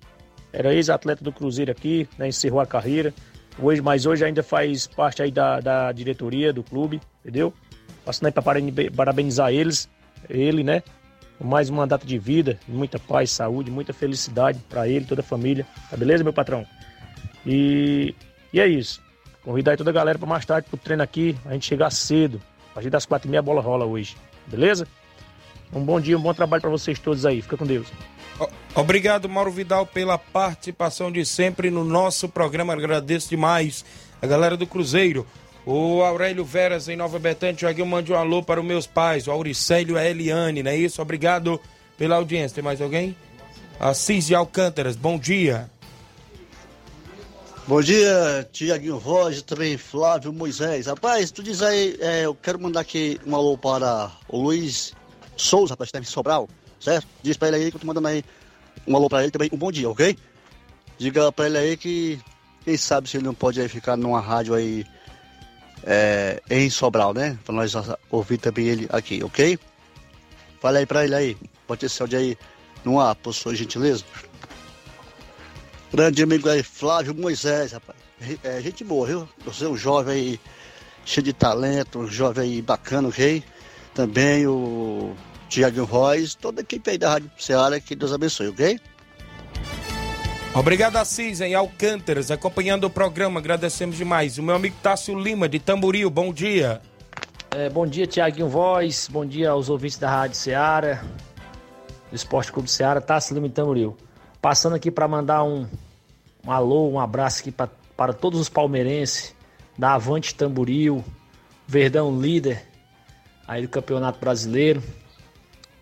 Era 0.53 0.75
ex-atleta 0.75 1.25
do 1.25 1.33
Cruzeiro 1.33 1.73
aqui, 1.73 2.07
né, 2.19 2.29
encerrou 2.29 2.61
a 2.61 2.67
carreira. 2.67 3.15
Hoje, 3.59 3.81
mas 3.81 4.05
hoje 4.05 4.25
ainda 4.25 4.43
faz 4.43 4.87
parte 4.87 5.23
aí 5.23 5.31
da, 5.31 5.61
da 5.61 5.91
diretoria 5.93 6.53
do 6.53 6.63
clube, 6.63 7.01
entendeu? 7.21 7.53
Passando 8.05 8.27
aí 8.27 8.33
para 8.33 8.43
parabenizar 8.95 9.53
eles, 9.53 9.89
ele, 10.29 10.63
né? 10.63 10.83
Mais 11.41 11.69
uma 11.71 11.87
data 11.87 12.07
de 12.07 12.19
vida, 12.19 12.59
muita 12.67 12.99
paz, 12.99 13.31
saúde, 13.31 13.71
muita 13.71 13.93
felicidade 13.93 14.59
para 14.69 14.89
ele, 14.89 15.05
toda 15.05 15.21
a 15.21 15.25
família. 15.25 15.67
Tá 15.89 15.97
beleza, 15.97 16.25
meu 16.25 16.33
patrão? 16.33 16.67
E, 17.47 18.15
e 18.53 18.61
é 18.61 18.67
isso. 18.67 19.01
Convidar 19.45 19.77
toda 19.77 19.91
a 19.91 19.93
galera 19.93 20.19
para 20.19 20.29
mais 20.29 20.45
tarde 20.45 20.69
pro 20.69 20.77
treino 20.77 21.03
aqui, 21.03 21.37
a 21.47 21.53
gente 21.53 21.67
chegar 21.67 21.91
cedo. 21.91 22.41
A 22.71 22.75
partir 22.75 22.91
das 22.91 23.07
quatro 23.07 23.29
e 23.29 23.31
meia 23.31 23.41
a 23.41 23.43
bola 23.43 23.61
rola 23.61 23.85
hoje. 23.85 24.17
Beleza? 24.47 24.87
Um 25.73 25.85
bom 25.85 26.01
dia, 26.01 26.19
um 26.19 26.21
bom 26.21 26.35
trabalho 26.35 26.61
para 26.61 26.71
vocês 26.71 26.99
todos 26.99 27.25
aí. 27.25 27.41
Fica 27.41 27.57
com 27.57 27.67
Deus. 27.67 27.87
Obrigado, 28.75 29.29
Mauro 29.29 29.51
Vidal, 29.51 29.87
pela 29.87 30.17
participação 30.19 31.11
de 31.11 31.25
sempre 31.25 31.71
no 31.71 31.85
nosso 31.85 32.29
programa. 32.29 32.73
Agradeço 32.73 33.31
demais 33.31 33.85
a 34.21 34.27
galera 34.27 34.57
do 34.57 34.67
Cruzeiro. 34.67 35.27
O 35.71 36.03
Aurélio 36.03 36.47
Veras 36.47 36.89
em 36.89 36.97
Nova 36.97 37.19
Betânia, 37.19 37.55
Tiaguinho, 37.55 37.87
mande 37.87 38.11
um 38.11 38.17
alô 38.17 38.43
para 38.43 38.59
os 38.59 38.67
meus 38.67 38.87
pais, 38.87 39.29
o 39.29 39.31
Auricélio 39.31 39.97
e 39.97 39.99
a 39.99 40.09
Eliane, 40.09 40.63
não 40.63 40.71
é 40.71 40.77
isso? 40.77 41.03
Obrigado 41.03 41.61
pela 41.99 42.17
audiência. 42.17 42.55
Tem 42.55 42.65
mais 42.65 42.81
alguém? 42.81 43.15
Assis 43.79 44.29
de 44.29 44.35
Alcântaras, 44.35 44.97
bom 44.97 45.19
dia. 45.19 45.71
Bom 47.67 47.83
dia, 47.83 48.49
Tiaguinho 48.51 48.97
Roger, 48.97 49.43
também 49.43 49.77
Flávio 49.77 50.33
Moisés. 50.33 50.87
Rapaz, 50.87 51.31
tu 51.31 51.43
diz 51.43 51.61
aí, 51.61 51.99
é, 52.01 52.25
eu 52.25 52.35
quero 52.35 52.59
mandar 52.59 52.81
aqui 52.81 53.21
um 53.27 53.37
alô 53.37 53.59
para 53.59 54.11
o 54.27 54.41
Luiz 54.41 54.95
Souza, 55.37 55.75
rapaz, 55.75 55.89
está 55.89 55.99
em 55.99 56.05
Sobral 56.05 56.49
certo? 56.81 57.07
Diz 57.23 57.37
pra 57.37 57.49
ele 57.49 57.57
aí 57.59 57.71
que 57.71 57.77
eu 57.77 57.81
tô 57.81 57.87
mandando 57.87 58.09
aí 58.09 58.25
um 58.87 58.97
alô 58.97 59.07
pra 59.07 59.23
ele 59.23 59.31
também, 59.31 59.51
um 59.53 59.59
bom 59.59 59.71
dia, 59.71 59.91
ok? 59.91 60.17
Diga 60.97 61.31
pra 61.31 61.47
ele 61.47 61.59
aí 61.59 61.77
que 61.77 62.19
quem 62.65 62.77
sabe 62.77 63.09
se 63.09 63.17
ele 63.17 63.27
não 63.27 63.35
pode 63.35 63.61
aí 63.61 63.69
ficar 63.69 63.97
numa 63.97 64.21
rádio 64.21 64.55
aí 64.55 64.87
é, 65.85 66.43
em 66.51 66.69
Sobral, 66.71 67.15
né? 67.15 67.39
Pra 67.45 67.55
nós 67.55 67.73
ouvir 68.11 68.39
também 68.39 68.67
ele 68.67 68.87
aqui, 68.91 69.23
ok? 69.23 69.59
Fala 70.61 70.79
aí 70.79 70.87
pra 70.87 71.05
ele 71.05 71.15
aí, 71.15 71.37
pode 71.67 71.89
ter 71.89 72.03
áudio 72.03 72.19
aí 72.19 72.39
no 72.85 73.01
ar, 73.01 73.15
por 73.15 73.33
sua 73.33 73.55
gentileza. 73.55 74.05
Grande 75.93 76.23
amigo 76.23 76.49
aí, 76.49 76.63
Flávio 76.63 77.15
Moisés, 77.15 77.73
rapaz. 77.73 77.99
É 78.43 78.61
gente 78.61 78.83
boa, 78.83 79.07
viu? 79.07 79.29
Você 79.45 79.65
é 79.65 79.69
um 79.69 79.77
jovem 79.77 80.15
aí, 80.15 80.41
cheio 81.05 81.25
de 81.25 81.33
talento, 81.33 82.01
um 82.01 82.07
jovem 82.09 82.45
aí 82.45 82.63
bacana, 82.63 83.09
ok? 83.09 83.43
Também 83.95 84.47
o 84.47 85.15
Tiago 85.49 85.85
Reis, 85.85 86.35
toda 86.35 86.61
a 86.61 86.63
equipe 86.63 86.91
aí 86.91 86.99
da 86.99 87.11
Rádio 87.11 87.31
Ceará, 87.39 87.81
que 87.81 87.95
Deus 87.95 88.13
abençoe, 88.13 88.49
ok? 88.49 88.79
Obrigado, 90.55 90.97
Assis, 90.97 91.41
em 91.41 91.55
Alcântaras, 91.55 92.31
acompanhando 92.31 92.85
o 92.85 92.91
programa, 92.91 93.39
agradecemos 93.39 93.97
demais. 93.97 94.39
O 94.39 94.43
meu 94.43 94.57
amigo 94.57 94.77
Tássio 94.83 95.19
Lima, 95.19 95.49
de 95.49 95.59
Tamboril, 95.59 96.11
bom 96.11 96.33
dia. 96.33 96.81
É, 97.51 97.69
bom 97.71 97.87
dia, 97.87 98.07
Tiaguinho 98.07 98.49
Voz, 98.49 99.09
bom 99.11 99.25
dia 99.25 99.51
aos 99.51 99.69
ouvintes 99.69 99.99
da 99.99 100.11
Rádio 100.11 100.37
Ceará, 100.37 101.03
do 102.11 102.17
Esporte 102.17 102.51
Clube 102.51 102.71
Ceará, 102.71 103.01
Tássio 103.01 103.35
Lima 103.35 103.49
de 103.49 103.55
Tamboril. 103.55 103.97
Passando 104.41 104.75
aqui 104.75 104.91
para 104.91 105.07
mandar 105.07 105.45
um, 105.45 105.67
um 106.45 106.51
alô, 106.51 106.89
um 106.89 106.99
abraço 106.99 107.41
aqui 107.41 107.53
para 107.53 108.13
todos 108.13 108.41
os 108.41 108.49
palmeirenses 108.49 109.35
da 109.77 109.95
Avante 109.95 110.35
Tamboril, 110.35 111.05
Verdão 111.67 112.19
líder 112.21 112.67
aí 113.47 113.63
do 113.63 113.69
Campeonato 113.69 114.19
Brasileiro. 114.19 114.83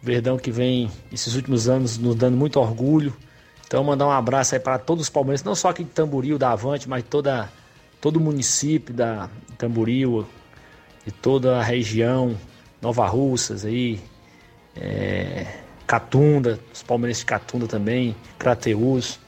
Verdão 0.03 0.37
que 0.37 0.51
vem 0.51 0.91
esses 1.13 1.35
últimos 1.35 1.69
anos 1.69 1.97
nos 1.99 2.15
dando 2.15 2.37
muito 2.37 2.61
orgulho. 2.61 3.17
Então 3.67 3.83
mandar 3.83 4.07
um 4.07 4.11
abraço 4.11 4.55
aí 4.55 4.61
para 4.61 4.79
todos 4.79 5.03
os 5.03 5.11
palmeirenses, 5.11 5.45
não 5.45 5.55
só 5.55 5.71
aqui 5.71 5.83
de 5.83 5.91
Tamboril, 5.91 6.39
da 6.39 6.53
Avante, 6.53 6.89
mas 6.89 7.03
toda 7.03 7.51
todo 8.01 8.17
o 8.17 8.21
município 8.21 8.95
da 8.95 9.29
Tamboril, 9.59 10.27
de 11.05 11.11
toda 11.11 11.59
a 11.59 11.63
região, 11.63 12.37
Nova 12.81 13.07
Russas 13.07 13.65
aí, 13.65 14.01
é, 14.77 15.47
Catunda, 15.87 16.61
os 16.73 16.83
palmeirenses 16.83 17.23
de 17.23 17.27
Catunda 17.27 17.67
também, 17.67 18.15
Crateus, 18.39 19.19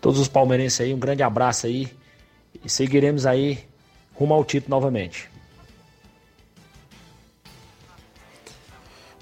todos 0.00 0.18
os 0.18 0.28
palmeirenses 0.28 0.80
aí, 0.80 0.94
um 0.94 0.98
grande 0.98 1.22
abraço 1.22 1.66
aí 1.66 1.92
e 2.64 2.70
seguiremos 2.70 3.26
aí 3.26 3.58
rumo 4.14 4.32
ao 4.32 4.44
título 4.44 4.70
novamente. 4.70 5.35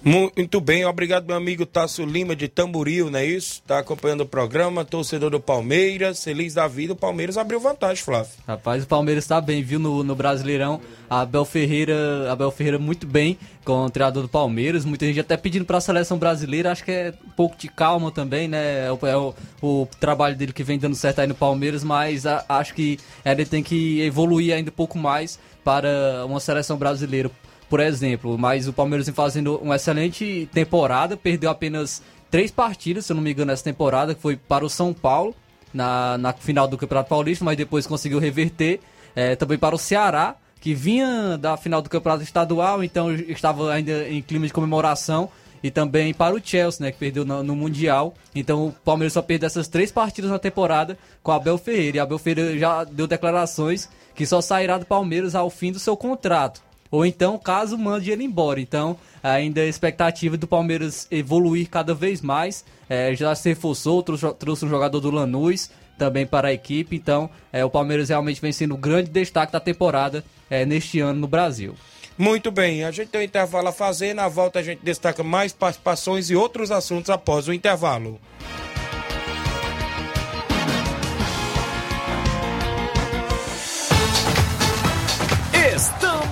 Muito 0.05 0.61
bem, 0.61 0.85
obrigado 0.85 1.27
meu 1.27 1.35
amigo 1.35 1.65
Tasso 1.65 2.05
Lima 2.05 2.37
de 2.37 2.47
Tamboril, 2.47 3.11
não 3.11 3.19
é 3.19 3.25
isso? 3.25 3.63
Tá 3.67 3.79
acompanhando 3.79 4.21
o 4.21 4.27
programa, 4.27 4.85
torcedor 4.85 5.31
do 5.31 5.41
Palmeiras, 5.41 6.23
feliz 6.23 6.53
da 6.53 6.69
vida, 6.69 6.93
o 6.93 6.97
Palmeiras 6.97 7.39
abriu 7.39 7.59
vantagem, 7.59 8.05
Flávio. 8.05 8.31
Rapaz, 8.47 8.85
o 8.85 8.87
Palmeiras 8.87 9.27
tá 9.27 9.41
bem, 9.41 9.63
viu, 9.63 9.79
no, 9.79 10.05
no 10.05 10.15
Brasileirão, 10.15 10.79
Abel 11.09 11.47
Ferreira, 11.47 12.31
Abel 12.31 12.51
Ferreira 12.51 12.79
muito 12.79 13.07
bem 13.07 13.39
com 13.65 13.87
o 13.87 13.89
treinador 13.89 14.25
do 14.25 14.29
Palmeiras, 14.29 14.85
muita 14.85 15.07
gente 15.07 15.21
até 15.21 15.39
pedindo 15.39 15.65
para 15.65 15.79
a 15.79 15.81
seleção 15.81 16.19
brasileira, 16.19 16.71
acho 16.71 16.85
que 16.85 16.91
é 16.91 17.15
um 17.27 17.31
pouco 17.31 17.57
de 17.57 17.69
calma 17.69 18.11
também, 18.11 18.47
né, 18.47 18.87
é 18.87 18.93
o, 18.93 19.07
é 19.07 19.17
o, 19.17 19.35
o 19.63 19.89
trabalho 19.99 20.37
dele 20.37 20.53
que 20.53 20.63
vem 20.63 20.79
dando 20.79 20.95
certo 20.95 21.21
aí 21.21 21.27
no 21.27 21.35
Palmeiras, 21.35 21.83
mas 21.83 22.27
a, 22.27 22.45
acho 22.47 22.75
que 22.75 22.99
ele 23.25 23.47
tem 23.47 23.63
que 23.63 24.03
evoluir 24.03 24.55
ainda 24.55 24.71
um 24.71 24.75
pouco 24.75 24.99
mais 24.99 25.39
para 25.65 26.27
uma 26.27 26.41
seleção 26.41 26.77
brasileira 26.77 27.31
por 27.75 27.81
exemplo. 27.81 28.39
Mas 28.39 28.69
o 28.69 28.73
Palmeiras 28.73 29.05
vem 29.05 29.15
fazendo 29.17 29.57
uma 29.57 29.75
excelente 29.75 30.49
temporada, 30.53 31.17
perdeu 31.17 31.51
apenas 31.51 32.01
três 32.31 32.49
partidas, 32.49 33.05
se 33.05 33.11
eu 33.11 33.17
não 33.17 33.23
me 33.23 33.33
engano, 33.33 33.51
essa 33.51 33.65
temporada, 33.65 34.15
que 34.15 34.23
foi 34.23 34.37
para 34.37 34.65
o 34.65 34.71
São 34.71 34.95
Paulo 34.95 35.35
na, 35.73 36.17
na 36.17 36.33
final 36.33 36.69
do 36.69 36.79
Campeonato 36.79 37.09
Paulista, 37.09 37.45
mas 37.45 37.57
depois 37.57 37.85
conseguiu 37.85 38.21
reverter. 38.21 38.79
É, 39.17 39.35
também 39.35 39.59
para 39.59 39.75
o 39.75 39.79
Ceará, 39.79 40.37
que 40.61 40.73
vinha 40.73 41.37
da 41.37 41.57
final 41.57 41.83
do 41.83 41.91
Campeonato 41.91 42.23
Estadual, 42.23 42.85
então 42.85 43.13
estava 43.13 43.73
ainda 43.73 44.09
em 44.09 44.23
clima 44.23 44.47
de 44.47 44.53
comemoração. 44.53 45.29
E 45.61 45.69
também 45.69 46.15
para 46.15 46.37
o 46.37 46.41
Chelsea, 46.41 46.87
né, 46.87 46.93
que 46.93 46.99
perdeu 46.99 47.25
no, 47.25 47.43
no, 47.43 47.57
Mundial. 47.57 48.15
Então 48.37 48.69
o 48.69 48.73
Palmeiras 48.85 49.15
só 49.15 49.23
perdeu 49.23 49.49
essas 49.49 49.67
três 49.67 49.91
partidas 49.91 50.31
na 50.31 50.39
temporada 50.39 50.97
com 51.25 51.33
Abel 51.33 51.59
Ferreira. 51.59 51.97
E 51.97 52.01
Abel 52.01 52.19
Ferreira 52.21 52.57
já 52.57 52.85
deu 52.85 53.09
declarações 53.09 53.89
que 54.15 54.25
só 54.25 54.41
sairá 54.41 54.79
do 54.79 54.87
Palmeiras 54.87 55.35
ao 55.35 55.51
fim 55.51 55.73
do 55.73 55.81
seu 55.81 55.97
contrato 55.97 56.64
ou 56.91 57.05
então 57.05 57.39
caso 57.39 57.77
mande 57.77 58.11
ele 58.11 58.25
embora. 58.25 58.61
Então, 58.61 58.97
ainda 59.23 59.61
a 59.61 59.67
expectativa 59.67 60.37
do 60.37 60.47
Palmeiras 60.47 61.07
evoluir 61.11 61.69
cada 61.69 61.95
vez 61.95 62.21
mais. 62.21 62.65
É, 62.89 63.15
já 63.15 63.35
se 63.35 63.49
reforçou, 63.49 64.03
trouxe, 64.03 64.33
trouxe 64.35 64.65
um 64.65 64.69
jogador 64.69 65.01
do 65.01 65.11
Lanús 65.11 65.71
também 65.99 66.27
para 66.27 66.49
a 66.49 66.53
equipe. 66.53 66.97
Então, 66.97 67.31
é, 67.53 67.65
o 67.65 67.71
Palmeiras 67.71 68.09
realmente 68.09 68.41
vem 68.41 68.53
sendo 68.53 68.75
o 68.75 68.79
grande 68.79 69.11
destaque 69.11 69.53
da 69.53 69.61
temporada 69.61 70.25
é, 70.51 70.65
neste 70.65 71.01
ano 71.01 71.21
no 71.21 71.29
Brasil. 71.29 71.75
Muito 72.17 72.53
bem, 72.53 72.85
a 72.85 72.93
gente 72.93 73.09
tem 73.09 73.21
um 73.21 73.25
intervalo 73.25 73.69
a 73.69 73.73
fazer. 73.73 74.15
Na 74.15 74.29
volta 74.29 74.61
a 74.61 74.63
gente 74.63 74.81
destaca 74.85 75.23
mais 75.25 75.53
participações 75.53 76.31
e 76.31 76.37
outros 76.37 76.71
assuntos 76.71 77.11
após 77.11 77.49
o 77.49 77.53
intervalo. 77.53 78.21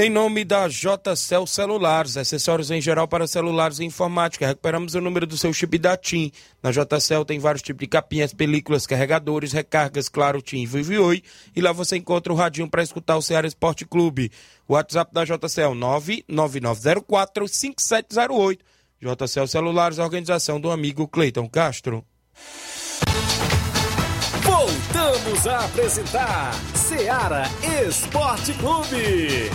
Em 0.00 0.08
nome 0.08 0.44
da 0.44 0.68
JCL 0.68 1.44
Celulares, 1.48 2.16
acessórios 2.16 2.70
em 2.70 2.80
geral 2.80 3.08
para 3.08 3.26
celulares 3.26 3.80
e 3.80 3.84
informática. 3.84 4.46
Recuperamos 4.46 4.94
o 4.94 5.00
número 5.00 5.26
do 5.26 5.36
seu 5.36 5.52
chip 5.52 5.76
da 5.76 5.96
TIM. 5.96 6.30
Na 6.62 6.70
JCL 6.70 7.24
tem 7.26 7.40
vários 7.40 7.62
tipos 7.62 7.80
de 7.80 7.88
capinhas, 7.88 8.32
películas, 8.32 8.86
carregadores, 8.86 9.52
recargas, 9.52 10.08
claro, 10.08 10.40
TIM, 10.40 10.64
Vivi 10.66 11.00
Oi. 11.00 11.20
E 11.56 11.60
lá 11.60 11.72
você 11.72 11.96
encontra 11.96 12.32
o 12.32 12.36
radinho 12.36 12.70
para 12.70 12.80
escutar 12.80 13.16
o 13.16 13.22
Ceará 13.22 13.48
Esporte 13.48 13.84
Clube. 13.84 14.30
WhatsApp 14.68 15.12
da 15.12 15.24
JCL 15.24 15.74
999045708. 16.30 18.60
JCL 19.02 19.48
Celulares, 19.48 19.98
organização 19.98 20.60
do 20.60 20.70
amigo 20.70 21.08
Cleiton 21.08 21.48
Castro. 21.48 22.04
Voltamos 24.78 25.46
a 25.46 25.64
apresentar 25.64 26.54
Seara 26.72 27.42
Esporte 27.84 28.52
Clube. 28.54 29.50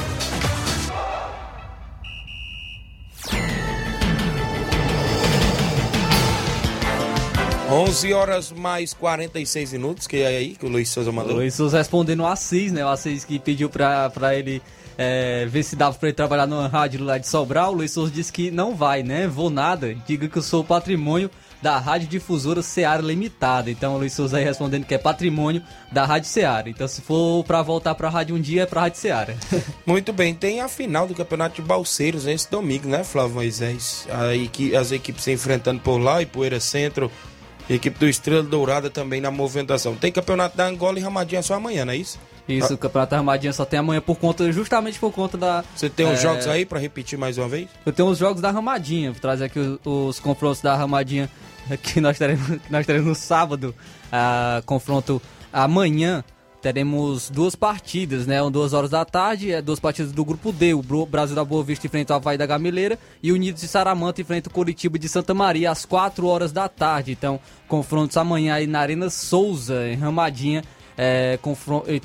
11 7.71 8.13
horas 8.13 8.51
mais 8.51 8.93
46 8.93 9.71
minutos, 9.73 10.07
que 10.07 10.17
é 10.17 10.27
aí 10.27 10.55
que 10.55 10.65
o 10.65 10.69
Luiz 10.69 10.89
Souza 10.89 11.11
mandou. 11.11 11.33
O 11.33 11.35
Luiz 11.37 11.53
Souza 11.53 11.77
respondendo 11.77 12.19
o 12.19 12.27
Assis, 12.27 12.73
né? 12.73 12.85
O 12.85 12.89
Assis 12.89 13.23
que 13.23 13.39
pediu 13.39 13.69
pra, 13.69 14.09
pra 14.09 14.35
ele 14.35 14.61
é, 14.97 15.45
ver 15.45 15.63
se 15.63 15.77
dava 15.77 15.97
pra 15.97 16.09
ele 16.09 16.15
trabalhar 16.15 16.45
numa 16.45 16.67
rádio 16.67 17.01
lá 17.01 17.17
de 17.17 17.27
Sobral. 17.27 17.71
O 17.71 17.75
Luiz 17.77 17.91
Souza 17.91 18.11
disse 18.11 18.31
que 18.31 18.51
não 18.51 18.75
vai, 18.75 19.03
né? 19.03 19.25
Vou 19.25 19.49
nada. 19.49 19.95
Diga 20.05 20.27
que 20.27 20.37
eu 20.37 20.43
sou 20.43 20.65
patrimônio 20.65 21.31
da 21.63 21.79
Rádio 21.79 22.09
Difusora 22.09 22.61
Seara 22.61 23.01
Limitada. 23.01 23.71
Então 23.71 23.95
o 23.95 23.97
Luiz 23.97 24.11
Souza 24.11 24.37
aí 24.37 24.43
respondendo 24.43 24.85
que 24.85 24.93
é 24.93 24.97
patrimônio 24.97 25.63
da 25.89 26.05
Rádio 26.05 26.29
Seara. 26.29 26.69
Então 26.69 26.85
se 26.89 27.01
for 27.01 27.41
para 27.45 27.61
voltar 27.61 27.95
para 27.95 28.09
a 28.09 28.11
rádio 28.11 28.35
um 28.35 28.41
dia 28.41 28.63
é 28.63 28.65
para 28.65 28.81
a 28.81 28.83
Rádio 28.83 28.99
Seara. 28.99 29.37
Muito 29.87 30.11
bem, 30.11 30.35
tem 30.35 30.59
a 30.59 30.67
final 30.67 31.07
do 31.07 31.15
Campeonato 31.15 31.55
de 31.55 31.61
Balseiros 31.61 32.27
esse 32.27 32.51
domingo, 32.51 32.89
né, 32.89 33.05
Flávio 33.05 33.35
Moisés? 33.35 34.05
Aí 34.11 34.51
as 34.75 34.91
equipes 34.91 35.23
se 35.23 35.31
enfrentando 35.31 35.79
por 35.79 35.97
lá 35.97 36.21
e 36.21 36.25
Poeira 36.25 36.59
Centro 36.59 37.09
Equipe 37.69 37.97
do 37.97 38.07
Estrela 38.09 38.43
Dourada 38.43 38.89
também 38.89 39.21
na 39.21 39.31
movimentação. 39.31 39.95
Tem 39.95 40.11
campeonato 40.11 40.57
da 40.57 40.65
Angola 40.65 40.99
e 40.99 41.01
Ramadinha 41.01 41.41
só 41.41 41.53
amanhã, 41.53 41.85
não 41.85 41.93
é 41.93 41.97
isso? 41.97 42.19
Isso, 42.47 42.73
ah. 42.73 42.75
o 42.75 42.77
campeonato 42.77 43.11
da 43.11 43.17
Ramadinha 43.17 43.53
só 43.53 43.63
tem 43.63 43.79
amanhã 43.79 44.01
por 44.01 44.17
conta, 44.17 44.51
justamente 44.51 44.99
por 44.99 45.13
conta 45.13 45.37
da. 45.37 45.63
Você 45.73 45.89
tem 45.89 46.05
uns 46.05 46.19
é... 46.19 46.21
jogos 46.23 46.45
aí 46.45 46.65
para 46.65 46.77
repetir 46.77 47.17
mais 47.17 47.37
uma 47.37 47.47
vez? 47.47 47.69
Eu 47.85 47.93
tenho 47.93 48.09
os 48.09 48.17
jogos 48.17 48.41
da 48.41 48.51
Ramadinha, 48.51 49.13
vou 49.13 49.21
trazer 49.21 49.45
aqui 49.45 49.59
os, 49.59 49.79
os 49.85 50.19
confrontos 50.19 50.61
da 50.61 50.75
Ramadinha 50.75 51.29
que 51.81 52.01
nós 52.01 52.17
teremos, 52.17 52.47
que 52.47 52.71
nós 52.71 52.85
teremos 52.85 53.07
no 53.07 53.15
sábado. 53.15 53.75
Uh, 54.07 54.63
confronto 54.65 55.21
amanhã 55.51 56.23
teremos 56.63 57.29
duas 57.29 57.55
partidas, 57.55 58.25
né? 58.25 58.37
Duas 58.49 58.71
horas 58.71 58.89
da 58.89 59.03
tarde, 59.03 59.51
é 59.51 59.61
duas 59.61 59.81
partidas 59.81 60.13
do 60.13 60.23
grupo 60.23 60.51
D. 60.51 60.73
O 60.73 60.81
Brasil 61.05 61.35
da 61.35 61.43
Boa 61.43 61.61
Vista 61.61 61.85
enfrenta 61.87 62.13
o 62.13 62.15
Havaí 62.15 62.37
da 62.37 62.45
Gameleira 62.45 62.97
e 63.21 63.33
o 63.33 63.35
Unidos 63.35 63.61
de 63.61 63.67
Saramanta 63.67 64.21
enfrenta 64.21 64.49
o 64.49 64.53
Curitiba 64.53 64.97
de 64.97 65.09
Santa 65.09 65.33
Maria 65.33 65.71
às 65.71 65.85
quatro 65.85 66.25
horas 66.27 66.53
da 66.53 66.69
tarde. 66.69 67.11
Então, 67.11 67.37
confrontos 67.67 68.15
amanhã 68.15 68.55
aí 68.55 68.65
na 68.65 68.79
Arena 68.79 69.09
Souza, 69.09 69.87
em 69.87 69.95
Ramadinha. 69.95 70.63
É, 70.95 71.39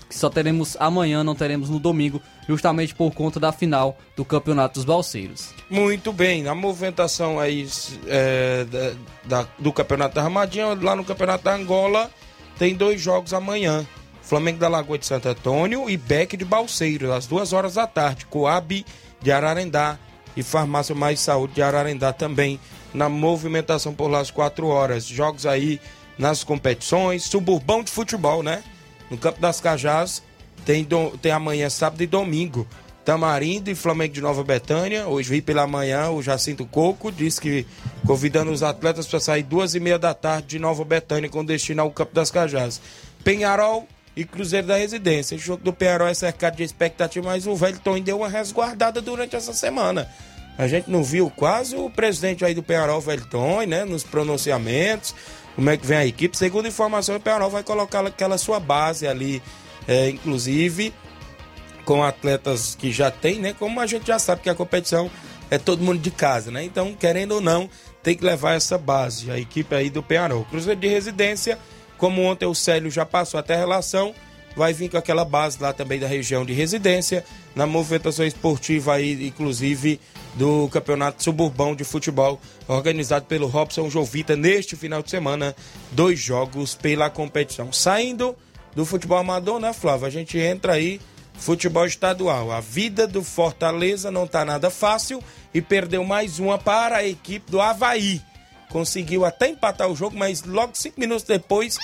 que 0.09 0.17
só 0.17 0.31
teremos 0.31 0.77
amanhã, 0.81 1.23
não 1.23 1.35
teremos 1.35 1.69
no 1.69 1.79
domingo, 1.79 2.23
justamente 2.49 2.95
por 2.95 3.13
conta 3.13 3.39
da 3.39 3.53
final 3.53 3.99
do 4.17 4.25
Campeonato 4.25 4.75
dos 4.75 4.85
Balseiros. 4.85 5.51
Muito 5.69 6.13
bem, 6.13 6.49
a 6.49 6.55
movimentação 6.55 7.39
aí 7.39 7.69
é, 8.07 8.65
da, 8.65 9.43
da, 9.43 9.49
do 9.59 9.73
Campeonato 9.73 10.15
da 10.15 10.23
Ramadinha, 10.23 10.69
lá 10.81 10.97
no 10.97 11.05
Campeonato 11.05 11.45
da 11.45 11.55
Angola, 11.55 12.11
tem 12.59 12.75
dois 12.75 13.01
jogos 13.01 13.35
amanhã. 13.35 13.87
Flamengo 14.23 14.59
da 14.59 14.69
Lagoa 14.69 14.99
de 14.99 15.07
Santo 15.07 15.27
Antônio 15.29 15.89
e 15.89 15.97
Beck 15.97 16.37
de 16.37 16.45
Balseiro, 16.45 17.13
às 17.13 17.27
duas 17.27 17.55
horas 17.55 17.75
da 17.75 17.87
tarde. 17.87 18.27
Coab 18.27 18.85
de 19.23 19.33
Ararendá 19.33 19.99
e 20.37 20.43
Farmácia 20.43 20.95
Mais 20.95 21.19
Saúde 21.19 21.55
de 21.55 21.63
Ararendá 21.63 22.13
também 22.13 22.61
na 22.93 23.09
movimentação 23.09 23.95
por 23.95 24.09
lá 24.09 24.21
às 24.21 24.31
quatro 24.31 24.67
horas. 24.67 25.07
Jogos 25.07 25.47
aí 25.47 25.81
nas 26.19 26.45
competições. 26.45 27.23
Suburbão 27.25 27.83
de 27.83 27.91
futebol, 27.91 28.43
né? 28.43 28.63
No 29.11 29.17
Campo 29.17 29.41
das 29.41 29.61
Cajás 29.61 30.23
tem, 30.65 30.85
do, 30.85 31.17
tem 31.19 31.33
amanhã, 31.33 31.71
sábado 31.71 32.03
e 32.03 32.07
domingo. 32.07 32.67
Tamarindo 33.05 33.71
e 33.71 33.75
Flamengo 33.75 34.13
de 34.13 34.21
Nova 34.21 34.45
Betânia. 34.45 35.09
Hoje 35.09 35.31
vi 35.31 35.41
pela 35.41 35.67
manhã 35.67 36.11
o 36.11 36.23
Jacinto 36.23 36.67
Coco, 36.67 37.11
disse 37.11 37.41
que 37.41 37.67
convidando 38.07 38.51
os 38.51 38.63
atletas 38.63 39.07
para 39.07 39.19
sair 39.19 39.43
duas 39.43 39.75
e 39.75 39.81
meia 39.81 39.99
da 39.99 40.13
tarde 40.13 40.49
de 40.49 40.59
Nova 40.59 40.85
Betânia 40.85 41.31
com 41.31 41.43
destino 41.43 41.81
ao 41.81 41.91
Campo 41.91 42.15
das 42.15 42.31
Cajás. 42.31 42.81
Penharol 43.25 43.89
e 44.15 44.25
Cruzeiro 44.25 44.67
da 44.67 44.77
Residência. 44.77 45.37
O 45.37 45.41
jogo 45.41 45.63
do 45.63 45.73
Penharol 45.73 46.09
é 46.09 46.13
cercado 46.13 46.57
de 46.57 46.65
expectativa, 46.65 47.25
mas 47.25 47.47
o 47.47 47.57
velho 47.57 47.79
Tony 47.79 48.03
deu 48.03 48.19
uma 48.19 48.29
resguardada 48.29 49.01
durante 49.01 49.37
essa 49.37 49.55
semana. 49.55 50.07
A 50.59 50.67
gente 50.67 50.91
não 50.91 51.05
viu 51.05 51.31
quase 51.31 51.77
o 51.77 51.89
presidente 51.89 52.45
aí 52.45 52.53
do 52.53 52.63
Penharol, 52.63 53.01
velho 53.01 53.25
Tony, 53.27 53.67
né, 53.67 53.85
nos 53.85 54.03
pronunciamentos, 54.03 55.15
como 55.59 55.71
é 55.71 55.77
que 55.77 55.85
vem 55.85 55.99
a 55.99 56.07
equipe. 56.07 56.39
Segundo 56.39 56.69
informação, 56.69 57.17
o 57.17 57.21
Penharol 57.21 57.51
vai 57.51 57.65
colocar 57.65 58.07
aquela 58.07 58.39
sua 58.39 58.61
base 58.61 59.09
ali, 59.09 59.43
é, 59.89 60.09
inclusive 60.09 60.95
com 61.85 62.01
atletas 62.05 62.77
que 62.77 62.93
já 62.93 63.11
tem, 63.11 63.41
né? 63.41 63.57
Como 63.59 63.81
a 63.81 63.87
gente 63.87 64.07
já 64.07 64.21
sabe 64.21 64.41
que 64.41 64.49
a 64.49 64.55
competição 64.55 65.11
é 65.51 65.59
todo 65.59 65.83
mundo 65.83 65.99
de 65.99 66.13
casa, 66.13 66.53
né? 66.53 66.63
Então, 66.63 66.95
querendo 66.95 67.33
ou 67.33 67.41
não, 67.41 67.69
tem 68.05 68.15
que 68.15 68.25
levar 68.25 68.55
essa 68.55 68.79
base, 68.79 69.33
a 69.33 69.37
equipe 69.37 69.75
aí 69.75 69.91
do 69.91 70.01
Penharol. 70.01 70.45
Cruzeiro 70.45 70.79
de 70.79 70.87
residência, 70.87 71.59
como 71.97 72.23
ontem 72.23 72.47
o 72.47 72.55
Célio 72.55 72.89
já 72.89 73.05
passou 73.05 73.41
até 73.41 73.57
a 73.57 73.59
relação, 73.59 74.15
vai 74.55 74.73
vir 74.73 74.89
com 74.89 74.97
aquela 74.97 75.25
base 75.25 75.61
lá 75.61 75.73
também 75.73 75.99
da 75.99 76.07
região 76.07 76.45
de 76.45 76.53
residência, 76.53 77.25
na 77.57 77.67
movimentação 77.67 78.25
esportiva 78.25 78.95
aí, 78.95 79.27
inclusive, 79.27 80.01
do 80.35 80.69
Campeonato 80.69 81.23
Suburbão 81.23 81.75
de 81.75 81.85
Futebol, 81.85 82.41
organizado 82.67 83.27
pelo 83.27 83.47
Robson 83.47 83.89
Jovita 83.91 84.37
neste 84.37 84.77
final 84.77 85.03
de 85.03 85.11
semana, 85.11 85.55
dois 85.93 86.19
jogos 86.19 86.75
pela 86.75 87.11
competição. 87.11 87.73
Saindo 87.73 88.37
do 88.75 88.85
futebol 88.85 89.19
amador, 89.19 89.59
né, 89.59 89.73
Flávio? 89.73 90.07
A 90.07 90.11
gente 90.11 90.39
entra 90.39 90.75
aí 90.75 91.01
futebol 91.35 91.87
estadual. 91.87 92.51
A 92.53 92.61
vida 92.61 93.07
do 93.07 93.23
Fortaleza 93.23 94.11
não 94.11 94.25
está 94.25 94.45
nada 94.45 94.71
fácil 94.71 95.23
e 95.55 95.61
perdeu 95.63 96.05
mais 96.05 96.39
uma 96.39 96.59
para 96.59 96.99
a 96.99 97.05
equipe 97.05 97.51
do 97.51 97.61
Havaí. 97.61 98.21
Conseguiu 98.69 99.25
até 99.25 99.49
empatar 99.49 99.89
o 99.89 99.97
jogo, 99.97 100.17
mas 100.17 100.43
logo 100.43 100.73
cinco 100.75 101.01
minutos 101.01 101.25
depois 101.25 101.77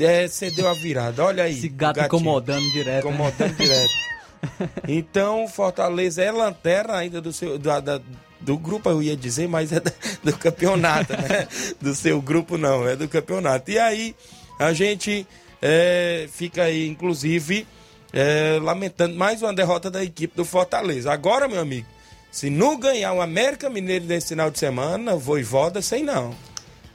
é, 0.00 0.28
cedeu 0.28 0.68
a 0.68 0.74
virada. 0.74 1.24
Olha 1.24 1.44
aí. 1.44 1.58
Esse 1.58 1.68
gato 1.68 2.00
incomodando 2.00 2.70
direto. 2.70 2.86
né? 2.86 2.98
Incomodando 3.00 3.56
direto. 3.56 3.92
Então, 4.88 5.46
Fortaleza 5.48 6.22
é 6.22 6.30
lanterna 6.30 6.94
ainda 6.96 7.20
do 7.20 7.32
seu 7.32 7.58
da- 7.58 7.80
da- 7.80 8.00
do 8.40 8.58
grupo, 8.58 8.88
eu 8.90 9.02
ia 9.02 9.16
dizer, 9.16 9.48
mas 9.48 9.72
é 9.72 9.80
do 10.22 10.36
campeonato, 10.36 11.12
né? 11.12 11.46
Do 11.80 11.94
seu 11.94 12.20
grupo 12.20 12.58
não, 12.58 12.86
é 12.86 12.96
do 12.96 13.06
campeonato. 13.08 13.70
E 13.70 13.78
aí, 13.78 14.16
a 14.58 14.72
gente 14.72 15.26
é, 15.60 16.28
fica 16.32 16.64
aí, 16.64 16.88
inclusive, 16.88 17.66
é, 18.12 18.58
lamentando 18.60 19.14
mais 19.14 19.40
uma 19.42 19.54
derrota 19.54 19.90
da 19.90 20.02
equipe 20.02 20.36
do 20.36 20.44
Fortaleza. 20.44 21.12
Agora, 21.12 21.46
meu 21.46 21.60
amigo, 21.60 21.86
se 22.32 22.50
não 22.50 22.76
ganhar 22.78 23.12
o 23.12 23.20
América 23.20 23.70
Mineiro 23.70 24.06
nesse 24.06 24.28
final 24.28 24.50
de 24.50 24.58
semana, 24.58 25.14
Voivoda, 25.14 25.80
sei 25.80 26.02
não. 26.02 26.34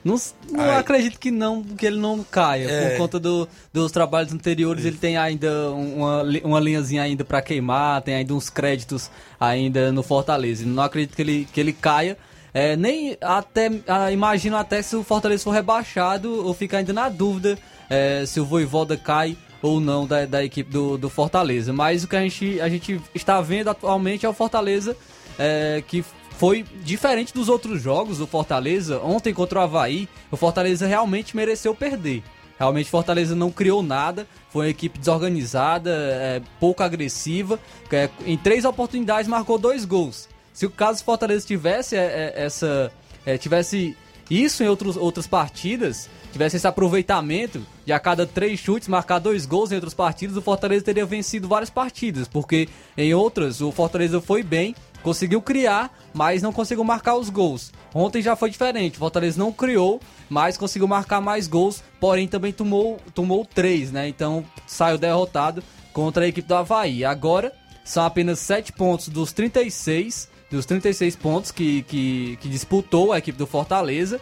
Não, 0.08 0.64
não 0.64 0.76
acredito 0.76 1.18
que 1.18 1.30
não, 1.30 1.62
que 1.62 1.86
ele 1.86 1.98
não 1.98 2.22
caia. 2.22 2.68
É. 2.70 2.90
Por 2.90 2.98
conta 2.98 3.20
do- 3.20 3.48
dos 3.72 3.92
trabalhos 3.92 4.32
anteriores, 4.32 4.84
ele 4.84 4.96
tem 4.96 5.16
ainda 5.16 5.70
uma, 5.70 6.22
uma 6.44 6.60
linhazinha 6.60 7.02
ainda 7.02 7.24
para 7.24 7.42
queimar, 7.42 8.00
tem 8.02 8.14
ainda 8.14 8.32
uns 8.34 8.48
créditos 8.48 9.10
ainda 9.38 9.92
no 9.92 10.02
Fortaleza. 10.02 10.64
Não 10.66 10.82
acredito 10.82 11.14
que 11.14 11.22
ele, 11.22 11.48
que 11.52 11.60
ele 11.60 11.72
caia. 11.72 12.16
É, 12.54 12.74
nem 12.76 13.16
até 13.20 13.70
ah, 13.86 14.10
imagino 14.10 14.56
até 14.56 14.80
se 14.80 14.96
o 14.96 15.04
Fortaleza 15.04 15.44
for 15.44 15.50
rebaixado 15.50 16.46
ou 16.46 16.54
ficar 16.54 16.78
ainda 16.78 16.92
na 16.94 17.08
dúvida 17.10 17.58
é, 17.90 18.24
se 18.26 18.40
o 18.40 18.44
Voivoda 18.44 18.96
cai 18.96 19.36
ou 19.60 19.78
não 19.80 20.06
da, 20.06 20.24
da 20.24 20.42
equipe 20.42 20.70
do, 20.70 20.96
do 20.96 21.10
Fortaleza. 21.10 21.72
Mas 21.72 22.04
o 22.04 22.08
que 22.08 22.16
a 22.16 22.20
gente, 22.22 22.60
a 22.60 22.68
gente 22.68 23.00
está 23.14 23.40
vendo 23.42 23.68
atualmente 23.68 24.24
é 24.24 24.28
o 24.28 24.32
Fortaleza 24.32 24.96
é, 25.38 25.82
que 25.86 26.02
foi 26.38 26.64
diferente 26.84 27.34
dos 27.34 27.48
outros 27.48 27.82
jogos 27.82 28.18
do 28.18 28.26
Fortaleza. 28.26 29.00
Ontem 29.00 29.34
contra 29.34 29.58
o 29.58 29.62
Havaí, 29.62 30.08
o 30.30 30.36
Fortaleza 30.36 30.86
realmente 30.86 31.36
mereceu 31.36 31.74
perder. 31.74 32.22
Realmente 32.56 32.88
Fortaleza 32.88 33.34
não 33.34 33.50
criou 33.50 33.82
nada, 33.82 34.26
foi 34.48 34.66
uma 34.66 34.70
equipe 34.70 34.98
desorganizada, 34.98 35.90
é, 35.90 36.40
pouco 36.60 36.82
agressiva. 36.82 37.58
é, 37.90 38.08
em 38.24 38.36
três 38.36 38.64
oportunidades 38.64 39.28
marcou 39.28 39.58
dois 39.58 39.84
gols. 39.84 40.28
Se 40.52 40.64
o 40.64 40.70
caso 40.70 41.02
Fortaleza 41.02 41.44
tivesse 41.44 41.96
é, 41.96 42.34
é, 42.36 42.44
essa, 42.44 42.92
é, 43.26 43.36
tivesse 43.36 43.96
isso 44.30 44.62
em 44.62 44.68
outros, 44.68 44.96
outras 44.96 45.26
partidas, 45.26 46.08
tivesse 46.32 46.56
esse 46.56 46.66
aproveitamento 46.66 47.62
de 47.84 47.92
a 47.92 47.98
cada 47.98 48.26
três 48.26 48.60
chutes 48.60 48.86
marcar 48.88 49.18
dois 49.18 49.46
gols 49.46 49.72
em 49.72 49.74
outras 49.74 49.94
partidas, 49.94 50.36
o 50.36 50.42
Fortaleza 50.42 50.84
teria 50.84 51.06
vencido 51.06 51.48
várias 51.48 51.70
partidas, 51.70 52.28
porque 52.28 52.68
em 52.96 53.14
outras 53.14 53.60
o 53.60 53.72
Fortaleza 53.72 54.20
foi 54.20 54.42
bem, 54.42 54.74
conseguiu 55.02 55.40
criar, 55.40 55.96
mas 56.12 56.42
não 56.42 56.52
conseguiu 56.52 56.84
marcar 56.84 57.16
os 57.16 57.30
gols. 57.30 57.72
Ontem 57.94 58.20
já 58.22 58.36
foi 58.36 58.50
diferente, 58.50 58.98
Fortaleza 58.98 59.38
não 59.38 59.52
criou, 59.52 60.00
mas 60.28 60.56
conseguiu 60.56 60.88
marcar 60.88 61.20
mais 61.20 61.46
gols, 61.46 61.82
porém 61.98 62.28
também 62.28 62.52
tomou, 62.52 62.98
tomou 63.14 63.44
três, 63.44 63.90
né? 63.90 64.08
Então 64.08 64.44
saiu 64.66 64.98
derrotado 64.98 65.62
contra 65.92 66.24
a 66.24 66.28
equipe 66.28 66.46
do 66.46 66.54
Havaí. 66.54 67.04
Agora 67.04 67.52
são 67.84 68.04
apenas 68.04 68.38
7 68.40 68.72
pontos 68.72 69.08
dos 69.08 69.32
36, 69.32 70.28
dos 70.50 70.66
36 70.66 71.16
pontos 71.16 71.50
que, 71.50 71.82
que, 71.82 72.38
que 72.40 72.48
disputou 72.48 73.12
a 73.12 73.18
equipe 73.18 73.38
do 73.38 73.46
Fortaleza. 73.46 74.20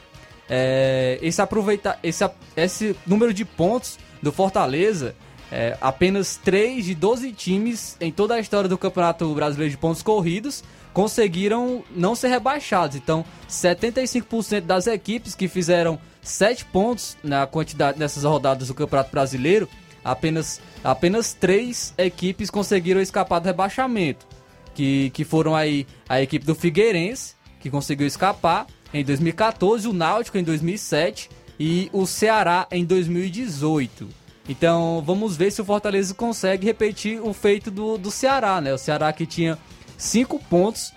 É, 0.49 1.19
esse, 1.21 1.43
aproveita, 1.43 1.99
esse, 2.03 2.29
esse 2.57 2.97
número 3.05 3.35
de 3.35 3.45
pontos 3.45 3.99
do 4.23 4.31
Fortaleza, 4.31 5.17
é, 5.51 5.77
apenas 5.81 6.37
3 6.37 6.85
de 6.85 6.95
12 6.95 7.33
times 7.33 7.97
em 8.01 8.11
toda 8.11 8.35
a 8.35 8.41
história 8.41 8.69
do 8.69 8.77
Campeonato 8.77 9.33
Brasileiro 9.35 9.71
de 9.71 9.79
Pontos 9.79 10.03
Corridos 10.03 10.65
conseguiram 10.93 11.85
não 11.95 12.15
ser 12.15 12.29
rebaixados. 12.29 12.97
Então, 12.97 13.25
75% 13.49 14.63
das 14.63 14.87
equipes 14.87 15.35
que 15.35 15.47
fizeram 15.47 15.99
7 16.23 16.65
pontos 16.65 17.17
na 17.23 17.47
quantidade 17.47 17.99
nessas 17.99 18.25
rodadas 18.25 18.69
do 18.69 18.75
Campeonato 18.75 19.11
Brasileiro, 19.11 19.69
apenas, 20.03 20.61
apenas 20.83 21.35
3 21.35 21.95
equipes 21.99 22.51
conseguiram 22.51 23.01
escapar 23.01 23.41
do 23.41 23.47
rebaixamento. 23.47 24.27
Que, 24.75 25.11
que 25.11 25.25
foram 25.25 25.55
aí 25.55 25.87
a 26.09 26.21
equipe 26.21 26.45
do 26.45 26.55
Figueirense, 26.55 27.35
que 27.61 27.71
conseguiu 27.71 28.07
escapar 28.07 28.67
em 28.93 29.05
2014, 29.05 29.89
o 29.89 29.93
Náutico 29.93 30.39
em 30.39 30.45
2007 30.45 31.31
e 31.59 31.89
o 31.93 32.07
Ceará 32.07 32.67
em 32.71 32.85
2018. 32.85 34.26
Então 34.49 35.03
vamos 35.05 35.37
ver 35.37 35.51
se 35.51 35.61
o 35.61 35.65
Fortaleza 35.65 36.15
consegue 36.15 36.67
repetir 36.67 37.21
o 37.21 37.33
feito 37.33 37.71
do, 37.71 37.99
do 37.99 38.11
Ceará, 38.11 38.61
né? 38.61 38.73
O 38.73 38.79
Ceará 38.79 39.13
que 39.13 39.27
tinha 39.27 39.59
5 39.99 40.39
pontos 40.49 40.93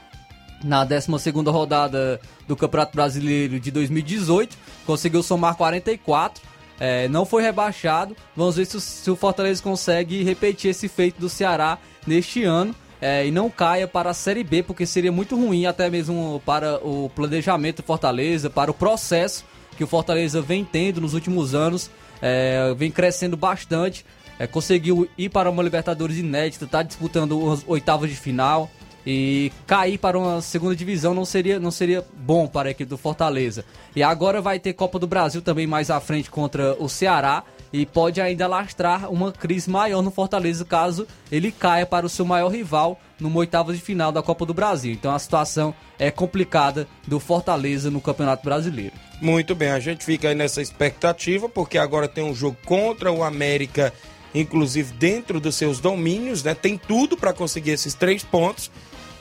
na 0.64 0.84
12 0.84 1.10
rodada 1.48 2.20
do 2.48 2.56
Campeonato 2.56 2.96
Brasileiro 2.96 3.60
de 3.60 3.72
2018, 3.72 4.58
conseguiu 4.86 5.24
somar 5.24 5.56
44, 5.56 6.44
é, 6.80 7.08
não 7.08 7.26
foi 7.26 7.42
rebaixado. 7.42 8.16
Vamos 8.36 8.56
ver 8.58 8.66
se, 8.66 8.78
o- 8.78 8.82
se 8.82 9.10
o 9.10 9.16
Fortaleza 9.16 9.64
consegue 9.64 10.24
repetir 10.24 10.72
esse 10.72 10.88
feito 10.88 11.20
do 11.20 11.30
Ceará 11.30 11.78
neste 12.06 12.44
ano 12.44 12.76
é, 13.02 13.26
e 13.26 13.32
não 13.32 13.50
caia 13.50 13.88
para 13.88 14.10
a 14.10 14.14
Série 14.14 14.44
B, 14.44 14.62
porque 14.62 14.86
seria 14.86 15.12
muito 15.12 15.36
ruim 15.36 15.66
até 15.66 15.90
mesmo 15.90 16.42
para 16.46 16.78
o 16.86 17.10
planejamento 17.16 17.78
do 17.78 17.84
Fortaleza, 17.86 18.50
para 18.50 18.70
o 18.70 18.74
processo 18.74 19.46
que 19.78 19.84
o 19.84 19.88
Fortaleza 19.88 20.42
vem 20.42 20.66
tendo 20.66 21.00
nos 21.00 21.14
últimos 21.14 21.56
anos, 21.56 21.90
é, 22.22 22.74
vem 22.76 22.92
crescendo 22.92 23.36
bastante. 23.38 24.06
é, 24.40 24.48
conseguiu 24.48 25.10
ir 25.18 25.30
para 25.30 25.50
uma 25.50 25.62
Libertadores 25.62 26.18
inédita, 26.18 26.66
está 26.66 26.82
disputando 26.82 27.52
as 27.52 27.64
oitavas 27.68 28.10
de 28.10 28.16
final. 28.16 28.70
E 29.06 29.52
cair 29.66 29.98
para 29.98 30.20
uma 30.20 30.42
segunda 30.42 30.76
divisão 30.76 31.14
não 31.14 31.26
seria, 31.26 31.60
não 31.60 31.72
seria 31.72 32.06
bom 32.18 32.48
para 32.48 32.70
a 32.70 32.72
equipe 32.72 32.90
do 32.90 32.98
Fortaleza. 32.98 33.66
E 33.96 34.04
agora 34.04 34.42
vai 34.42 34.60
ter 34.60 34.74
Copa 34.74 35.00
do 35.00 35.08
Brasil 35.08 35.42
também 35.42 35.66
mais 35.66 35.90
à 35.90 36.00
frente 36.00 36.30
contra 36.30 36.76
o 36.80 36.88
Ceará. 36.90 37.44
E 37.72 37.86
pode 37.86 38.20
ainda 38.20 38.48
lastrar 38.48 39.12
uma 39.12 39.32
crise 39.32 39.70
maior 39.70 40.02
no 40.02 40.10
Fortaleza 40.10 40.66
caso 40.66 41.08
ele 41.32 41.52
caia 41.52 41.86
para 41.86 42.06
o 42.06 42.10
seu 42.10 42.26
maior 42.26 42.50
rival 42.50 43.00
numa 43.20 43.40
oitava 43.40 43.74
de 43.74 43.80
final 43.80 44.12
da 44.12 44.24
Copa 44.24 44.46
do 44.46 44.54
Brasil. 44.54 44.92
Então 44.92 45.14
a 45.14 45.20
situação 45.20 45.74
é 46.00 46.10
complicada 46.10 46.88
do 47.06 47.20
Fortaleza 47.20 47.92
no 47.92 48.02
Campeonato 48.02 48.44
Brasileiro. 48.44 48.94
Muito 49.22 49.54
bem, 49.54 49.70
a 49.70 49.80
gente 49.80 50.04
fica 50.04 50.30
aí 50.30 50.36
nessa 50.36 50.62
expectativa, 50.62 51.50
porque 51.50 51.78
agora 51.78 52.08
tem 52.08 52.24
um 52.24 52.34
jogo 52.34 52.58
contra 52.66 53.12
o 53.12 53.24
América, 53.24 53.94
inclusive 54.34 54.94
dentro 54.94 55.40
dos 55.40 55.56
seus 55.56 55.80
domínios, 55.80 56.42
né? 56.42 56.56
Tem 56.56 56.78
tudo 56.78 57.18
para 57.18 57.34
conseguir 57.34 57.72
esses 57.72 57.94
três 57.94 58.24
pontos. 58.24 58.72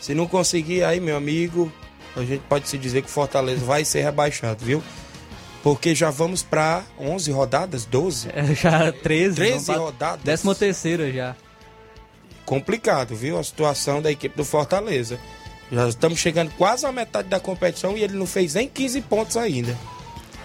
Se 0.00 0.14
não 0.14 0.26
conseguir, 0.26 0.84
aí, 0.84 1.00
meu 1.00 1.16
amigo, 1.16 1.70
a 2.16 2.24
gente 2.24 2.42
pode 2.48 2.68
se 2.68 2.78
dizer 2.78 3.02
que 3.02 3.08
o 3.08 3.10
Fortaleza 3.10 3.64
vai 3.64 3.84
ser 3.84 4.02
rebaixado, 4.02 4.64
viu? 4.64 4.82
Porque 5.62 5.94
já 5.94 6.10
vamos 6.10 6.42
para 6.42 6.84
11 6.98 7.30
rodadas, 7.32 7.84
12? 7.84 8.28
É, 8.32 8.54
já 8.54 8.92
13, 8.92 9.34
13 9.36 9.50
vamos 9.52 9.64
pra 9.66 9.76
rodadas. 9.76 10.24
Décima 10.24 10.54
terceira 10.54 11.12
já. 11.12 11.34
Complicado, 12.44 13.14
viu? 13.14 13.38
A 13.38 13.44
situação 13.44 14.00
da 14.00 14.10
equipe 14.10 14.36
do 14.36 14.44
Fortaleza. 14.44 15.18
Já 15.70 15.88
estamos 15.88 16.18
chegando 16.18 16.50
quase 16.56 16.86
à 16.86 16.92
metade 16.92 17.28
da 17.28 17.38
competição 17.38 17.96
e 17.96 18.02
ele 18.02 18.16
não 18.16 18.26
fez 18.26 18.54
nem 18.54 18.68
15 18.68 19.02
pontos 19.02 19.36
ainda. 19.36 19.76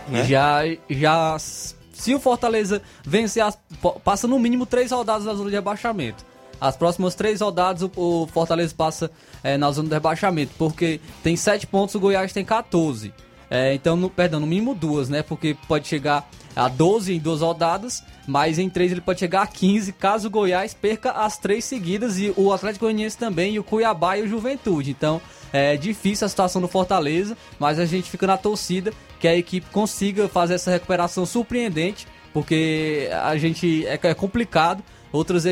né? 0.10 0.26
Já, 0.26 0.62
já, 0.90 1.38
se 1.40 2.14
o 2.14 2.20
Fortaleza 2.20 2.82
vencer, 3.06 3.42
as, 3.42 3.58
passa 4.04 4.28
no 4.28 4.38
mínimo 4.38 4.66
três 4.66 4.92
rodadas 4.92 5.26
na 5.26 5.34
zona 5.34 5.50
de 5.50 5.56
rebaixamento. 5.56 6.26
as 6.60 6.76
próximas 6.76 7.16
três 7.16 7.40
rodadas 7.40 7.84
o, 7.84 7.92
o 7.96 8.28
Fortaleza 8.28 8.74
passa 8.76 9.10
é, 9.42 9.58
na 9.58 9.72
zona 9.72 9.88
do 9.88 9.94
rebaixamento, 9.94 10.52
porque 10.58 11.00
tem 11.24 11.38
7 11.38 11.68
pontos, 11.68 11.96
o 11.96 12.00
Goiás 12.02 12.34
tem 12.34 12.44
14. 12.44 13.14
É, 13.50 13.74
então, 13.74 13.96
no, 13.96 14.10
perdão, 14.10 14.40
no 14.40 14.48
mínimo 14.48 14.74
duas, 14.74 15.10
né? 15.10 15.22
Porque 15.22 15.56
pode 15.68 15.88
chegar 15.88 16.28
a 16.56 16.68
12 16.68 17.14
em 17.14 17.20
duas 17.20 17.42
rodadas, 17.42 18.04
mas 18.28 18.60
em 18.60 18.70
três 18.70 18.92
ele 18.92 19.02
pode 19.02 19.20
chegar 19.20 19.42
a 19.42 19.48
15 19.48 19.92
caso 19.94 20.28
o 20.28 20.32
Goiás 20.32 20.74
perca 20.74 21.12
as 21.12 21.38
três 21.38 21.66
seguidas 21.66 22.20
e 22.20 22.34
o 22.38 22.54
Atlético 22.54 22.86
Goianiense 22.86 23.18
também, 23.18 23.56
e 23.56 23.60
o 23.60 23.64
Cuiabá 23.64 24.18
e 24.18 24.24
o 24.24 24.28
Juventude. 24.28 24.92
Então 24.92 25.22
é 25.52 25.76
difícil 25.78 26.26
a 26.26 26.30
situação 26.30 26.62
do 26.62 26.68
Fortaleza, 26.68 27.38
mas 27.60 27.80
a 27.80 27.86
gente 27.86 28.10
fica 28.10 28.28
na 28.28 28.38
torcida 28.38 28.94
que 29.20 29.28
a 29.28 29.36
equipe 29.36 29.68
consiga 29.72 30.28
fazer 30.28 30.56
essa 30.56 30.72
recuperação 30.72 31.26
surpreendente, 31.26 32.08
porque 32.34 33.10
a 33.24 33.38
gente 33.38 33.86
é, 33.86 34.00
é 34.02 34.14
complicado. 34.14 34.84
Outras 35.12 35.46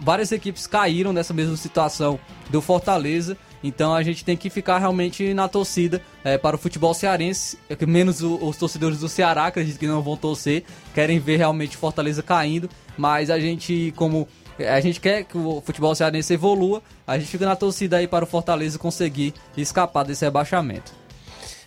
várias 0.00 0.32
equipes 0.32 0.66
caíram 0.66 1.12
nessa 1.12 1.34
mesma 1.34 1.56
situação 1.56 2.18
do 2.50 2.62
Fortaleza 2.62 3.36
então 3.62 3.94
a 3.94 4.02
gente 4.02 4.24
tem 4.24 4.36
que 4.36 4.48
ficar 4.50 4.78
realmente 4.78 5.34
na 5.34 5.48
torcida 5.48 6.00
é, 6.24 6.38
para 6.38 6.56
o 6.56 6.58
futebol 6.58 6.94
cearense, 6.94 7.58
é 7.68 7.86
menos 7.86 8.22
os 8.22 8.56
torcedores 8.56 9.00
do 9.00 9.08
Ceará, 9.08 9.46
acredito 9.46 9.78
que 9.78 9.86
não 9.86 10.02
vão 10.02 10.16
torcer, 10.16 10.64
querem 10.94 11.18
ver 11.18 11.36
realmente 11.36 11.76
Fortaleza 11.76 12.22
caindo, 12.22 12.68
mas 12.96 13.30
a 13.30 13.38
gente, 13.38 13.92
como 13.96 14.28
é, 14.58 14.68
a 14.70 14.80
gente 14.80 15.00
quer 15.00 15.24
que 15.24 15.36
o 15.36 15.62
futebol 15.64 15.94
cearense 15.94 16.34
evolua, 16.34 16.82
a 17.06 17.18
gente 17.18 17.30
fica 17.30 17.46
na 17.46 17.56
torcida 17.56 17.96
aí 17.96 18.06
para 18.06 18.24
o 18.24 18.28
Fortaleza 18.28 18.78
conseguir 18.78 19.34
escapar 19.56 20.04
desse 20.04 20.24
rebaixamento. 20.24 20.92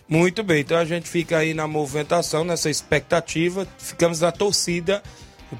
Muito 0.08 0.42
bem, 0.42 0.60
então 0.60 0.76
a 0.76 0.84
gente 0.84 1.08
fica 1.08 1.38
aí 1.38 1.54
na 1.54 1.66
movimentação, 1.66 2.44
nessa 2.44 2.68
expectativa, 2.68 3.66
ficamos 3.78 4.20
na 4.20 4.30
torcida 4.30 5.02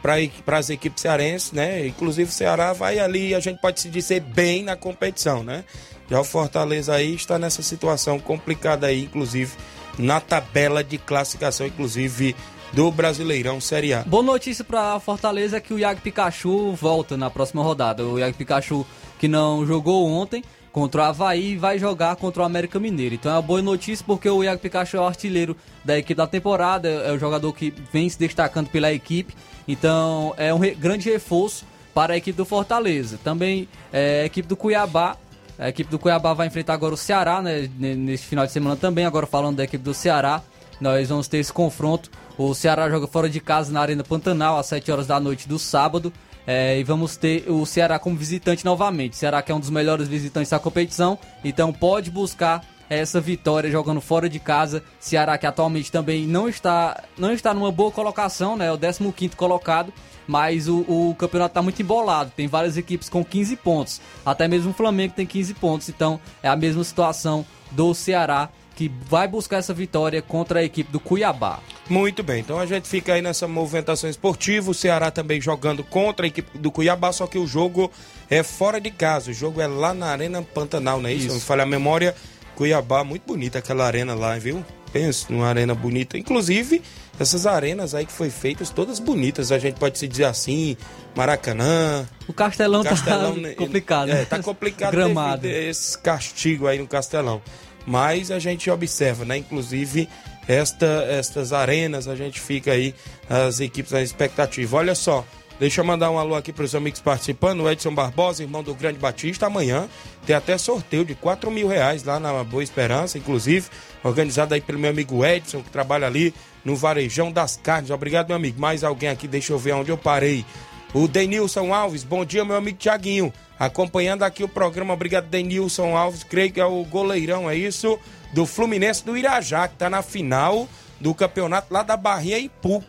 para 0.00 0.58
as 0.58 0.70
equipes 0.70 1.02
cearenses, 1.02 1.52
né? 1.52 1.86
Inclusive 1.86 2.28
o 2.28 2.32
Ceará 2.32 2.72
vai 2.72 2.98
ali, 2.98 3.34
a 3.34 3.40
gente 3.40 3.60
pode 3.60 3.80
se 3.80 3.88
dizer 3.88 4.20
bem 4.20 4.62
na 4.62 4.76
competição, 4.76 5.42
né? 5.42 5.64
Já 6.10 6.20
o 6.20 6.24
Fortaleza 6.24 6.94
aí 6.94 7.14
está 7.14 7.38
nessa 7.38 7.62
situação 7.62 8.18
complicada 8.18 8.86
aí, 8.86 9.04
inclusive 9.04 9.52
na 9.98 10.20
tabela 10.20 10.82
de 10.82 10.98
classificação, 10.98 11.66
inclusive 11.66 12.34
do 12.72 12.90
Brasileirão 12.90 13.60
Série 13.60 13.92
A. 13.92 14.02
Boa 14.02 14.22
notícia 14.22 14.64
para 14.64 14.98
Fortaleza 14.98 15.58
é 15.58 15.60
que 15.60 15.74
o 15.74 15.78
Iago 15.78 16.00
Pikachu 16.00 16.72
volta 16.72 17.16
na 17.16 17.28
próxima 17.28 17.62
rodada. 17.62 18.04
O 18.04 18.18
Iago 18.18 18.36
Pikachu 18.36 18.86
que 19.18 19.28
não 19.28 19.64
jogou 19.66 20.08
ontem 20.08 20.42
contra 20.72 21.02
o 21.02 21.04
Havaí 21.04 21.56
vai 21.56 21.78
jogar 21.78 22.16
contra 22.16 22.42
o 22.42 22.44
América 22.46 22.80
Mineiro. 22.80 23.14
Então 23.14 23.30
é 23.30 23.34
uma 23.34 23.42
boa 23.42 23.60
notícia 23.60 24.04
porque 24.06 24.28
o 24.28 24.42
Iago 24.42 24.60
Pikachu 24.60 24.96
é 24.96 25.00
o 25.00 25.06
artilheiro 25.06 25.56
da 25.84 25.98
equipe 25.98 26.14
da 26.14 26.26
temporada, 26.26 26.88
é 26.88 27.12
o 27.12 27.18
jogador 27.18 27.52
que 27.52 27.72
vem 27.92 28.08
se 28.08 28.18
destacando 28.18 28.68
pela 28.68 28.92
equipe. 28.92 29.34
Então 29.68 30.34
é 30.38 30.52
um 30.52 30.58
grande 30.58 31.10
reforço 31.10 31.66
para 31.92 32.14
a 32.14 32.16
equipe 32.16 32.36
do 32.36 32.46
Fortaleza. 32.46 33.18
Também 33.22 33.68
é, 33.92 34.22
a 34.22 34.24
equipe 34.24 34.48
do 34.48 34.56
Cuiabá 34.56 35.16
a 35.62 35.68
equipe 35.68 35.88
do 35.88 35.98
Cuiabá 35.98 36.34
vai 36.34 36.48
enfrentar 36.48 36.74
agora 36.74 36.92
o 36.92 36.96
Ceará, 36.96 37.40
né? 37.40 37.70
Neste 37.78 38.26
final 38.26 38.44
de 38.44 38.50
semana 38.52 38.74
também. 38.74 39.04
Agora 39.04 39.26
falando 39.26 39.56
da 39.56 39.64
equipe 39.64 39.82
do 39.82 39.94
Ceará, 39.94 40.42
nós 40.80 41.08
vamos 41.08 41.28
ter 41.28 41.38
esse 41.38 41.52
confronto. 41.52 42.10
O 42.36 42.52
Ceará 42.52 42.90
joga 42.90 43.06
fora 43.06 43.30
de 43.30 43.38
casa 43.38 43.72
na 43.72 43.80
Arena 43.80 44.02
Pantanal 44.02 44.58
às 44.58 44.66
7 44.66 44.90
horas 44.90 45.06
da 45.06 45.20
noite 45.20 45.48
do 45.48 45.60
sábado. 45.60 46.12
É, 46.44 46.76
e 46.76 46.82
vamos 46.82 47.16
ter 47.16 47.48
o 47.48 47.64
Ceará 47.64 48.00
como 48.00 48.16
visitante 48.16 48.64
novamente. 48.64 49.12
O 49.12 49.16
Ceará 49.16 49.40
que 49.40 49.52
é 49.52 49.54
um 49.54 49.60
dos 49.60 49.70
melhores 49.70 50.08
visitantes 50.08 50.50
da 50.50 50.58
competição, 50.58 51.16
então 51.44 51.72
pode 51.72 52.10
buscar 52.10 52.64
essa 52.90 53.20
vitória 53.20 53.70
jogando 53.70 54.00
fora 54.00 54.28
de 54.28 54.40
casa. 54.40 54.82
Ceará 54.98 55.38
que 55.38 55.46
atualmente 55.46 55.92
também 55.92 56.26
não 56.26 56.48
está 56.48 57.04
não 57.16 57.32
está 57.32 57.54
numa 57.54 57.70
boa 57.70 57.92
colocação, 57.92 58.56
né? 58.56 58.66
É 58.66 58.72
o 58.72 58.78
15º 58.78 59.36
colocado 59.36 59.92
mas 60.32 60.66
o, 60.66 60.78
o 60.88 61.14
campeonato 61.18 61.50
está 61.50 61.60
muito 61.60 61.82
embolado. 61.82 62.32
Tem 62.34 62.48
várias 62.48 62.78
equipes 62.78 63.10
com 63.10 63.22
15 63.22 63.54
pontos, 63.56 64.00
até 64.24 64.48
mesmo 64.48 64.70
o 64.70 64.72
Flamengo 64.74 65.12
tem 65.14 65.26
15 65.26 65.52
pontos. 65.52 65.90
Então 65.90 66.18
é 66.42 66.48
a 66.48 66.56
mesma 66.56 66.82
situação 66.82 67.44
do 67.70 67.92
Ceará 67.92 68.48
que 68.74 68.90
vai 69.06 69.28
buscar 69.28 69.58
essa 69.58 69.74
vitória 69.74 70.22
contra 70.22 70.60
a 70.60 70.64
equipe 70.64 70.90
do 70.90 70.98
Cuiabá. 70.98 71.60
Muito 71.86 72.22
bem, 72.22 72.40
então 72.40 72.58
a 72.58 72.64
gente 72.64 72.88
fica 72.88 73.12
aí 73.12 73.20
nessa 73.20 73.46
movimentação 73.46 74.08
esportiva. 74.08 74.70
O 74.70 74.74
Ceará 74.74 75.10
também 75.10 75.38
jogando 75.38 75.84
contra 75.84 76.24
a 76.24 76.28
equipe 76.28 76.56
do 76.56 76.70
Cuiabá, 76.70 77.12
só 77.12 77.26
que 77.26 77.36
o 77.36 77.46
jogo 77.46 77.92
é 78.30 78.42
fora 78.42 78.80
de 78.80 78.90
casa. 78.90 79.32
O 79.32 79.34
jogo 79.34 79.60
é 79.60 79.66
lá 79.66 79.92
na 79.92 80.06
Arena 80.06 80.40
Pantanal, 80.40 80.98
não 80.98 81.10
é 81.10 81.12
isso? 81.12 81.26
isso. 81.26 81.34
Me 81.34 81.40
falha 81.42 81.64
a 81.64 81.66
memória. 81.66 82.14
Cuiabá, 82.56 83.04
muito 83.04 83.26
bonita 83.26 83.58
aquela 83.58 83.84
arena 83.84 84.14
lá, 84.14 84.38
viu? 84.38 84.64
Penso 84.92 85.32
numa 85.32 85.48
arena 85.48 85.74
bonita. 85.74 86.18
Inclusive, 86.18 86.82
essas 87.18 87.46
arenas 87.46 87.94
aí 87.94 88.04
que 88.04 88.12
foi 88.12 88.30
feitas, 88.30 88.70
todas 88.70 88.98
bonitas, 88.98 89.50
a 89.50 89.58
gente 89.58 89.78
pode 89.78 89.98
se 89.98 90.06
dizer 90.06 90.24
assim, 90.24 90.76
Maracanã. 91.14 92.06
O 92.28 92.32
Castelão, 92.32 92.82
Castelão 92.82 93.34
tá 93.34 93.40
né, 93.40 93.54
complicado. 93.56 94.10
É, 94.10 94.24
tá 94.24 94.42
complicado 94.42 94.92
Gramado. 94.92 95.46
esse 95.46 95.96
castigo 95.98 96.66
aí 96.66 96.78
no 96.78 96.86
Castelão. 96.86 97.40
Mas 97.86 98.30
a 98.30 98.38
gente 98.38 98.70
observa, 98.70 99.24
né? 99.24 99.38
Inclusive, 99.38 100.08
esta, 100.46 100.86
estas 101.08 101.52
arenas, 101.52 102.06
a 102.08 102.14
gente 102.14 102.40
fica 102.40 102.72
aí, 102.72 102.94
as 103.28 103.60
equipes 103.60 103.92
na 103.92 104.02
expectativa. 104.02 104.76
Olha 104.76 104.94
só, 104.94 105.24
Deixa 105.62 105.80
eu 105.80 105.84
mandar 105.84 106.10
um 106.10 106.18
alô 106.18 106.34
aqui 106.34 106.52
para 106.52 106.64
os 106.64 106.74
amigos 106.74 106.98
participando. 106.98 107.60
O 107.60 107.70
Edson 107.70 107.94
Barbosa, 107.94 108.42
irmão 108.42 108.64
do 108.64 108.74
Grande 108.74 108.98
Batista. 108.98 109.46
Amanhã 109.46 109.88
tem 110.26 110.34
até 110.34 110.58
sorteio 110.58 111.04
de 111.04 111.14
4 111.14 111.52
mil 111.52 111.68
reais 111.68 112.02
lá 112.02 112.18
na 112.18 112.42
Boa 112.42 112.64
Esperança, 112.64 113.16
inclusive, 113.16 113.68
organizado 114.02 114.54
aí 114.54 114.60
pelo 114.60 114.80
meu 114.80 114.90
amigo 114.90 115.24
Edson, 115.24 115.62
que 115.62 115.70
trabalha 115.70 116.08
ali 116.08 116.34
no 116.64 116.74
Varejão 116.74 117.30
das 117.30 117.56
Carnes. 117.56 117.92
Obrigado, 117.92 118.26
meu 118.26 118.36
amigo. 118.38 118.60
Mais 118.60 118.82
alguém 118.82 119.08
aqui, 119.08 119.28
deixa 119.28 119.52
eu 119.52 119.58
ver 119.58 119.70
onde 119.74 119.92
eu 119.92 119.96
parei. 119.96 120.44
O 120.92 121.06
Denilson 121.06 121.72
Alves, 121.72 122.02
bom 122.02 122.24
dia, 122.24 122.44
meu 122.44 122.56
amigo 122.56 122.78
Tiaguinho. 122.78 123.32
Acompanhando 123.56 124.24
aqui 124.24 124.42
o 124.42 124.48
programa, 124.48 124.94
obrigado, 124.94 125.28
Denilson 125.28 125.96
Alves. 125.96 126.24
Creio 126.24 126.50
que 126.50 126.60
é 126.60 126.66
o 126.66 126.82
goleirão, 126.86 127.48
é 127.48 127.54
isso? 127.54 127.96
Do 128.34 128.46
Fluminense 128.46 129.04
do 129.04 129.16
Irajá, 129.16 129.68
que 129.68 129.76
tá 129.76 129.88
na 129.88 130.02
final 130.02 130.66
do 131.00 131.14
campeonato 131.14 131.72
lá 131.72 131.84
da 131.84 131.96
Barrinha 131.96 132.40
Ipu 132.40 132.82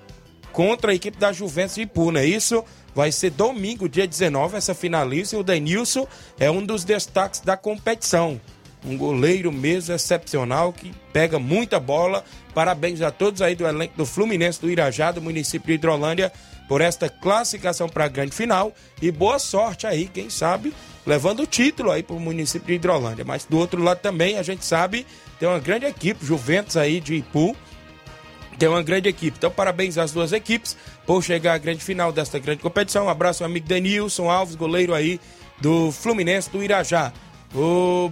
contra 0.53 0.91
a 0.91 0.95
equipe 0.95 1.17
da 1.17 1.33
Juventus 1.33 1.75
de 1.75 1.81
Ipu, 1.81 2.11
não 2.11 2.21
é 2.21 2.25
isso? 2.25 2.63
Vai 2.95 3.11
ser 3.11 3.31
domingo, 3.31 3.89
dia 3.89 4.07
19, 4.07 4.55
essa 4.55 4.75
finalista. 4.75 5.35
E 5.35 5.39
o 5.39 5.43
Denilson 5.43 6.07
é 6.39 6.49
um 6.49 6.63
dos 6.63 6.83
destaques 6.85 7.41
da 7.41 7.57
competição. 7.57 8.39
Um 8.85 8.95
goleiro 8.95 9.51
mesmo 9.51 9.95
excepcional 9.95 10.71
que 10.71 10.93
pega 11.11 11.39
muita 11.39 11.79
bola. 11.79 12.23
Parabéns 12.53 13.01
a 13.01 13.09
todos 13.09 13.41
aí 13.41 13.55
do 13.55 13.65
elenco 13.65 13.97
do 13.97 14.05
Fluminense 14.05 14.61
do 14.61 14.69
Irajá, 14.69 15.11
do 15.11 15.21
município 15.21 15.67
de 15.67 15.73
Hidrolândia, 15.73 16.31
por 16.67 16.81
esta 16.81 17.09
classificação 17.09 17.89
para 17.89 18.05
a 18.05 18.09
grande 18.09 18.35
final. 18.35 18.73
E 19.01 19.09
boa 19.09 19.39
sorte 19.39 19.87
aí, 19.87 20.07
quem 20.07 20.29
sabe, 20.29 20.73
levando 21.05 21.41
o 21.41 21.47
título 21.47 21.89
aí 21.89 22.03
para 22.03 22.15
o 22.15 22.19
município 22.19 22.67
de 22.67 22.73
Hidrolândia. 22.73 23.25
Mas 23.25 23.45
do 23.45 23.57
outro 23.57 23.81
lado 23.81 23.99
também, 23.99 24.37
a 24.37 24.43
gente 24.43 24.63
sabe, 24.63 25.07
tem 25.39 25.49
uma 25.49 25.59
grande 25.59 25.85
equipe, 25.85 26.23
Juventus 26.23 26.77
aí 26.77 26.99
de 26.99 27.15
Ipu 27.15 27.55
tem 28.57 28.69
uma 28.69 28.83
grande 28.83 29.09
equipe. 29.09 29.37
Então, 29.37 29.51
parabéns 29.51 29.97
às 29.97 30.11
duas 30.11 30.31
equipes 30.31 30.77
por 31.05 31.23
chegar 31.23 31.53
à 31.53 31.57
grande 31.57 31.83
final 31.83 32.11
desta 32.11 32.39
grande 32.39 32.61
competição. 32.61 33.05
Um 33.05 33.09
abraço 33.09 33.43
ao 33.43 33.49
amigo 33.49 33.67
Denilson 33.67 34.29
Alves, 34.29 34.55
goleiro 34.55 34.93
aí 34.93 35.19
do 35.59 35.91
Fluminense 35.91 36.49
do 36.49 36.63
Irajá. 36.63 37.11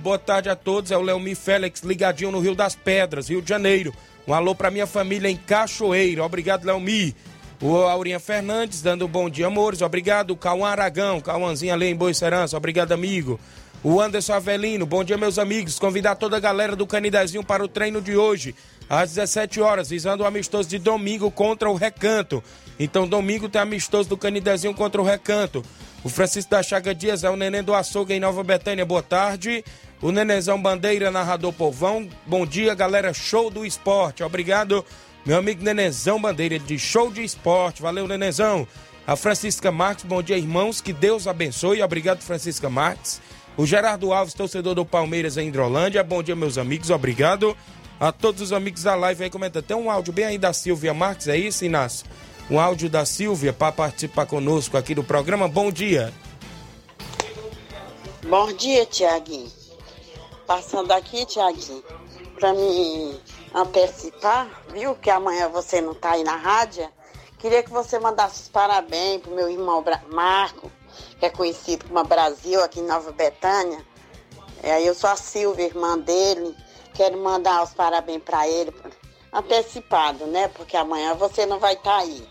Boa 0.02 0.20
tarde 0.20 0.50
a 0.50 0.56
todos, 0.56 0.92
é 0.92 0.98
o 0.98 1.02
Leomi 1.02 1.34
Félix, 1.34 1.82
ligadinho 1.82 2.32
no 2.32 2.40
Rio 2.40 2.54
das 2.54 2.76
Pedras, 2.76 3.30
Rio 3.30 3.42
de 3.42 3.50
Janeiro. 3.50 3.94
Um 4.28 4.34
alô 4.34 4.54
para 4.54 4.70
minha 4.70 4.86
família 4.86 5.30
em 5.30 5.36
Cachoeira. 5.36 6.24
Obrigado, 6.24 6.64
Leomi. 6.64 7.16
O 7.60 7.76
Aurinha 7.76 8.20
Fernandes 8.20 8.82
dando 8.82 9.06
um 9.06 9.08
bom 9.08 9.30
dia, 9.30 9.48
amores. 9.48 9.82
Obrigado. 9.82 10.36
Cauã 10.36 10.70
Aragão, 10.70 11.20
Cauãzinho 11.20 11.74
ali 11.74 11.88
em 11.88 11.96
Boa 11.96 12.14
Serança. 12.14 12.56
Obrigado, 12.56 12.92
amigo. 12.92 13.40
O 13.84 14.00
Anderson 14.00 14.34
Avelino, 14.34 14.86
bom 14.86 15.04
dia, 15.04 15.18
meus 15.18 15.40
amigos. 15.40 15.80
Convidar 15.80 16.16
toda 16.16 16.38
a 16.38 16.40
galera 16.40 16.76
do 16.76 16.86
Canidezinho 16.86 17.44
para 17.44 17.64
o 17.64 17.68
treino 17.68 18.00
de 18.00 18.16
hoje 18.16 18.54
às 18.92 19.12
17 19.12 19.62
horas, 19.62 19.90
visando 19.90 20.22
o 20.22 20.26
amistoso 20.26 20.68
de 20.68 20.78
domingo 20.78 21.32
contra 21.32 21.70
o 21.70 21.76
Recanto. 21.76 22.44
Então, 22.78 23.08
domingo 23.08 23.48
tem 23.48 23.62
amistoso 23.62 24.10
do 24.10 24.18
Canidezinho 24.18 24.74
contra 24.74 25.02
o 25.02 25.06
Recanto. 25.06 25.64
O 26.04 26.10
Francisco 26.10 26.52
da 26.52 26.62
Chaga 26.62 26.94
Dias 26.94 27.24
é 27.24 27.30
o 27.30 27.38
neném 27.38 27.64
do 27.64 27.74
açougue 27.74 28.14
em 28.14 28.20
Nova 28.20 28.44
Betânia. 28.44 28.86
Boa 28.86 29.02
tarde. 29.02 29.64
O 30.02 30.12
Nenezão 30.12 30.62
Bandeira, 30.62 31.10
narrador 31.10 31.54
povão. 31.54 32.10
Bom 32.26 32.46
dia, 32.46 32.76
galera. 32.76 33.14
Show 33.14 33.50
do 33.50 33.66
esporte. 33.66 34.24
Obrigado, 34.24 34.84
meu 35.26 35.38
amigo 35.38 35.64
Nenezão 35.64 36.22
Bandeira, 36.22 36.60
de 36.60 36.78
show 36.78 37.10
de 37.10 37.24
esporte. 37.24 37.82
Valeu, 37.82 38.10
Nenezão. 38.10 38.68
A 39.08 39.16
Francisca 39.16 39.72
Marques, 39.72 40.04
bom 40.04 40.22
dia, 40.22 40.38
irmãos. 40.38 40.82
Que 40.82 40.92
Deus 40.92 41.28
abençoe. 41.28 41.82
Obrigado, 41.82 42.22
Francisca 42.24 42.70
Marques. 42.70 43.22
O 43.56 43.66
Gerardo 43.66 44.12
Alves, 44.12 44.34
torcedor 44.34 44.76
do 44.76 44.86
Palmeiras 44.86 45.38
em 45.38 45.48
Hidrolândia. 45.48 46.04
Bom 46.04 46.22
dia, 46.22 46.36
meus 46.36 46.58
amigos. 46.58 46.90
Obrigado 46.90 47.56
a 48.02 48.12
todos 48.12 48.42
os 48.42 48.52
amigos 48.52 48.82
da 48.82 48.96
live 48.96 49.24
aí 49.24 49.30
comentando. 49.30 49.64
Tem 49.64 49.78
um 49.78 49.92
áudio 49.92 50.12
bem 50.12 50.26
aí 50.26 50.38
da 50.40 50.52
Silvia 50.52 50.92
Marques, 50.92 51.28
é 51.28 51.38
isso, 51.38 51.64
Inácio? 51.64 52.08
Um 52.50 52.60
áudio 52.60 52.90
da 52.90 53.06
Silvia 53.06 53.54
para 53.54 53.72
participar 53.72 54.26
conosco 54.26 54.76
aqui 54.76 54.96
do 54.96 55.04
programa. 55.04 55.48
Bom 55.48 55.72
dia. 55.72 56.12
Bom 58.28 58.52
dia, 58.54 58.88
Tiaguinho. 58.88 59.52
Passando 60.48 60.92
aqui, 60.92 61.28
Tiaguinho, 61.28 61.84
para 62.40 62.52
me 62.54 63.20
antecipar, 63.54 64.50
viu 64.74 64.96
que 64.96 65.12
amanhã 65.12 65.48
você 65.50 65.80
não 65.80 65.94
tá 65.94 66.14
aí 66.14 66.24
na 66.24 66.36
rádio. 66.36 66.90
Queria 67.38 67.62
que 67.62 67.70
você 67.70 68.00
mandasse 68.00 68.42
os 68.42 68.50
parabéns 68.50 69.22
pro 69.22 69.36
meu 69.36 69.48
irmão 69.48 69.86
Marco, 70.12 70.72
que 71.20 71.26
é 71.28 71.30
conhecido 71.30 71.86
como 71.86 72.04
Brasil, 72.04 72.64
aqui 72.64 72.80
em 72.80 72.88
Nova 72.88 73.12
Betânia. 73.12 73.86
É, 74.64 74.82
eu 74.82 74.96
sou 74.96 75.10
a 75.10 75.16
Silvia, 75.16 75.66
irmã 75.66 76.00
dele. 76.00 76.56
Quero 76.94 77.18
mandar 77.18 77.64
os 77.64 77.74
parabéns 77.74 78.22
para 78.24 78.48
ele, 78.48 78.74
antecipado, 79.32 80.26
né? 80.26 80.48
Porque 80.50 80.76
amanhã 80.76 81.14
você 81.16 81.46
não 81.46 81.60
vai 81.60 81.74
estar 81.74 81.92
tá 81.92 81.98
aí. 81.98 82.28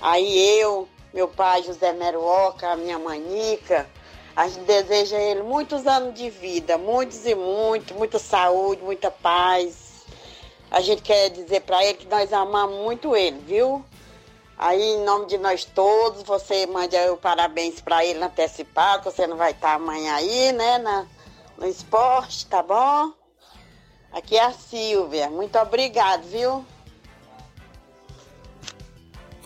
Aí 0.00 0.58
eu, 0.60 0.88
meu 1.12 1.28
pai 1.28 1.62
José 1.62 1.92
Meruoca, 1.92 2.76
minha 2.76 2.98
mãe 2.98 3.20
Nica, 3.20 3.88
a 4.36 4.46
gente 4.48 4.64
deseja 4.64 5.16
a 5.16 5.22
ele 5.22 5.42
muitos 5.42 5.86
anos 5.86 6.14
de 6.14 6.28
vida, 6.28 6.76
muitos 6.76 7.24
e 7.24 7.34
muitos, 7.34 7.96
muita 7.96 8.18
saúde, 8.18 8.82
muita 8.82 9.10
paz. 9.10 10.04
A 10.70 10.80
gente 10.82 11.00
quer 11.00 11.30
dizer 11.30 11.62
para 11.62 11.82
ele 11.82 11.94
que 11.94 12.06
nós 12.06 12.32
amamos 12.32 12.78
muito 12.80 13.16
ele, 13.16 13.38
viu? 13.38 13.82
Aí, 14.58 14.82
em 14.82 15.04
nome 15.04 15.26
de 15.26 15.38
nós 15.38 15.64
todos, 15.64 16.22
você 16.22 16.66
mande 16.66 16.96
o 17.10 17.16
parabéns 17.16 17.80
para 17.80 18.04
ele 18.04 18.22
antecipado, 18.22 19.04
você 19.04 19.26
não 19.26 19.36
vai 19.36 19.52
estar 19.52 19.74
amanhã 19.74 20.14
aí, 20.14 20.52
né, 20.52 20.78
na, 20.78 21.06
no 21.58 21.66
esporte, 21.66 22.46
tá 22.46 22.62
bom? 22.62 23.12
Aqui 24.12 24.36
é 24.36 24.44
a 24.44 24.52
Silvia. 24.52 25.28
Muito 25.30 25.58
obrigado, 25.58 26.22
viu? 26.28 26.64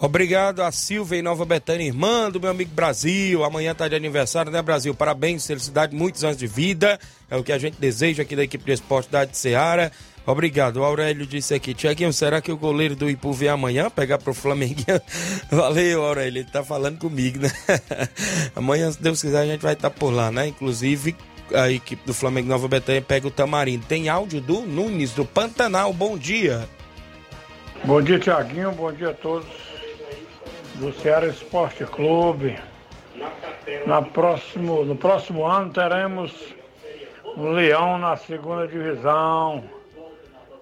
Obrigado 0.03 0.63
a 0.63 0.73
Silvia 0.73 1.19
em 1.19 1.23
Nova 1.23 1.45
Betânia, 1.45 1.87
irmã 1.87 2.31
do 2.31 2.41
meu 2.41 2.51
amigo 2.51 2.71
Brasil. 2.73 3.45
Amanhã 3.45 3.75
tá 3.75 3.87
de 3.87 3.95
aniversário, 3.95 4.51
né, 4.51 4.63
Brasil? 4.63 4.95
Parabéns, 4.95 5.47
felicidade, 5.47 5.95
muitos 5.95 6.25
anos 6.25 6.39
de 6.39 6.47
vida. 6.47 6.99
É 7.31 7.37
o 7.37 7.45
que 7.45 7.53
a 7.53 7.59
gente 7.59 7.79
deseja 7.79 8.23
aqui 8.23 8.35
da 8.35 8.43
equipe 8.43 8.65
de 8.65 8.73
esporte 8.73 9.11
da 9.11 9.29
Seara. 9.31 9.93
Obrigado. 10.27 10.79
O 10.79 10.85
Aurélio 10.85 11.27
disse 11.27 11.53
aqui, 11.53 11.75
Tiaguinho, 11.75 12.13
será 12.15 12.41
que 12.41 12.51
o 12.51 12.57
goleiro 12.57 12.97
do 12.97 13.11
Ipu 13.11 13.33
vem 13.33 13.51
amanhã 13.51 13.91
pegar 13.91 14.17
pro 14.17 14.33
Flamengo? 14.33 14.83
Valeu, 15.53 16.03
Aurélio, 16.03 16.41
ele 16.41 16.51
tá 16.51 16.65
falando 16.65 16.99
comigo, 16.99 17.39
né? 17.39 17.51
amanhã, 18.57 18.91
se 18.91 19.03
Deus 19.03 19.21
quiser, 19.21 19.41
a 19.41 19.47
gente 19.47 19.61
vai 19.61 19.75
estar 19.75 19.91
tá 19.91 19.97
por 19.97 20.11
lá, 20.11 20.31
né? 20.31 20.47
Inclusive, 20.47 21.15
a 21.55 21.71
equipe 21.71 22.05
do 22.07 22.15
Flamengo 22.15 22.49
Nova 22.49 22.69
Betânia 22.69 23.03
pega 23.03 23.27
o 23.27 23.31
Tamarindo. 23.31 23.87
Tem 23.87 24.09
áudio 24.09 24.41
do 24.41 24.61
Nunes, 24.61 25.13
do 25.13 25.25
Pantanal. 25.25 25.93
Bom 25.93 26.17
dia. 26.17 26.69
Bom 27.85 28.01
dia, 28.03 28.19
Tiaguinho. 28.19 28.73
Bom 28.73 28.93
dia 28.93 29.11
a 29.11 29.15
todos 29.15 29.47
do 30.75 30.93
Ceará 31.01 31.27
Esporte 31.27 31.85
Clube. 31.85 32.59
Na 33.87 34.03
próximo, 34.03 34.85
no 34.85 34.97
próximo 34.97 35.47
ano 35.47 35.73
teremos 35.73 36.33
um 37.37 37.51
Leão 37.53 37.99
na 37.99 38.17
segunda 38.17 38.67
divisão. 38.67 39.65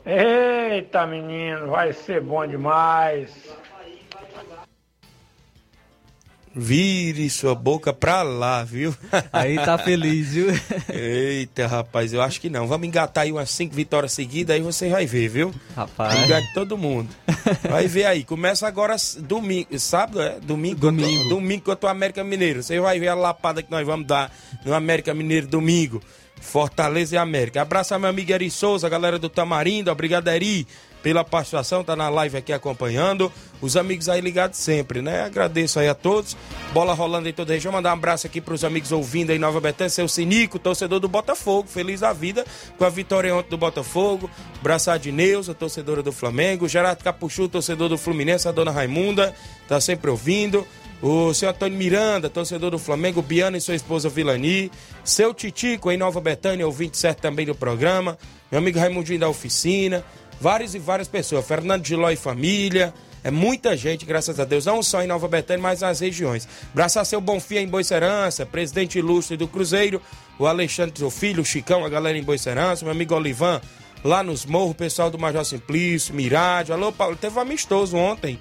Eita, 0.05 1.07
menino, 1.07 1.69
vai 1.69 1.93
ser 1.93 2.21
bom 2.21 2.47
demais. 2.47 3.58
Vire 6.61 7.31
sua 7.31 7.55
boca 7.55 7.93
pra 7.93 8.23
lá, 8.23 8.65
viu? 8.65 8.93
Aí 9.33 9.55
tá 9.55 9.79
feliz, 9.79 10.33
viu? 10.33 10.49
Eita, 10.93 11.69
rapaz, 11.69 12.13
eu 12.13 12.21
acho 12.21 12.41
que 12.41 12.51
não. 12.51 12.67
Vamos 12.67 12.89
engatar 12.89 13.23
aí 13.25 13.31
umas 13.31 13.49
cinco 13.49 13.77
vitórias 13.77 14.13
seguidas, 14.13 14.57
aí 14.57 14.61
você 14.61 14.89
vai 14.89 15.07
ver, 15.07 15.29
viu? 15.29 15.55
Rapaz. 15.77 16.25
Engate 16.25 16.53
todo 16.53 16.77
mundo. 16.77 17.09
Vai 17.71 17.87
ver 17.87 18.07
aí. 18.07 18.25
Começa 18.25 18.67
agora 18.67 18.97
domingo, 19.21 19.79
sábado, 19.79 20.21
é? 20.21 20.41
Domingo. 20.41 20.81
Domingo. 20.81 21.29
Domingo 21.29 21.63
contra 21.63 21.87
o 21.87 21.91
América 21.91 22.25
Mineiro. 22.25 22.61
Você 22.61 22.81
vai 22.81 22.99
ver 22.99 23.09
a 23.09 23.15
lapada 23.15 23.63
que 23.63 23.71
nós 23.71 23.87
vamos 23.87 24.07
dar 24.09 24.33
no 24.65 24.75
América 24.75 25.15
Mineiro 25.15 25.47
domingo. 25.47 26.03
Fortaleza 26.41 27.15
e 27.15 27.19
América. 27.19 27.63
Abraço 27.63 27.95
a 27.95 27.99
meu 27.99 28.11
amigo 28.11 28.33
Eri 28.33 28.51
Souza, 28.51 28.89
galera 28.89 29.19
do 29.19 29.29
Tamarindo. 29.29 29.91
Obrigado, 29.91 30.29
Eri 30.29 30.67
pela 31.03 31.25
participação, 31.25 31.85
tá 31.85 31.95
na 31.95 32.09
live 32.09 32.37
aqui 32.37 32.53
acompanhando. 32.53 33.33
Os 33.61 33.77
amigos 33.77 34.09
aí 34.09 34.21
ligados 34.21 34.59
sempre, 34.59 35.03
né? 35.03 35.23
Agradeço 35.23 35.79
aí 35.81 35.89
a 35.89 35.95
todos. 35.95 36.37
Bola 36.73 36.95
rolando 36.95 37.29
em 37.29 37.33
toda 37.33 37.53
a 37.53 37.55
região. 37.55 37.73
Mandar 37.73 37.91
um 37.91 37.95
abraço 37.95 38.27
aqui 38.27 38.41
pros 38.41 38.65
amigos 38.65 38.93
ouvindo 38.93 39.31
aí 39.31 39.39
Nova 39.39 39.61
Betânia, 39.61 39.91
seu 39.91 40.09
Sinico, 40.09 40.59
torcedor 40.59 41.01
do 41.01 41.09
Botafogo. 41.09 41.69
Feliz 41.69 42.01
da 42.01 42.13
vida 42.13 42.45
com 42.77 42.85
a 42.85 42.89
vitória 42.89 43.35
ontem 43.35 43.51
do 43.51 43.59
Botafogo. 43.59 44.31
Abraçar 44.61 44.99
de 44.99 45.11
Neuza, 45.11 45.55
torcedora 45.55 46.03
do 46.03 46.13
Flamengo. 46.13 46.69
Gerardo 46.69 47.03
Capuchu, 47.03 47.49
torcedor 47.49 47.89
do 47.89 47.99
Fluminense. 47.99 48.47
A 48.47 48.53
dona 48.53 48.71
Raimunda, 48.71 49.35
tá 49.67 49.81
sempre 49.81 50.11
ouvindo. 50.11 50.67
O 51.01 51.33
seu 51.33 51.49
Antônio 51.49 51.79
Miranda, 51.79 52.29
torcedor 52.29 52.73
do 52.73 52.79
Flamengo, 52.79 53.23
Biana 53.23 53.57
e 53.57 53.61
sua 53.61 53.77
esposa 53.77 54.09
Vilani, 54.09 54.71
seu 55.05 55.33
Titico 55.33 55.93
em 55.93 55.97
Nova 55.97 56.21
Betânia, 56.21 56.67
ouvinte 56.67 56.99
certo 56.99 57.21
também 57.21 57.47
do 57.47 57.55
programa, 57.55 58.19
meu 58.51 58.59
amigo 58.59 58.81
Raimundinho 58.81 59.21
da 59.21 59.29
oficina, 59.29 60.05
várias 60.41 60.75
e 60.75 60.79
várias 60.79 61.09
pessoas. 61.09 61.47
Fernando 61.47 61.87
Giló 61.87 62.11
e 62.11 62.17
família. 62.17 62.93
É 63.25 63.31
muita 63.31 63.77
gente, 63.77 64.07
graças 64.07 64.39
a 64.39 64.45
Deus, 64.45 64.65
não 64.65 64.83
só 64.83 65.03
em 65.03 65.07
Nova 65.07 65.27
Betânia, 65.27 65.63
mas 65.63 65.81
nas 65.81 66.01
regiões. 66.01 66.49
Braçar 66.73 67.05
seu 67.05 67.21
Bonfim 67.21 67.57
em 67.57 67.69
Boicerança, 67.69 68.47
presidente 68.47 68.99
ilustre 68.99 69.37
do 69.37 69.49
Cruzeiro, 69.49 70.01
o 70.39 70.47
Alexandre, 70.47 70.97
seu 70.97 71.11
filho, 71.11 71.43
o 71.43 71.45
Chicão, 71.45 71.85
a 71.85 71.89
galera 71.89 72.17
em 72.17 72.23
Boicerança, 72.23 72.85
meu 72.85 72.93
amigo 72.93 73.15
Olivan, 73.15 73.61
lá 74.05 74.23
nos 74.23 74.47
morros, 74.47 74.77
pessoal 74.77 75.11
do 75.11 75.19
Major 75.19 75.45
Simplício, 75.45 76.15
Mirade. 76.15 76.73
Alô, 76.73 76.93
Paulo, 76.93 77.17
teve 77.17 77.37
um 77.37 77.43
amistoso 77.43 77.97
ontem, 77.97 78.39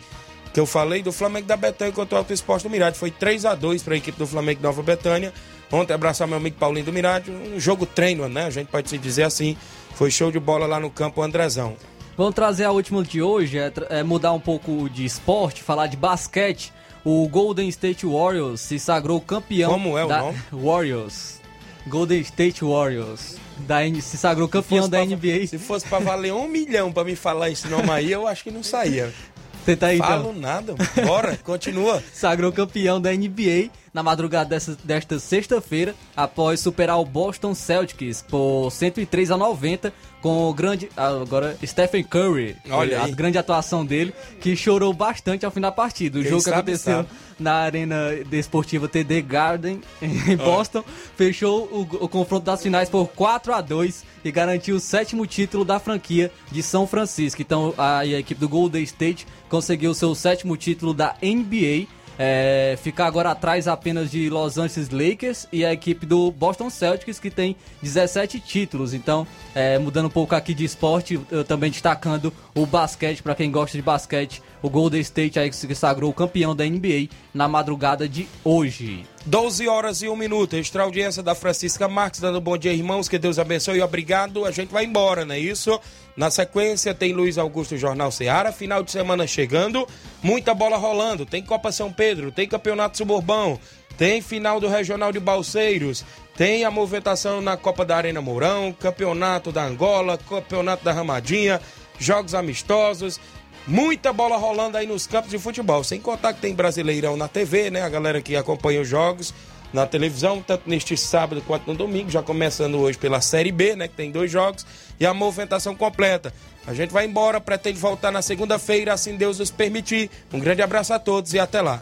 que 0.53 0.59
eu 0.59 0.65
falei 0.65 1.01
do 1.01 1.11
Flamengo 1.11 1.47
da 1.47 1.57
Betânia 1.57 1.91
contra 1.93 2.15
o 2.15 2.17
Alto 2.19 2.31
Esporte 2.31 2.63
do 2.63 2.69
Mirade. 2.69 2.97
Foi 2.99 3.09
3 3.09 3.45
a 3.45 3.55
2 3.55 3.81
para 3.81 3.95
a 3.95 3.97
equipe 3.97 4.17
do 4.17 4.27
Flamengo 4.27 4.61
Nova 4.61 4.83
Betânia. 4.83 5.33
Ontem 5.71 5.93
abraçar 5.93 6.27
meu 6.27 6.37
amigo 6.37 6.55
Paulinho 6.57 6.85
do 6.85 6.93
Mirade, 6.93 7.29
um 7.29 7.59
jogo 7.59 7.85
treino, 7.85 8.29
né? 8.29 8.45
A 8.45 8.49
gente 8.49 8.67
pode 8.67 8.89
se 8.89 8.97
dizer 8.97 9.23
assim. 9.23 9.57
Foi 9.97 10.11
show 10.11 10.31
de 10.31 10.39
bola 10.39 10.67
lá 10.67 10.79
no 10.79 10.91
campo 10.91 11.23
Andrezão. 11.23 11.75
Vamos 12.15 12.35
trazer 12.35 12.65
a 12.65 12.71
última 12.71 13.01
de 13.01 13.19
hoje, 13.19 13.57
é, 13.57 13.73
é, 13.89 14.03
mudar 14.03 14.31
um 14.31 14.39
pouco 14.39 14.87
de 14.87 15.03
esporte, 15.03 15.63
falar 15.63 15.87
de 15.87 15.97
basquete. 15.97 16.71
O 17.03 17.27
Golden 17.27 17.67
State 17.69 18.05
Warriors 18.05 18.61
se 18.61 18.77
sagrou 18.77 19.19
campeão. 19.19 19.71
Como 19.71 19.97
é 19.97 20.05
o 20.05 20.07
da... 20.07 20.19
nome? 20.19 20.37
Warriors. 20.53 21.41
Golden 21.87 22.19
State 22.21 22.63
Warriors. 22.63 23.37
Da, 23.65 23.77
se 23.99 24.17
sagrou 24.19 24.47
campeão 24.47 24.87
da 24.87 24.99
pra, 24.99 25.05
NBA. 25.07 25.47
Se 25.49 25.57
fosse 25.57 25.87
pra 25.87 25.97
valer 25.97 26.31
um 26.31 26.47
milhão 26.47 26.91
pra 26.91 27.03
me 27.03 27.15
falar 27.15 27.49
esse 27.49 27.67
nome 27.67 27.89
aí, 27.89 28.11
eu 28.11 28.27
acho 28.27 28.43
que 28.43 28.51
não 28.51 28.61
saía. 28.61 29.11
Tenta 29.65 29.87
aí, 29.87 29.97
Falo 29.97 30.29
então. 30.29 30.33
nada, 30.39 30.75
bora, 31.03 31.35
continua. 31.43 32.03
Sagrou 32.13 32.51
campeão 32.51 33.01
da 33.01 33.11
NBA 33.11 33.71
na 33.93 34.03
madrugada 34.03 34.49
dessa, 34.49 34.77
desta 34.83 35.19
sexta-feira, 35.19 35.95
após 36.15 36.59
superar 36.59 36.99
o 36.99 37.05
Boston 37.05 37.53
Celtics 37.53 38.21
por 38.21 38.69
103 38.71 39.31
a 39.31 39.37
90, 39.37 39.93
com 40.21 40.49
o 40.49 40.53
grande. 40.53 40.89
Agora, 40.95 41.57
Stephen 41.65 42.03
Curry. 42.03 42.55
Olha 42.69 43.01
a 43.01 43.05
aí. 43.05 43.11
grande 43.11 43.37
atuação 43.37 43.85
dele, 43.85 44.13
que 44.41 44.55
chorou 44.55 44.93
bastante 44.93 45.45
ao 45.45 45.51
fim 45.51 45.61
da 45.61 45.71
partida. 45.71 46.19
O 46.19 46.21
Quem 46.21 46.31
jogo 46.31 46.43
que 46.43 46.49
aconteceu 46.49 46.97
sabe. 46.97 47.09
na 47.39 47.53
Arena 47.53 48.11
Desportiva 48.29 48.87
TD 48.87 49.21
Garden, 49.21 49.81
em 50.01 50.35
Boston, 50.35 50.83
fechou 51.15 51.65
o, 51.65 51.81
o 52.05 52.09
confronto 52.09 52.45
das 52.45 52.61
finais 52.61 52.89
por 52.89 53.07
4 53.07 53.53
a 53.53 53.61
2 53.61 54.03
e 54.23 54.31
garantiu 54.31 54.75
o 54.75 54.79
sétimo 54.79 55.25
título 55.25 55.63
da 55.63 55.79
franquia 55.79 56.31
de 56.51 56.61
São 56.61 56.87
Francisco. 56.87 57.41
Então, 57.41 57.73
a, 57.77 57.99
a 57.99 58.05
equipe 58.07 58.39
do 58.39 58.49
Golden 58.49 58.83
State 58.83 59.25
conseguiu 59.49 59.93
seu 59.93 60.13
sétimo 60.15 60.57
título 60.57 60.93
da 60.93 61.15
NBA. 61.21 61.87
É, 62.19 62.77
ficar 62.81 63.05
agora 63.05 63.31
atrás 63.31 63.67
apenas 63.67 64.09
de 64.09 64.29
Los 64.29 64.57
Angeles 64.57 64.89
Lakers 64.89 65.47
e 65.51 65.63
a 65.63 65.71
equipe 65.71 66.05
do 66.05 66.31
Boston 66.31 66.69
Celtics 66.69 67.19
que 67.19 67.29
tem 67.29 67.55
17 67.81 68.39
títulos. 68.39 68.93
Então, 68.93 69.27
é, 69.53 69.77
mudando 69.77 70.07
um 70.07 70.09
pouco 70.09 70.33
aqui 70.35 70.53
de 70.53 70.65
esporte, 70.65 71.19
eu 71.29 71.43
também 71.43 71.69
destacando 71.69 72.33
o 72.55 72.65
basquete 72.65 73.21
para 73.21 73.35
quem 73.35 73.51
gosta 73.51 73.77
de 73.77 73.81
basquete, 73.81 74.41
o 74.67 74.69
Golden 74.69 74.99
State 74.99 75.39
aí 75.39 75.49
que 75.49 75.55
se 75.55 75.73
sagrou 75.73 76.13
campeão 76.13 76.55
da 76.55 76.65
NBA 76.65 77.07
na 77.33 77.47
madrugada 77.47 78.07
de 78.07 78.27
hoje. 78.43 79.05
12 79.25 79.67
horas 79.67 80.01
e 80.01 80.09
1 80.09 80.15
minuto. 80.15 80.55
Extra 80.55 80.83
audiência 80.83 81.23
da 81.23 81.33
Francisca 81.33 81.87
Marques, 81.87 82.19
dando 82.19 82.41
bom 82.41 82.57
dia, 82.57 82.73
irmãos. 82.73 83.07
Que 83.07 83.17
Deus 83.17 83.39
abençoe 83.39 83.77
e 83.77 83.81
obrigado. 83.81 84.45
A 84.45 84.51
gente 84.51 84.71
vai 84.71 84.83
embora, 84.83 85.25
não 85.25 85.35
é 85.35 85.39
isso? 85.39 85.79
Na 86.17 86.29
sequência, 86.29 86.93
tem 86.93 87.13
Luiz 87.13 87.37
Augusto 87.37 87.77
Jornal 87.77 88.11
Seara. 88.11 88.51
Final 88.51 88.83
de 88.83 88.91
semana 88.91 89.25
chegando. 89.25 89.87
Muita 90.21 90.53
bola 90.53 90.77
rolando. 90.77 91.25
Tem 91.25 91.41
Copa 91.41 91.71
São 91.71 91.91
Pedro, 91.91 92.31
tem 92.31 92.47
Campeonato 92.47 92.97
Suburbão, 92.97 93.57
tem 93.97 94.21
final 94.21 94.59
do 94.59 94.67
Regional 94.67 95.11
de 95.13 95.19
Balseiros. 95.19 96.03
Tem 96.35 96.65
a 96.65 96.71
movimentação 96.71 97.41
na 97.41 97.55
Copa 97.55 97.85
da 97.85 97.95
Arena 97.95 98.21
Mourão, 98.21 98.71
Campeonato 98.73 99.51
da 99.51 99.63
Angola, 99.63 100.17
Campeonato 100.17 100.83
da 100.83 100.91
Ramadinha, 100.91 101.61
jogos 101.97 102.35
amistosos. 102.35 103.19
Muita 103.67 104.13
bola 104.13 104.37
rolando 104.37 104.77
aí 104.77 104.87
nos 104.87 105.05
campos 105.05 105.29
de 105.29 105.37
futebol. 105.37 105.83
Sem 105.83 105.99
contar 105.99 106.33
que 106.33 106.39
tem 106.39 106.55
Brasileirão 106.55 107.17
na 107.17 107.27
TV, 107.27 107.69
né? 107.69 107.81
A 107.81 107.89
galera 107.89 108.21
que 108.21 108.35
acompanha 108.35 108.79
os 108.79 108.87
jogos 108.87 109.33
na 109.73 109.85
televisão, 109.85 110.41
tanto 110.41 110.69
neste 110.69 110.95
sábado 110.95 111.43
quanto 111.45 111.67
no 111.67 111.75
domingo, 111.75 112.09
já 112.09 112.23
começando 112.23 112.79
hoje 112.79 112.97
pela 112.97 113.19
Série 113.19 113.51
B, 113.51 113.75
né? 113.75 113.89
Que 113.89 113.95
tem 113.95 114.09
dois 114.09 114.31
jogos, 114.31 114.65
e 114.97 115.05
a 115.05 115.13
movimentação 115.13 115.75
completa. 115.75 116.33
A 116.65 116.73
gente 116.73 116.91
vai 116.91 117.05
embora, 117.05 117.41
pretende 117.41 117.77
voltar 117.77 118.09
na 118.09 118.21
segunda-feira, 118.21 118.93
assim 118.93 119.17
Deus 119.17 119.39
nos 119.39 119.51
permitir. 119.51 120.09
Um 120.31 120.39
grande 120.39 120.61
abraço 120.61 120.93
a 120.93 120.99
todos 120.99 121.33
e 121.33 121.39
até 121.39 121.61
lá. 121.61 121.81